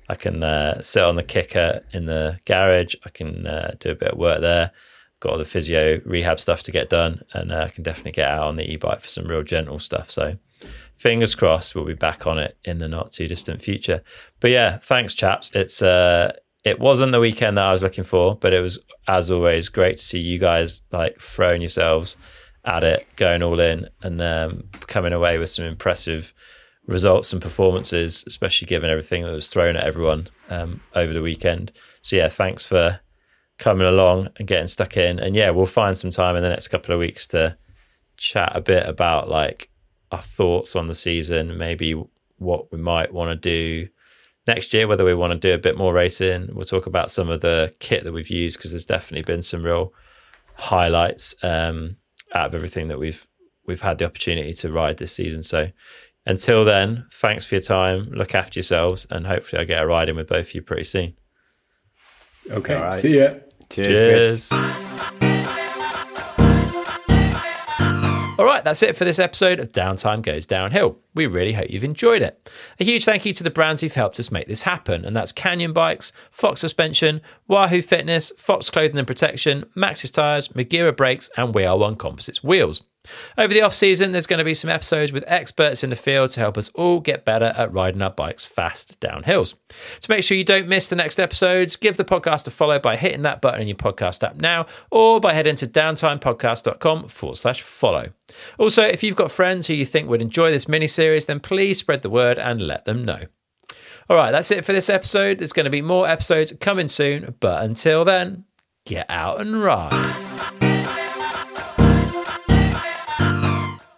I 0.10 0.16
can 0.16 0.44
uh, 0.44 0.82
sit 0.82 1.04
on 1.04 1.16
the 1.16 1.24
kicker 1.24 1.84
in 1.94 2.08
the 2.08 2.40
garage. 2.46 2.96
I 3.06 3.10
can 3.10 3.46
uh, 3.46 3.76
do 3.80 3.92
a 3.92 3.96
bit 3.96 4.12
of 4.12 4.18
work 4.18 4.42
there. 4.42 4.72
Got 5.20 5.34
all 5.34 5.38
the 5.38 5.46
physio 5.46 6.02
rehab 6.04 6.40
stuff 6.40 6.64
to 6.64 6.72
get 6.72 6.90
done, 6.90 7.24
and 7.34 7.52
uh, 7.52 7.66
I 7.66 7.70
can 7.70 7.84
definitely 7.84 8.14
get 8.14 8.30
out 8.30 8.48
on 8.48 8.56
the 8.56 8.70
e-bike 8.72 9.02
for 9.02 9.08
some 9.08 9.28
real 9.28 9.44
gentle 9.44 9.78
stuff. 9.78 10.10
So, 10.10 10.38
fingers 10.96 11.36
crossed, 11.36 11.76
we'll 11.76 11.86
be 11.86 11.94
back 11.94 12.26
on 12.26 12.40
it 12.40 12.58
in 12.64 12.80
the 12.80 12.88
not 12.88 13.12
too 13.12 13.28
distant 13.28 13.62
future. 13.62 14.02
But 14.40 14.52
yeah, 14.52 14.78
thanks, 14.78 15.14
chaps. 15.14 15.52
It's 15.54 15.82
uh, 15.82 16.34
it 16.64 16.80
wasn't 16.80 17.12
the 17.12 17.20
weekend 17.20 17.58
that 17.58 17.64
I 17.64 17.72
was 17.72 17.84
looking 17.84 18.04
for, 18.04 18.36
but 18.36 18.54
it 18.54 18.60
was 18.60 18.84
as 19.08 19.32
always 19.32 19.70
great 19.70 19.98
to 19.98 20.04
see 20.04 20.20
you 20.20 20.38
guys 20.38 20.84
like 20.92 21.18
throwing 21.18 21.62
yourselves 21.62 22.18
at 22.66 22.84
it, 22.84 23.08
going 23.16 23.42
all 23.42 23.60
in, 23.60 23.88
and 24.02 24.22
um, 24.22 24.64
coming 24.88 25.14
away 25.14 25.38
with 25.38 25.50
some 25.50 25.66
impressive 25.66 26.34
results 26.86 27.32
and 27.32 27.42
performances, 27.42 28.24
especially 28.28 28.66
given 28.66 28.90
everything 28.90 29.24
that 29.24 29.32
was 29.32 29.48
thrown 29.48 29.78
at 29.78 29.86
everyone 29.86 30.28
um, 30.50 30.82
over 30.96 31.14
the 31.14 31.22
weekend. 31.22 31.72
So 32.02 32.16
yeah, 32.16 32.28
thanks 32.28 32.66
for 32.66 33.00
coming 33.58 33.88
along 33.88 34.30
and 34.38 34.48
getting 34.48 34.68
stuck 34.68 34.98
in. 34.98 35.20
And 35.20 35.36
yeah, 35.36 35.52
we'll 35.52 35.66
find 35.66 35.98
some 35.98 36.12
time 36.12 36.36
in 36.36 36.44
the 36.44 36.50
next 36.50 36.70
couple 36.70 36.94
of 36.94 37.00
weeks 37.00 37.28
to 37.28 37.58
chat 38.18 38.52
a 38.54 38.62
bit 38.62 38.88
about 38.88 39.30
like 39.30 39.70
our 40.12 40.22
thoughts 40.22 40.76
on 40.76 40.88
the 40.88 40.94
season, 40.94 41.58
maybe 41.58 42.02
what 42.38 42.72
we 42.72 42.78
might 42.78 43.14
want 43.14 43.30
to 43.30 43.36
do 43.36 43.90
next 44.50 44.74
year, 44.74 44.88
whether 44.88 45.06
we 45.06 45.14
want 45.14 45.32
to 45.32 45.40
do 45.40 45.54
a 45.54 45.58
bit 45.58 45.78
more 45.78 45.94
racing. 45.94 46.50
We'll 46.54 46.66
talk 46.66 46.88
about 46.88 47.10
some 47.10 47.30
of 47.30 47.42
the 47.42 47.74
kit 47.80 48.04
that 48.04 48.12
we've 48.12 48.30
used 48.30 48.58
because 48.58 48.72
there's 48.72 48.86
definitely 48.86 49.32
been 49.32 49.42
some 49.42 49.64
real 49.64 49.94
highlights 50.56 51.36
um, 51.44 51.96
out 52.36 52.48
of 52.48 52.56
everything 52.56 52.90
that 52.90 53.00
we've 53.00 53.26
we've 53.66 53.82
had 53.82 54.00
the 54.00 54.06
opportunity 54.06 54.52
to 54.52 54.72
ride 54.72 54.98
this 54.98 55.14
season. 55.14 55.44
So 55.44 55.70
until 56.26 56.66
then, 56.66 57.06
thanks 57.12 57.46
for 57.46 57.56
your 57.56 57.62
time. 57.62 58.10
Look 58.12 58.36
after 58.36 58.58
yourselves, 58.58 59.08
and 59.10 59.26
hopefully, 59.26 59.62
I 59.62 59.66
get 59.66 59.82
a 59.82 59.88
ride 59.88 60.10
in 60.10 60.16
with 60.16 60.28
both 60.28 60.48
of 60.48 60.56
you 60.56 60.62
pretty 60.62 60.84
soon. 60.84 61.14
Okay. 62.50 62.76
All 62.76 62.82
right. 62.82 63.00
See 63.00 63.20
ya. 63.20 63.36
Cheers, 63.70 64.50
Chris. 64.50 65.29
Right, 68.60 68.66
that's 68.66 68.84
it 68.84 68.98
for 68.98 69.06
this 69.06 69.20
episode 69.20 69.62
of 69.62 69.72
Downtime 69.72 70.22
Goes 70.22 70.46
Downhill. 70.46 70.98
We 71.16 71.28
really 71.28 71.54
hope 71.54 71.70
you've 71.70 71.86
enjoyed 71.86 72.22
it. 72.22 72.52
A 72.78 72.84
huge 72.84 73.06
thank 73.06 73.26
you 73.26 73.32
to 73.36 73.42
the 73.42 73.50
brands 73.50 73.80
who've 73.80 73.94
helped 73.94 74.20
us 74.20 74.34
make 74.34 74.50
this 74.50 74.64
happen, 74.64 75.06
and 75.06 75.16
that's 75.16 75.32
Canyon 75.32 75.72
Bikes, 75.72 76.12
Fox 76.30 76.60
Suspension, 76.60 77.22
Wahoo 77.48 77.82
Fitness, 77.82 78.34
Fox 78.38 78.70
Clothing 78.70 78.98
and 78.98 79.08
Protection, 79.08 79.64
Maxxis 79.78 80.12
Tires, 80.12 80.50
Magura 80.50 80.94
Brakes, 80.94 81.30
and 81.38 81.56
We 81.56 81.64
Are 81.64 81.78
One 81.78 81.96
Composites 81.96 82.44
Wheels. 82.44 82.84
Over 83.38 83.54
the 83.54 83.62
off 83.62 83.74
season, 83.74 84.12
there's 84.12 84.28
going 84.28 84.40
to 84.40 84.44
be 84.44 84.54
some 84.54 84.70
episodes 84.70 85.12
with 85.12 85.24
experts 85.28 85.84
in 85.84 85.90
the 85.90 85.96
field 85.96 86.32
to 86.32 86.40
help 86.40 86.58
us 86.58 86.70
all 86.76 87.00
get 87.00 87.26
better 87.26 87.54
at 87.56 87.72
riding 87.72 88.02
our 88.02 88.10
bikes 88.10 88.44
fast 88.44 89.00
down 89.00 89.24
hills. 89.24 89.56
To 90.02 90.12
make 90.12 90.24
sure 90.24 90.38
you 90.38 90.44
don't 90.44 90.68
miss 90.68 90.88
the 90.88 90.96
next 90.96 91.20
episodes, 91.20 91.76
give 91.76 91.98
the 91.98 92.06
podcast 92.06 92.48
a 92.48 92.52
follow 92.52 92.78
by 92.78 92.98
hitting 92.98 93.22
that 93.24 93.42
button 93.42 93.62
in 93.62 93.68
your 93.68 93.78
podcast 93.78 94.24
app 94.24 94.36
now 94.36 94.66
or 94.92 95.20
by 95.20 95.34
heading 95.34 95.56
to 95.56 95.68
downtimepodcast.com 95.68 97.08
forward 97.08 97.36
slash 97.38 97.62
follow. 97.62 98.10
Also, 98.58 98.84
if 98.84 99.02
you've 99.02 99.16
got 99.16 99.32
friends 99.32 99.68
who 99.68 99.74
you 99.74 99.86
think 99.86 100.10
would 100.10 100.22
enjoy 100.22 100.52
this 100.52 100.68
mini 100.68 100.88
series, 100.88 101.26
then 101.26 101.40
please 101.40 101.80
spread 101.80 102.02
the 102.02 102.10
word 102.10 102.38
and 102.38 102.62
let 102.62 102.86
them 102.86 103.04
know. 103.06 103.24
All 104.10 104.18
right, 104.18 104.32
that's 104.32 104.52
it 104.52 104.66
for 104.66 104.74
this 104.74 104.90
episode. 104.90 105.38
There's 105.38 105.54
going 105.54 105.66
to 105.66 105.70
be 105.70 105.82
more 105.82 106.08
episodes 106.08 106.52
coming 106.60 106.88
soon, 106.88 107.36
but 107.40 107.64
until 107.64 108.04
then, 108.04 108.46
get 108.86 109.06
out 109.08 109.40
and 109.40 109.62
ride. 109.62 110.29